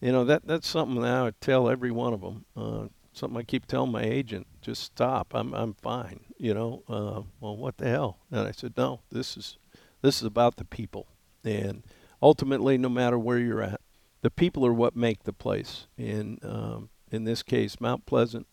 you 0.00 0.12
know 0.12 0.24
that 0.24 0.46
that's 0.46 0.68
something 0.68 1.00
that 1.02 1.14
I 1.14 1.22
would 1.22 1.40
tell 1.40 1.68
every 1.68 1.90
one 1.90 2.12
of 2.12 2.20
them. 2.20 2.44
Uh, 2.56 2.86
something 3.16 3.38
I 3.38 3.42
keep 3.42 3.66
telling 3.66 3.92
my 3.92 4.02
agent: 4.02 4.46
just 4.60 4.82
stop. 4.82 5.32
I'm 5.34 5.54
I'm 5.54 5.74
fine. 5.74 6.20
You 6.38 6.54
know, 6.54 6.82
uh, 6.88 7.22
well, 7.40 7.56
what 7.56 7.78
the 7.78 7.88
hell? 7.88 8.18
And 8.30 8.46
I 8.46 8.52
said, 8.52 8.74
no, 8.76 9.00
this 9.10 9.36
is 9.36 9.58
this 10.02 10.18
is 10.18 10.24
about 10.24 10.56
the 10.56 10.64
people, 10.64 11.06
and 11.44 11.82
ultimately, 12.22 12.78
no 12.78 12.88
matter 12.88 13.18
where 13.18 13.38
you're 13.38 13.62
at, 13.62 13.80
the 14.22 14.30
people 14.30 14.66
are 14.66 14.72
what 14.72 14.96
make 14.96 15.24
the 15.24 15.32
place. 15.32 15.86
And 15.96 16.38
um, 16.44 16.90
in 17.10 17.24
this 17.24 17.42
case, 17.42 17.80
Mount 17.80 18.06
Pleasant, 18.06 18.46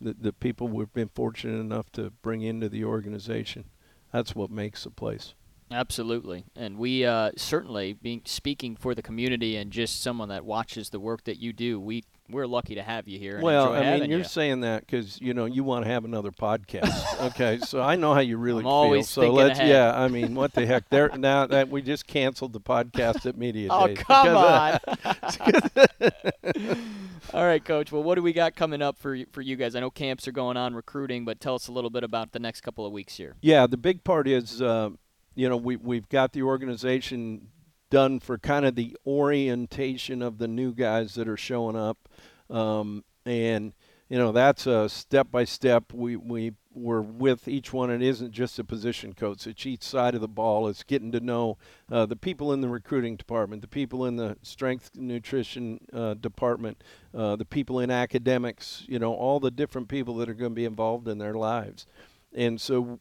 the 0.00 0.14
the 0.14 0.32
people 0.32 0.68
we've 0.68 0.92
been 0.92 1.10
fortunate 1.14 1.58
enough 1.58 1.90
to 1.92 2.10
bring 2.22 2.42
into 2.42 2.68
the 2.68 2.84
organization, 2.84 3.64
that's 4.12 4.34
what 4.34 4.50
makes 4.50 4.84
the 4.84 4.90
place. 4.90 5.34
Absolutely, 5.70 6.44
and 6.54 6.78
we 6.78 7.04
uh, 7.04 7.32
certainly, 7.36 7.94
being 7.94 8.22
speaking 8.26 8.76
for 8.76 8.94
the 8.94 9.02
community 9.02 9.56
and 9.56 9.72
just 9.72 10.02
someone 10.02 10.28
that 10.28 10.44
watches 10.44 10.90
the 10.90 11.00
work 11.00 11.24
that 11.24 11.38
you 11.38 11.52
do, 11.52 11.80
we 11.80 12.04
we're 12.30 12.46
lucky 12.46 12.76
to 12.76 12.82
have 12.82 13.06
you 13.06 13.18
here. 13.18 13.34
And 13.34 13.42
Well, 13.42 13.74
I 13.74 13.98
mean, 13.98 14.08
you're 14.10 14.20
you. 14.20 14.24
saying 14.24 14.60
that 14.60 14.86
because 14.86 15.20
you 15.20 15.34
know 15.34 15.44
you 15.44 15.62
want 15.62 15.84
to 15.84 15.90
have 15.90 16.04
another 16.04 16.30
podcast. 16.30 17.20
okay, 17.26 17.58
so 17.58 17.82
I 17.82 17.96
know 17.96 18.14
how 18.14 18.20
you 18.20 18.38
really 18.38 18.60
I'm 18.60 18.66
always 18.66 19.06
feel. 19.06 19.14
So 19.14 19.20
thinking 19.22 19.36
let's, 19.36 19.58
ahead. 19.58 19.70
yeah. 19.70 20.00
I 20.00 20.08
mean, 20.08 20.34
what 20.34 20.54
the 20.54 20.64
heck? 20.64 20.88
There 20.88 21.10
now 21.16 21.46
that 21.46 21.68
we 21.68 21.82
just 21.82 22.06
canceled 22.06 22.52
the 22.52 22.60
podcast 22.60 23.26
at 23.26 23.36
media 23.36 23.68
Oh 23.72 23.86
days. 23.86 23.98
come 23.98 24.36
uh, 24.36 24.78
on! 25.04 26.76
All 27.34 27.44
right, 27.44 27.64
Coach. 27.64 27.92
Well, 27.92 28.02
what 28.02 28.14
do 28.14 28.22
we 28.22 28.32
got 28.32 28.54
coming 28.54 28.80
up 28.80 28.96
for 28.98 29.14
you, 29.14 29.26
for 29.32 29.42
you 29.42 29.56
guys? 29.56 29.74
I 29.74 29.80
know 29.80 29.90
camps 29.90 30.26
are 30.28 30.32
going 30.32 30.56
on, 30.56 30.74
recruiting, 30.74 31.24
but 31.24 31.40
tell 31.40 31.56
us 31.56 31.68
a 31.68 31.72
little 31.72 31.90
bit 31.90 32.04
about 32.04 32.32
the 32.32 32.38
next 32.38 32.60
couple 32.62 32.86
of 32.86 32.92
weeks 32.92 33.16
here. 33.16 33.34
Yeah, 33.40 33.66
the 33.66 33.76
big 33.76 34.04
part 34.04 34.28
is, 34.28 34.62
uh, 34.62 34.90
you 35.34 35.48
know, 35.48 35.56
we 35.56 35.76
we've 35.76 36.08
got 36.08 36.32
the 36.32 36.42
organization 36.42 37.48
done 37.94 38.18
for 38.18 38.36
kind 38.36 38.66
of 38.66 38.74
the 38.74 38.96
orientation 39.06 40.20
of 40.20 40.38
the 40.38 40.48
new 40.48 40.74
guys 40.74 41.14
that 41.14 41.28
are 41.28 41.36
showing 41.36 41.76
up, 41.76 42.08
um, 42.50 43.04
and 43.24 43.72
you 44.08 44.18
know 44.18 44.32
that's 44.32 44.66
a 44.66 44.88
step 44.88 45.30
by 45.30 45.44
step. 45.44 45.92
We 45.92 46.16
we 46.16 46.54
we're 46.74 47.00
with 47.00 47.46
each 47.46 47.72
one. 47.72 47.92
It 47.92 48.02
isn't 48.02 48.32
just 48.32 48.58
a 48.58 48.64
position 48.64 49.12
coach; 49.12 49.46
it's 49.46 49.64
each 49.64 49.84
side 49.84 50.16
of 50.16 50.20
the 50.20 50.26
ball. 50.26 50.66
It's 50.66 50.82
getting 50.82 51.12
to 51.12 51.20
know 51.20 51.56
uh, 51.88 52.04
the 52.04 52.16
people 52.16 52.52
in 52.52 52.62
the 52.62 52.68
recruiting 52.68 53.14
department, 53.14 53.62
the 53.62 53.68
people 53.68 54.04
in 54.04 54.16
the 54.16 54.38
strength 54.42 54.90
nutrition 54.96 55.78
uh, 55.92 56.14
department, 56.14 56.82
uh, 57.16 57.36
the 57.36 57.44
people 57.44 57.78
in 57.78 57.92
academics. 57.92 58.82
You 58.88 58.98
know, 58.98 59.14
all 59.14 59.38
the 59.38 59.52
different 59.52 59.86
people 59.86 60.16
that 60.16 60.28
are 60.28 60.34
going 60.34 60.50
to 60.50 60.56
be 60.56 60.64
involved 60.64 61.06
in 61.06 61.18
their 61.18 61.34
lives. 61.34 61.86
And 62.34 62.60
so 62.60 62.98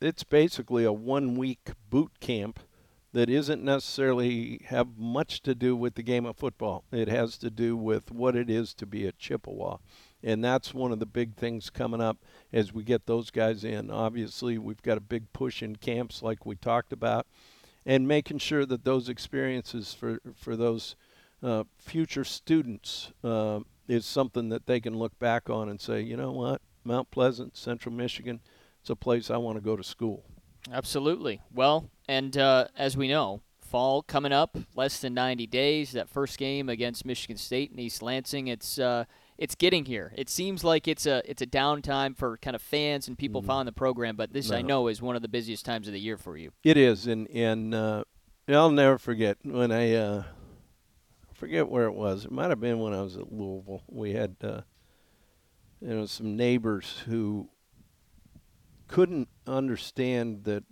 it's 0.00 0.24
basically 0.24 0.82
a 0.82 0.92
one 0.92 1.36
week 1.36 1.70
boot 1.88 2.18
camp 2.18 2.58
that 3.14 3.30
isn't 3.30 3.62
necessarily 3.62 4.60
have 4.66 4.98
much 4.98 5.40
to 5.40 5.54
do 5.54 5.76
with 5.76 5.94
the 5.94 6.02
game 6.02 6.26
of 6.26 6.36
football. 6.36 6.82
It 6.90 7.08
has 7.08 7.38
to 7.38 7.48
do 7.48 7.76
with 7.76 8.10
what 8.10 8.34
it 8.34 8.50
is 8.50 8.74
to 8.74 8.86
be 8.86 9.06
a 9.06 9.12
Chippewa. 9.12 9.76
And 10.20 10.44
that's 10.44 10.74
one 10.74 10.90
of 10.90 10.98
the 10.98 11.06
big 11.06 11.36
things 11.36 11.70
coming 11.70 12.00
up 12.00 12.18
as 12.52 12.72
we 12.72 12.82
get 12.82 13.06
those 13.06 13.30
guys 13.30 13.62
in. 13.62 13.88
Obviously, 13.88 14.58
we've 14.58 14.82
got 14.82 14.98
a 14.98 15.00
big 15.00 15.32
push 15.32 15.62
in 15.62 15.76
camps 15.76 16.22
like 16.22 16.44
we 16.44 16.56
talked 16.56 16.92
about 16.92 17.26
and 17.86 18.08
making 18.08 18.38
sure 18.38 18.66
that 18.66 18.84
those 18.84 19.08
experiences 19.08 19.94
for 19.94 20.18
for 20.34 20.56
those 20.56 20.96
uh, 21.40 21.62
future 21.78 22.24
students 22.24 23.12
uh, 23.22 23.60
is 23.86 24.04
something 24.04 24.48
that 24.48 24.66
they 24.66 24.80
can 24.80 24.98
look 24.98 25.16
back 25.20 25.48
on 25.48 25.68
and 25.68 25.80
say, 25.80 26.00
you 26.00 26.16
know 26.16 26.32
what, 26.32 26.60
Mount 26.82 27.12
Pleasant, 27.12 27.56
Central 27.56 27.94
Michigan, 27.94 28.40
it's 28.80 28.90
a 28.90 28.96
place 28.96 29.30
I 29.30 29.36
want 29.36 29.56
to 29.56 29.62
go 29.62 29.76
to 29.76 29.84
school. 29.84 30.24
Absolutely. 30.72 31.42
Well, 31.52 31.90
and 32.08 32.36
uh, 32.36 32.68
as 32.76 32.96
we 32.96 33.08
know, 33.08 33.40
fall 33.60 34.02
coming 34.02 34.32
up, 34.32 34.56
less 34.76 35.00
than 35.00 35.14
90 35.14 35.46
days. 35.46 35.92
That 35.92 36.08
first 36.08 36.38
game 36.38 36.68
against 36.68 37.04
Michigan 37.04 37.36
State 37.36 37.72
in 37.72 37.78
East 37.78 38.02
Lansing, 38.02 38.46
it's 38.48 38.78
uh, 38.78 39.04
it's 39.36 39.54
getting 39.54 39.84
here. 39.84 40.12
It 40.16 40.30
seems 40.30 40.62
like 40.62 40.86
it's 40.86 41.06
a 41.06 41.22
it's 41.28 41.42
a 41.42 41.46
downtime 41.46 42.16
for 42.16 42.36
kind 42.36 42.54
of 42.54 42.62
fans 42.62 43.08
and 43.08 43.18
people 43.18 43.42
following 43.42 43.66
the 43.66 43.72
program, 43.72 44.16
but 44.16 44.32
this 44.32 44.50
I 44.50 44.62
know 44.62 44.88
is 44.88 45.02
one 45.02 45.16
of 45.16 45.22
the 45.22 45.28
busiest 45.28 45.64
times 45.64 45.88
of 45.88 45.92
the 45.92 46.00
year 46.00 46.16
for 46.16 46.36
you. 46.36 46.52
It 46.62 46.76
is, 46.76 47.06
and 47.06 47.28
and 47.30 47.74
uh, 47.74 48.04
I'll 48.48 48.70
never 48.70 48.98
forget 48.98 49.38
when 49.42 49.72
I 49.72 49.94
uh, 49.94 50.22
forget 51.32 51.68
where 51.68 51.86
it 51.86 51.94
was. 51.94 52.26
It 52.26 52.30
might 52.30 52.50
have 52.50 52.60
been 52.60 52.78
when 52.78 52.94
I 52.94 53.02
was 53.02 53.16
at 53.16 53.32
Louisville. 53.32 53.82
We 53.88 54.12
had 54.12 54.36
uh, 54.42 54.60
you 55.80 55.88
know 55.88 56.06
some 56.06 56.36
neighbors 56.36 57.02
who 57.06 57.48
couldn't 58.86 59.28
understand 59.46 60.44
that 60.44 60.62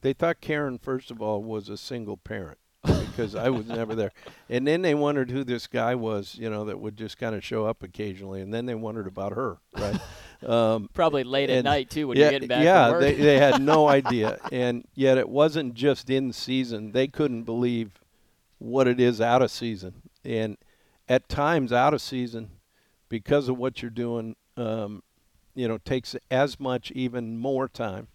they 0.00 0.12
thought 0.12 0.40
Karen 0.40 0.78
first 0.78 1.10
of 1.10 1.20
all 1.20 1.42
was 1.42 1.68
a 1.68 1.76
single 1.76 2.16
parent 2.16 2.58
because 2.84 3.34
I 3.34 3.50
was 3.50 3.66
never 3.66 3.94
there, 3.94 4.12
and 4.48 4.66
then 4.66 4.82
they 4.82 4.94
wondered 4.94 5.30
who 5.30 5.44
this 5.44 5.66
guy 5.66 5.94
was, 5.94 6.36
you 6.36 6.48
know, 6.48 6.64
that 6.66 6.78
would 6.78 6.96
just 6.96 7.18
kind 7.18 7.34
of 7.34 7.44
show 7.44 7.66
up 7.66 7.82
occasionally, 7.82 8.40
and 8.40 8.54
then 8.54 8.66
they 8.66 8.74
wondered 8.74 9.06
about 9.06 9.32
her, 9.32 9.58
right? 9.76 10.00
Um, 10.40 10.88
Probably 10.94 11.24
late 11.24 11.50
at 11.50 11.64
night 11.64 11.90
too 11.90 12.06
when 12.06 12.16
yeah, 12.16 12.26
you're 12.26 12.30
getting 12.30 12.48
back 12.48 12.62
yeah, 12.62 12.84
from 12.84 12.92
work. 12.92 13.00
they 13.00 13.14
they 13.14 13.38
had 13.40 13.60
no 13.60 13.88
idea, 13.98 14.38
and 14.52 14.86
yet 14.94 15.18
it 15.18 15.28
wasn't 15.28 15.74
just 15.74 16.08
in 16.10 16.32
season. 16.32 16.92
They 16.92 17.08
couldn't 17.08 17.42
believe 17.42 18.00
what 18.58 18.86
it 18.86 19.00
is 19.00 19.20
out 19.20 19.42
of 19.42 19.50
season, 19.50 19.94
and 20.24 20.56
at 21.08 21.28
times 21.28 21.72
out 21.72 21.92
of 21.92 22.00
season, 22.00 22.50
because 23.08 23.48
of 23.48 23.58
what 23.58 23.82
you're 23.82 23.90
doing, 23.90 24.36
um, 24.56 25.02
you 25.56 25.66
know, 25.66 25.78
takes 25.78 26.14
as 26.30 26.60
much, 26.60 26.92
even 26.92 27.36
more 27.36 27.66
time 27.66 28.06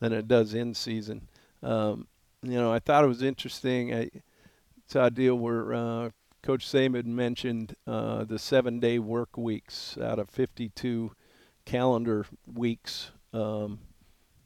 than 0.00 0.12
it 0.12 0.28
does 0.28 0.54
in 0.54 0.74
season. 0.74 1.28
Um, 1.62 2.06
you 2.42 2.54
know, 2.54 2.72
I 2.72 2.78
thought 2.78 3.04
it 3.04 3.08
was 3.08 3.22
interesting. 3.22 3.94
I 3.94 4.10
saw 4.86 5.06
a 5.06 5.10
deal 5.10 5.36
where 5.36 5.72
uh, 5.72 6.10
Coach 6.42 6.66
Saban 6.66 7.06
mentioned 7.06 7.74
uh, 7.86 8.24
the 8.24 8.38
seven-day 8.38 8.98
work 8.98 9.36
weeks 9.36 9.98
out 10.00 10.18
of 10.18 10.30
52 10.30 11.12
calendar 11.64 12.26
weeks. 12.46 13.10
Um, 13.32 13.80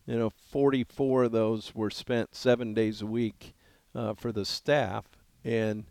you 0.06 0.18
know, 0.18 0.30
44 0.30 1.24
of 1.24 1.32
those 1.32 1.74
were 1.74 1.90
spent 1.90 2.34
seven 2.34 2.74
days 2.74 3.02
a 3.02 3.06
week 3.06 3.54
uh, 3.94 4.14
for 4.14 4.32
the 4.32 4.44
staff, 4.44 5.04
and 5.44 5.84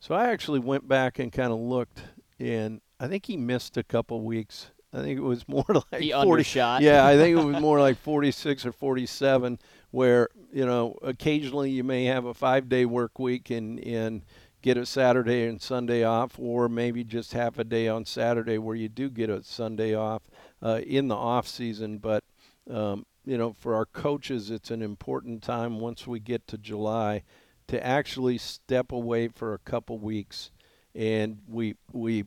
so 0.00 0.14
I 0.14 0.28
actually 0.28 0.60
went 0.60 0.86
back 0.86 1.18
and 1.18 1.32
kind 1.32 1.52
of 1.52 1.58
looked, 1.58 2.02
and 2.38 2.80
I 3.00 3.08
think 3.08 3.26
he 3.26 3.36
missed 3.36 3.76
a 3.76 3.82
couple 3.82 4.20
weeks. 4.22 4.70
I 4.92 5.02
think 5.02 5.18
it 5.18 5.22
was 5.22 5.46
more 5.48 5.64
like 5.68 6.02
he 6.02 6.12
40. 6.12 6.30
undershot. 6.30 6.82
Yeah, 6.82 7.06
I 7.06 7.16
think 7.16 7.38
it 7.38 7.44
was 7.44 7.60
more 7.60 7.80
like 7.80 7.98
46 7.98 8.66
or 8.66 8.72
47, 8.72 9.58
where 9.90 10.28
you 10.52 10.66
know 10.66 10.96
occasionally 11.02 11.70
you 11.70 11.84
may 11.84 12.04
have 12.06 12.24
a 12.24 12.34
five-day 12.34 12.84
work 12.86 13.18
week 13.18 13.50
and 13.50 13.78
and 13.80 14.22
get 14.62 14.76
a 14.76 14.86
Saturday 14.86 15.46
and 15.46 15.60
Sunday 15.62 16.02
off, 16.04 16.38
or 16.38 16.68
maybe 16.68 17.04
just 17.04 17.32
half 17.32 17.58
a 17.58 17.64
day 17.64 17.88
on 17.88 18.04
Saturday 18.04 18.58
where 18.58 18.74
you 18.74 18.88
do 18.88 19.08
get 19.08 19.30
a 19.30 19.42
Sunday 19.42 19.94
off 19.94 20.22
uh, 20.62 20.80
in 20.84 21.08
the 21.08 21.16
off 21.16 21.46
season. 21.46 21.98
But 21.98 22.24
um, 22.70 23.06
you 23.24 23.38
know, 23.38 23.52
for 23.52 23.74
our 23.74 23.86
coaches, 23.86 24.50
it's 24.50 24.70
an 24.70 24.82
important 24.82 25.42
time 25.42 25.80
once 25.80 26.06
we 26.06 26.18
get 26.18 26.46
to 26.48 26.58
July 26.58 27.22
to 27.68 27.84
actually 27.84 28.38
step 28.38 28.90
away 28.90 29.28
for 29.28 29.54
a 29.54 29.58
couple 29.58 29.98
weeks, 29.98 30.50
and 30.94 31.38
we 31.46 31.76
we 31.92 32.24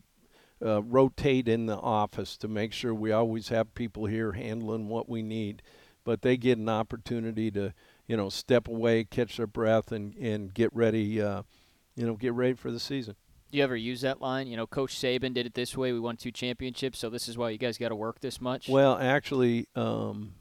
uh, 0.64 0.82
rotate 0.82 1.48
in 1.48 1.66
the 1.66 1.76
office 1.76 2.36
to 2.38 2.48
make 2.48 2.72
sure 2.72 2.94
we 2.94 3.12
always 3.12 3.48
have 3.48 3.74
people 3.74 4.06
here 4.06 4.32
handling 4.32 4.88
what 4.88 5.08
we 5.08 5.22
need. 5.22 5.62
But 6.04 6.22
they 6.22 6.36
get 6.36 6.58
an 6.58 6.68
opportunity 6.68 7.50
to, 7.52 7.72
you 8.06 8.16
know, 8.16 8.28
step 8.28 8.66
away, 8.66 9.04
catch 9.04 9.36
their 9.36 9.46
breath, 9.46 9.92
and 9.92 10.14
and 10.16 10.52
get 10.52 10.74
ready, 10.74 11.22
uh, 11.22 11.42
you 11.94 12.06
know, 12.06 12.14
get 12.14 12.32
ready 12.32 12.54
for 12.54 12.70
the 12.72 12.80
season. 12.80 13.14
Do 13.52 13.58
you 13.58 13.64
ever 13.64 13.76
use 13.76 14.00
that 14.00 14.20
line? 14.20 14.46
You 14.48 14.56
know, 14.56 14.66
Coach 14.66 14.96
Saban 14.96 15.34
did 15.34 15.46
it 15.46 15.54
this 15.54 15.76
way. 15.76 15.92
We 15.92 16.00
won 16.00 16.16
two 16.16 16.32
championships, 16.32 16.98
so 16.98 17.10
this 17.10 17.28
is 17.28 17.36
why 17.36 17.50
you 17.50 17.58
guys 17.58 17.78
got 17.78 17.90
to 17.90 17.94
work 17.94 18.20
this 18.20 18.40
much. 18.40 18.68
Well, 18.68 18.96
actually, 18.98 19.68
um, 19.76 20.32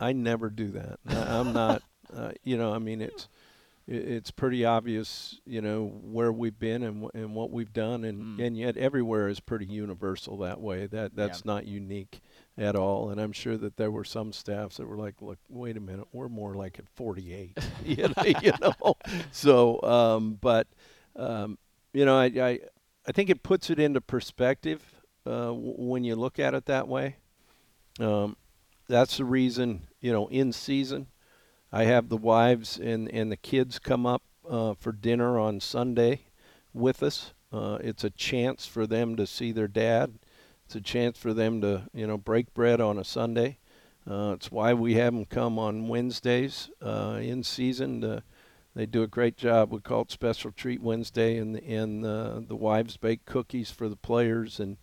I 0.00 0.12
never 0.12 0.50
do 0.50 0.68
that. 0.72 0.98
I, 1.06 1.38
I'm 1.38 1.52
not. 1.52 1.82
Uh, 2.14 2.30
you 2.44 2.56
know, 2.56 2.72
I 2.72 2.78
mean, 2.78 3.00
it's 3.00 3.28
it's 3.86 4.30
pretty 4.30 4.64
obvious, 4.64 5.40
you 5.44 5.60
know, 5.60 5.86
where 6.02 6.32
we've 6.32 6.58
been 6.58 6.82
and 6.82 7.08
and 7.14 7.34
what 7.34 7.50
we've 7.50 7.72
done, 7.72 8.04
and 8.04 8.38
Mm. 8.38 8.46
and 8.46 8.56
yet 8.56 8.76
everywhere 8.76 9.28
is 9.28 9.40
pretty 9.40 9.66
universal 9.66 10.38
that 10.38 10.60
way. 10.60 10.86
That 10.86 11.14
that's 11.14 11.44
not 11.44 11.66
unique 11.66 12.20
at 12.56 12.76
all. 12.76 13.10
And 13.10 13.20
I'm 13.20 13.32
sure 13.32 13.56
that 13.58 13.76
there 13.76 13.90
were 13.90 14.04
some 14.04 14.32
staffs 14.32 14.76
that 14.78 14.86
were 14.86 14.96
like, 14.96 15.20
look, 15.20 15.38
wait 15.48 15.76
a 15.76 15.80
minute, 15.80 16.06
we're 16.12 16.28
more 16.28 16.54
like 16.54 16.78
at 16.78 16.88
48, 16.88 17.58
you 17.84 18.08
know. 18.08 18.14
You 18.42 18.52
know? 18.60 18.94
So, 19.32 19.82
um, 19.82 20.38
but 20.40 20.66
um, 21.16 21.58
you 21.92 22.04
know, 22.04 22.16
I, 22.18 22.26
I 22.26 22.60
I 23.06 23.12
think 23.12 23.28
it 23.28 23.42
puts 23.42 23.68
it 23.70 23.78
into 23.78 24.00
perspective 24.00 24.82
uh, 25.26 25.46
w- 25.48 25.74
when 25.76 26.04
you 26.04 26.16
look 26.16 26.38
at 26.38 26.54
it 26.54 26.64
that 26.66 26.88
way. 26.88 27.16
Um, 28.00 28.36
that's 28.88 29.16
the 29.18 29.24
reason, 29.24 29.88
you 30.00 30.12
know, 30.12 30.26
in 30.28 30.52
season, 30.52 31.06
I 31.74 31.86
have 31.86 32.08
the 32.08 32.16
wives 32.16 32.78
and, 32.78 33.12
and 33.12 33.32
the 33.32 33.36
kids 33.36 33.80
come 33.80 34.06
up 34.06 34.22
uh, 34.48 34.74
for 34.74 34.92
dinner 34.92 35.40
on 35.40 35.58
Sunday 35.58 36.20
with 36.72 37.02
us. 37.02 37.32
Uh, 37.52 37.78
it's 37.80 38.04
a 38.04 38.10
chance 38.10 38.64
for 38.64 38.86
them 38.86 39.16
to 39.16 39.26
see 39.26 39.50
their 39.50 39.66
dad. 39.66 40.20
It's 40.64 40.76
a 40.76 40.80
chance 40.80 41.18
for 41.18 41.34
them 41.34 41.60
to, 41.62 41.88
you 41.92 42.06
know, 42.06 42.16
break 42.16 42.54
bread 42.54 42.80
on 42.80 42.96
a 42.96 43.02
Sunday. 43.02 43.58
Uh, 44.08 44.34
it's 44.34 44.52
why 44.52 44.72
we 44.72 44.94
have 44.94 45.14
them 45.14 45.24
come 45.24 45.58
on 45.58 45.88
Wednesdays 45.88 46.70
uh, 46.80 47.18
in 47.20 47.42
season. 47.42 48.02
To, 48.02 48.22
they 48.76 48.86
do 48.86 49.02
a 49.02 49.08
great 49.08 49.36
job. 49.36 49.72
We 49.72 49.80
call 49.80 50.02
it 50.02 50.12
Special 50.12 50.52
Treat 50.52 50.80
Wednesday, 50.80 51.38
and 51.38 51.56
and 51.56 52.06
uh, 52.06 52.40
the 52.46 52.54
wives 52.54 52.96
bake 52.96 53.24
cookies 53.24 53.72
for 53.72 53.88
the 53.88 53.96
players, 53.96 54.60
and 54.60 54.76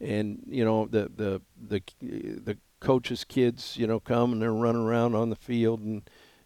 and 0.00 0.42
you 0.48 0.64
know 0.64 0.86
the 0.86 1.10
the 1.14 1.42
the 1.68 1.82
the 2.00 2.56
coaches' 2.80 3.24
kids, 3.24 3.76
you 3.76 3.86
know, 3.86 4.00
come 4.00 4.32
and 4.32 4.42
they're 4.42 4.52
running 4.52 4.82
around 4.82 5.14
on 5.14 5.30
the 5.30 5.36
field, 5.36 5.80
and 5.80 6.02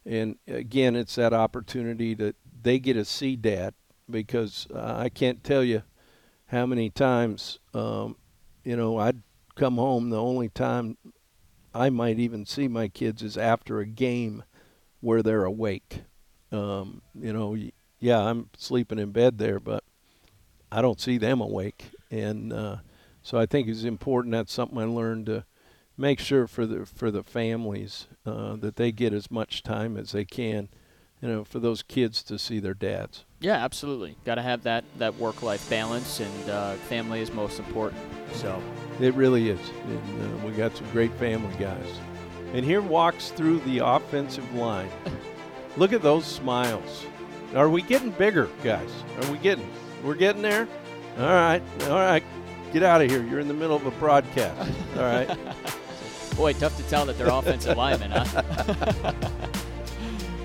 and 0.07 0.37
again, 0.47 0.95
it's 0.95 1.17
that 1.17 1.33
opportunity 1.33 2.15
that 2.15 2.37
they 2.63 2.79
get 2.79 2.95
to 2.95 3.05
see 3.05 3.37
dad 3.37 3.75
because 4.09 4.67
uh, 4.75 4.95
I 4.97 5.09
can't 5.09 5.43
tell 5.43 5.65
you 5.65 5.83
how 6.47 6.65
many 6.65 6.91
times, 6.91 7.59
um, 7.75 8.17
you 8.65 8.77
know, 8.77 8.99
I'd 8.99 9.23
come 9.57 9.77
home. 9.77 10.11
The 10.11 10.21
only 10.21 10.49
time 10.49 10.97
I 11.75 11.91
might 11.91 12.19
even 12.19 12.47
see 12.47 12.69
my 12.69 12.89
kids 12.89 13.23
is 13.23 13.37
after 13.37 13.81
a 13.81 13.87
game 13.87 14.45
where 15.01 15.23
they're 15.23 15.45
awake. 15.45 16.03
Um, 16.53 17.03
you 17.15 17.33
know, 17.33 17.57
yeah, 17.99 18.21
I'm 18.21 18.51
sleeping 18.57 18.99
in 18.99 19.11
bed 19.11 19.39
there, 19.39 19.59
but 19.59 19.83
I 20.71 20.83
don't 20.83 21.01
see 21.01 21.19
them 21.19 21.41
awake, 21.41 21.91
and 22.11 22.53
uh, 22.53 22.77
so 23.23 23.39
I 23.39 23.47
think 23.47 23.69
it's 23.69 23.85
important. 23.85 24.33
That's 24.33 24.53
something 24.53 24.79
I 24.79 24.85
learned 24.85 25.27
to 25.27 25.45
make 25.97 26.19
sure 26.21 26.47
for 26.47 26.67
the 26.67 26.87
for 26.87 27.11
the 27.11 27.23
families 27.23 28.07
uh, 28.25 28.57
that 28.57 28.77
they 28.77 28.93
get 28.93 29.13
as 29.13 29.31
much 29.31 29.63
time 29.63 29.97
as 29.97 30.13
they 30.13 30.25
can, 30.25 30.69
you 31.21 31.29
know, 31.29 31.45
for 31.45 31.59
those 31.59 31.83
kids 31.83 32.23
to 32.25 32.39
see 32.39 32.59
their 32.59 32.75
dads. 32.75 33.25
yeah, 33.41 33.57
absolutely. 33.65 34.17
Got 34.25 34.37
to 34.37 34.43
have 34.43 34.63
that 34.65 34.85
that 34.99 35.15
work 35.17 35.43
life 35.43 35.69
balance, 35.71 36.21
and 36.21 36.51
uh, 36.51 36.75
family 36.89 37.21
is 37.21 37.33
most 37.33 37.59
important. 37.59 38.01
So 38.35 38.63
It 39.01 39.15
really 39.15 39.49
is, 39.51 39.61
and 39.87 40.23
uh, 40.43 40.47
we 40.47 40.53
got 40.53 40.77
some 40.77 40.89
great 40.91 41.13
family 41.15 41.55
guys. 41.59 42.01
And 42.53 42.65
here 42.65 42.81
walks 42.81 43.31
through 43.31 43.59
the 43.61 43.79
offensive 43.81 44.55
line. 44.55 44.89
Look 45.77 45.93
at 45.93 46.01
those 46.01 46.25
smiles. 46.25 47.05
Are 47.55 47.69
we 47.69 47.83
getting 47.83 48.11
bigger, 48.11 48.49
guys? 48.63 48.91
Are 49.21 49.31
we 49.33 49.39
getting? 49.39 49.69
We're 50.05 50.15
getting 50.15 50.43
there. 50.43 50.67
All 51.19 51.27
right, 51.27 51.63
all 51.85 51.97
right. 51.99 52.23
Get 52.73 52.83
out 52.83 53.01
of 53.03 53.11
here. 53.11 53.23
You're 53.23 53.41
in 53.41 53.49
the 53.49 53.55
middle 53.55 53.77
of 53.77 53.87
a 53.87 53.91
broadcast. 53.93 54.71
All 54.97 55.03
right. 55.03 55.29
Boy, 56.37 56.53
tough 56.53 56.77
to 56.77 56.83
tell 56.85 57.07
that 57.07 57.17
they're 57.19 57.29
offensive 57.33 57.77
linemen, 57.77 58.11
huh? 58.11 59.13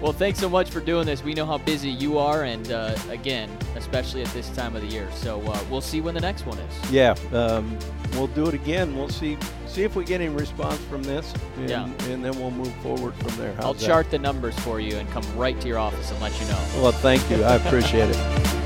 well, 0.02 0.14
thanks 0.14 0.40
so 0.40 0.50
much 0.50 0.70
for 0.70 0.80
doing 0.80 1.06
this. 1.06 1.24
We 1.24 1.34
know 1.34 1.46
how 1.46 1.58
busy 1.58 1.90
you 1.90 2.18
are, 2.18 2.44
and 2.44 2.72
uh, 2.72 2.96
again, 3.10 3.50
especially 3.76 4.22
at 4.22 4.30
this 4.30 4.50
time 4.56 4.76
of 4.76 4.82
the 4.82 4.88
year. 4.88 5.10
So 5.14 5.42
uh, 5.42 5.60
we'll 5.70 5.82
see 5.82 6.00
when 6.02 6.14
the 6.16 6.22
next 6.22 6.46
one 6.46 6.58
is. 6.58 6.92
Yeah, 6.92 7.16
um, 7.34 7.78
we'll 8.14 8.28
do 8.28 8.48
it 8.48 8.54
again. 8.54 8.96
We'll 8.96 9.10
see 9.10 9.38
see 9.68 9.84
if 9.84 9.96
we 9.96 10.04
get 10.04 10.20
any 10.22 10.34
response 10.34 10.80
from 10.90 11.02
this, 11.04 11.34
and, 11.58 11.70
Yeah. 11.70 11.86
and 12.10 12.24
then 12.24 12.38
we'll 12.40 12.52
move 12.52 12.74
forward 12.78 13.14
from 13.16 13.36
there. 13.38 13.54
How's 13.56 13.66
I'll 13.66 13.74
that? 13.74 13.86
chart 13.86 14.12
the 14.12 14.20
numbers 14.20 14.58
for 14.60 14.80
you 14.82 14.98
and 14.98 15.10
come 15.12 15.24
right 15.38 15.60
to 15.62 15.68
your 15.68 15.78
office 15.78 16.12
and 16.12 16.22
let 16.22 16.38
you 16.42 16.48
know. 16.48 16.60
Well, 16.82 16.92
thank 16.92 17.30
you. 17.30 17.44
I 17.44 17.56
appreciate 17.56 18.10
it. 18.10 18.61